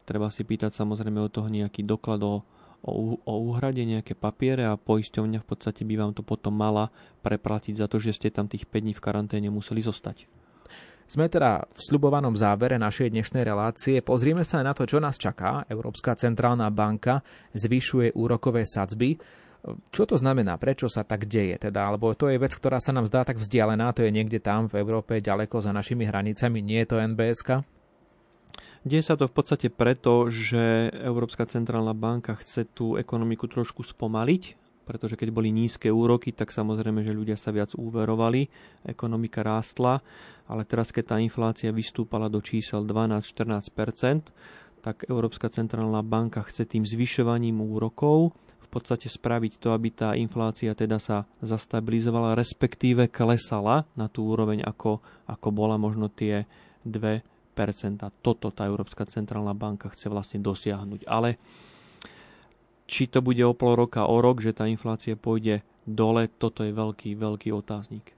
Treba 0.05 0.29
si 0.29 0.45
pýtať 0.45 0.77
samozrejme 0.77 1.17
od 1.25 1.33
toho 1.33 1.49
nejaký 1.49 1.81
doklad 1.81 2.21
o, 2.21 2.45
o, 2.85 3.17
o 3.17 3.35
úhrade, 3.49 3.81
nejaké 3.81 4.13
papiere 4.13 4.69
a 4.69 4.77
poisťovňa 4.77 5.41
v 5.41 5.49
podstate 5.49 5.89
by 5.89 5.95
vám 5.97 6.13
to 6.13 6.21
potom 6.21 6.53
mala 6.53 6.93
preplatiť 7.25 7.81
za 7.81 7.87
to, 7.89 7.97
že 7.97 8.21
ste 8.21 8.29
tam 8.29 8.45
tých 8.45 8.69
5 8.69 8.85
dní 8.85 8.93
v 8.93 9.05
karanténe 9.05 9.49
museli 9.49 9.81
zostať. 9.81 10.29
Sme 11.05 11.29
teda 11.29 11.69
v 11.69 11.81
slubovanom 11.85 12.33
závere 12.33 12.81
našej 12.81 13.13
dnešnej 13.13 13.45
relácie. 13.45 14.01
Pozrieme 14.01 14.41
sa 14.41 14.65
na 14.65 14.73
to, 14.73 14.89
čo 14.89 15.05
nás 15.05 15.21
čaká. 15.21 15.69
Európska 15.69 16.17
centrálna 16.17 16.73
banka 16.73 17.21
zvyšuje 17.53 18.17
úrokové 18.17 18.65
sadzby. 18.65 19.21
Čo 19.65 20.05
to 20.05 20.21
znamená? 20.21 20.61
Prečo 20.61 20.93
sa 20.93 21.09
tak 21.09 21.25
deje? 21.25 21.57
Teda, 21.57 21.89
alebo 21.89 22.13
to 22.13 22.29
je 22.29 22.37
vec, 22.37 22.53
ktorá 22.53 22.85
sa 22.85 22.93
nám 22.93 23.09
zdá 23.09 23.25
tak 23.25 23.41
vzdialená, 23.41 23.97
to 23.97 24.05
je 24.05 24.13
niekde 24.13 24.37
tam 24.37 24.69
v 24.69 24.85
Európe, 24.85 25.25
ďaleko 25.25 25.65
za 25.65 25.73
našimi 25.73 26.05
hranicami, 26.05 26.61
nie 26.61 26.85
je 26.85 26.89
to 26.93 27.01
NBSK? 27.01 27.65
Deje 28.85 29.01
sa 29.01 29.17
to 29.17 29.25
v 29.25 29.33
podstate 29.33 29.73
preto, 29.73 30.29
že 30.29 30.93
Európska 30.93 31.49
centrálna 31.49 31.97
banka 31.97 32.37
chce 32.37 32.69
tú 32.69 33.01
ekonomiku 33.01 33.49
trošku 33.49 33.81
spomaliť, 33.81 34.61
pretože 34.85 35.17
keď 35.17 35.33
boli 35.33 35.49
nízke 35.49 35.89
úroky, 35.89 36.37
tak 36.37 36.53
samozrejme, 36.53 37.01
že 37.01 37.17
ľudia 37.17 37.41
sa 37.41 37.49
viac 37.49 37.73
úverovali, 37.73 38.53
ekonomika 38.85 39.41
rástla, 39.41 40.05
ale 40.45 40.69
teraz, 40.69 40.93
keď 40.93 41.05
tá 41.09 41.17
inflácia 41.17 41.73
vystúpala 41.73 42.29
do 42.29 42.45
čísel 42.45 42.85
12-14%, 42.85 44.29
tak 44.85 45.09
Európska 45.09 45.49
centrálna 45.49 46.05
banka 46.05 46.45
chce 46.45 46.69
tým 46.69 46.85
zvyšovaním 46.85 47.65
úrokov 47.65 48.37
podstate 48.75 49.07
spraviť 49.07 49.63
to, 49.63 49.71
aby 49.71 49.89
tá 49.95 50.19
inflácia 50.19 50.75
teda 50.75 50.99
sa 50.99 51.25
zastabilizovala, 51.41 52.35
respektíve 52.35 53.07
klesala 53.07 53.87
na 53.95 54.11
tú 54.11 54.27
úroveň, 54.27 54.67
ako, 54.67 54.99
ako 55.31 55.49
bola 55.55 55.79
možno 55.79 56.11
tie 56.11 56.45
2%. 56.83 57.23
Toto 58.21 58.51
tá 58.51 58.67
Európska 58.67 59.07
centrálna 59.07 59.55
banka 59.55 59.89
chce 59.95 60.11
vlastne 60.11 60.43
dosiahnuť. 60.43 61.07
Ale 61.07 61.39
či 62.85 63.09
to 63.09 63.25
bude 63.25 63.41
o 63.47 63.57
pol 63.57 63.79
roka, 63.79 64.05
o 64.05 64.19
rok, 64.21 64.45
že 64.45 64.53
tá 64.53 64.69
inflácia 64.69 65.17
pôjde 65.17 65.65
dole, 65.89 66.29
toto 66.29 66.67
je 66.67 66.73
veľký, 66.75 67.17
veľký 67.17 67.55
otáznik. 67.55 68.13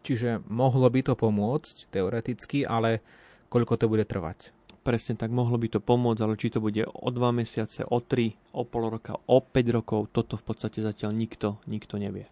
Čiže 0.00 0.44
mohlo 0.48 0.88
by 0.88 1.00
to 1.04 1.14
pomôcť 1.16 1.92
teoreticky, 1.92 2.64
ale 2.64 3.04
koľko 3.52 3.76
to 3.76 3.86
bude 3.88 4.04
trvať? 4.08 4.52
Presne 4.80 5.12
tak, 5.16 5.28
mohlo 5.28 5.60
by 5.60 5.76
to 5.76 5.80
pomôcť, 5.84 6.20
ale 6.24 6.40
či 6.40 6.48
to 6.48 6.64
bude 6.64 6.80
o 6.80 7.08
2 7.12 7.20
mesiace, 7.36 7.84
o 7.84 8.00
3, 8.00 8.56
o 8.56 8.64
pol 8.64 8.88
roka, 8.88 9.12
o 9.28 9.38
5 9.44 9.76
rokov, 9.76 10.08
toto 10.08 10.40
v 10.40 10.44
podstate 10.44 10.80
zatiaľ 10.80 11.12
nikto, 11.12 11.60
nikto 11.68 12.00
nevie. 12.00 12.24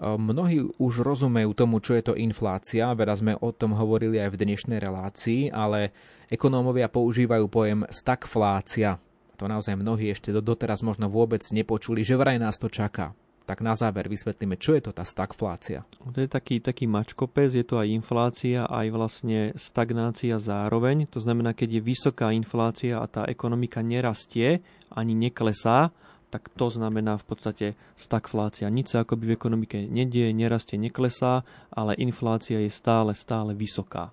Mnohí 0.00 0.60
už 0.76 1.04
rozumejú 1.04 1.56
tomu, 1.56 1.80
čo 1.80 1.96
je 1.96 2.12
to 2.12 2.14
inflácia, 2.16 2.92
veľa 2.92 3.14
sme 3.16 3.32
o 3.36 3.48
tom 3.52 3.76
hovorili 3.76 4.20
aj 4.20 4.32
v 4.32 4.40
dnešnej 4.44 4.78
relácii, 4.80 5.52
ale 5.52 5.92
ekonómovia 6.28 6.88
používajú 6.88 7.44
pojem 7.48 7.84
stagflácia 7.88 9.00
to 9.36 9.44
naozaj 9.44 9.76
mnohí 9.76 10.08
ešte 10.08 10.32
doteraz 10.32 10.80
možno 10.80 11.12
vôbec 11.12 11.44
nepočuli, 11.52 12.00
že 12.00 12.16
vraj 12.16 12.40
nás 12.40 12.56
to 12.56 12.72
čaká. 12.72 13.12
Tak 13.46 13.62
na 13.62 13.78
záver 13.78 14.10
vysvetlíme, 14.10 14.58
čo 14.58 14.74
je 14.74 14.90
to 14.90 14.92
tá 14.92 15.06
stagflácia. 15.06 15.86
To 16.02 16.18
je 16.18 16.26
taký, 16.26 16.58
taký 16.58 16.90
mačkopes, 16.90 17.54
je 17.54 17.62
to 17.62 17.78
aj 17.78 17.86
inflácia, 17.94 18.66
aj 18.66 18.90
vlastne 18.90 19.54
stagnácia 19.54 20.42
zároveň. 20.42 21.06
To 21.14 21.22
znamená, 21.22 21.54
keď 21.54 21.78
je 21.78 21.86
vysoká 21.86 22.34
inflácia 22.34 22.98
a 22.98 23.06
tá 23.06 23.22
ekonomika 23.30 23.86
nerastie, 23.86 24.66
ani 24.90 25.14
neklesá, 25.14 25.94
tak 26.26 26.50
to 26.58 26.74
znamená 26.74 27.22
v 27.22 27.24
podstate 27.24 27.66
stagflácia. 27.94 28.66
Nič 28.66 28.98
sa 28.98 29.06
akoby 29.06 29.30
v 29.30 29.36
ekonomike 29.38 29.78
nedieje, 29.86 30.34
nerastie, 30.34 30.74
neklesá, 30.74 31.46
ale 31.70 31.94
inflácia 32.02 32.58
je 32.58 32.70
stále, 32.70 33.14
stále 33.14 33.54
vysoká. 33.54 34.10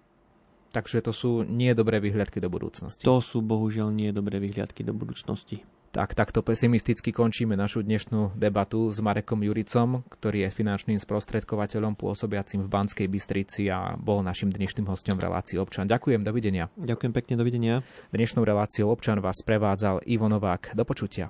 Takže 0.73 1.05
to 1.05 1.13
sú 1.13 1.31
nie 1.45 1.73
dobré 1.73 1.97
vyhliadky 2.01 2.41
do 2.41 2.49
budúcnosti. 2.49 3.05
To 3.05 3.21
sú 3.21 3.41
bohužiaľ 3.45 3.93
nie 3.93 4.09
dobré 4.09 4.37
vyhliadky 4.41 4.81
do 4.81 4.93
budúcnosti. 4.93 5.61
Tak, 5.93 6.17
takto 6.17 6.41
pesimisticky 6.41 7.13
končíme 7.13 7.53
našu 7.53 7.85
dnešnú 7.85 8.33
debatu 8.33 8.89
s 8.89 8.97
Marekom 8.97 9.45
Juricom, 9.45 10.01
ktorý 10.09 10.49
je 10.49 10.49
finančným 10.49 10.97
sprostredkovateľom 10.97 11.93
pôsobiacim 11.93 12.65
v 12.65 12.71
Banskej 12.73 13.05
Bystrici 13.05 13.69
a 13.69 13.93
bol 13.93 14.25
našim 14.25 14.49
dnešným 14.49 14.89
hostom 14.89 15.21
v 15.21 15.29
relácii 15.29 15.61
Občan. 15.61 15.85
Ďakujem, 15.85 16.25
dovidenia. 16.25 16.73
Ďakujem 16.81 17.13
pekne, 17.13 17.33
dovidenia. 17.37 17.75
Dnešnou 18.09 18.41
reláciou 18.41 18.89
Občan 18.89 19.21
vás 19.21 19.45
prevádzal 19.45 20.01
Ivo 20.09 20.25
Novák. 20.25 20.73
Do 20.73 20.81
počutia. 20.81 21.29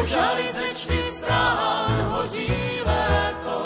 Požáry 0.00 0.52
ze 0.52 0.74
čtyř 0.74 1.24
hoří 2.08 2.80
léto. 2.84 3.62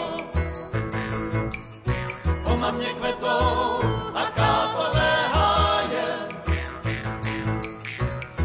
O 2.44 2.56
mamě 2.56 2.86
kvetou 2.86 3.82
a 4.14 4.24
kátové 4.34 5.12
háje. 5.32 6.06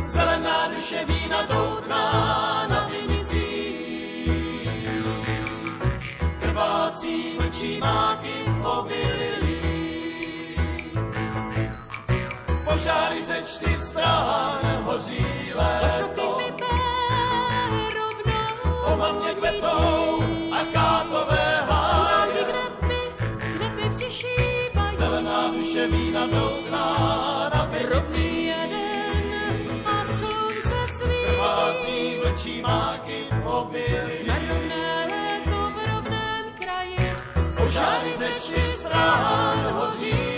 Zelená 0.06 0.68
duše 0.68 1.06
vína 1.06 1.44
doutná 1.44 2.68
na 2.70 2.88
vinicích. 2.88 4.30
Krvácí 6.40 7.38
mlčí 7.42 7.80
máky 7.80 8.46
obilí. 8.64 9.60
Požáry 12.64 13.24
ze 13.24 13.42
čtyř 13.44 13.82
strán 13.82 14.84
hoří 14.84 15.26
léto 15.56 16.09
hlavně 19.10 19.34
kvetou 19.34 20.24
a 20.52 20.64
chátové 20.74 21.62
háje. 21.70 22.46
Kde 23.38 23.70
by 23.70 23.90
přišívají. 23.96 24.96
Zelená 24.96 25.48
duše 25.48 25.88
vína 25.88 26.28
doukná 26.28 27.50
na 27.56 27.66
peticích. 27.66 28.46
jeden 28.46 29.86
a 29.86 30.04
slunce 30.04 30.94
svý 30.98 31.26
Krvácí 31.26 32.20
vlčí 32.24 32.62
máky 32.62 33.24
v 33.32 33.48
obilí. 33.48 34.28
Na 34.28 34.36
rovné 34.36 35.08
léto 35.12 35.58
v 35.58 35.96
rovném 35.96 36.46
kraji. 36.60 37.14
Požáry 37.58 38.18
ze 38.18 38.28
čtyř 38.28 38.76
strán 38.76 39.72
hoří. 39.72 40.29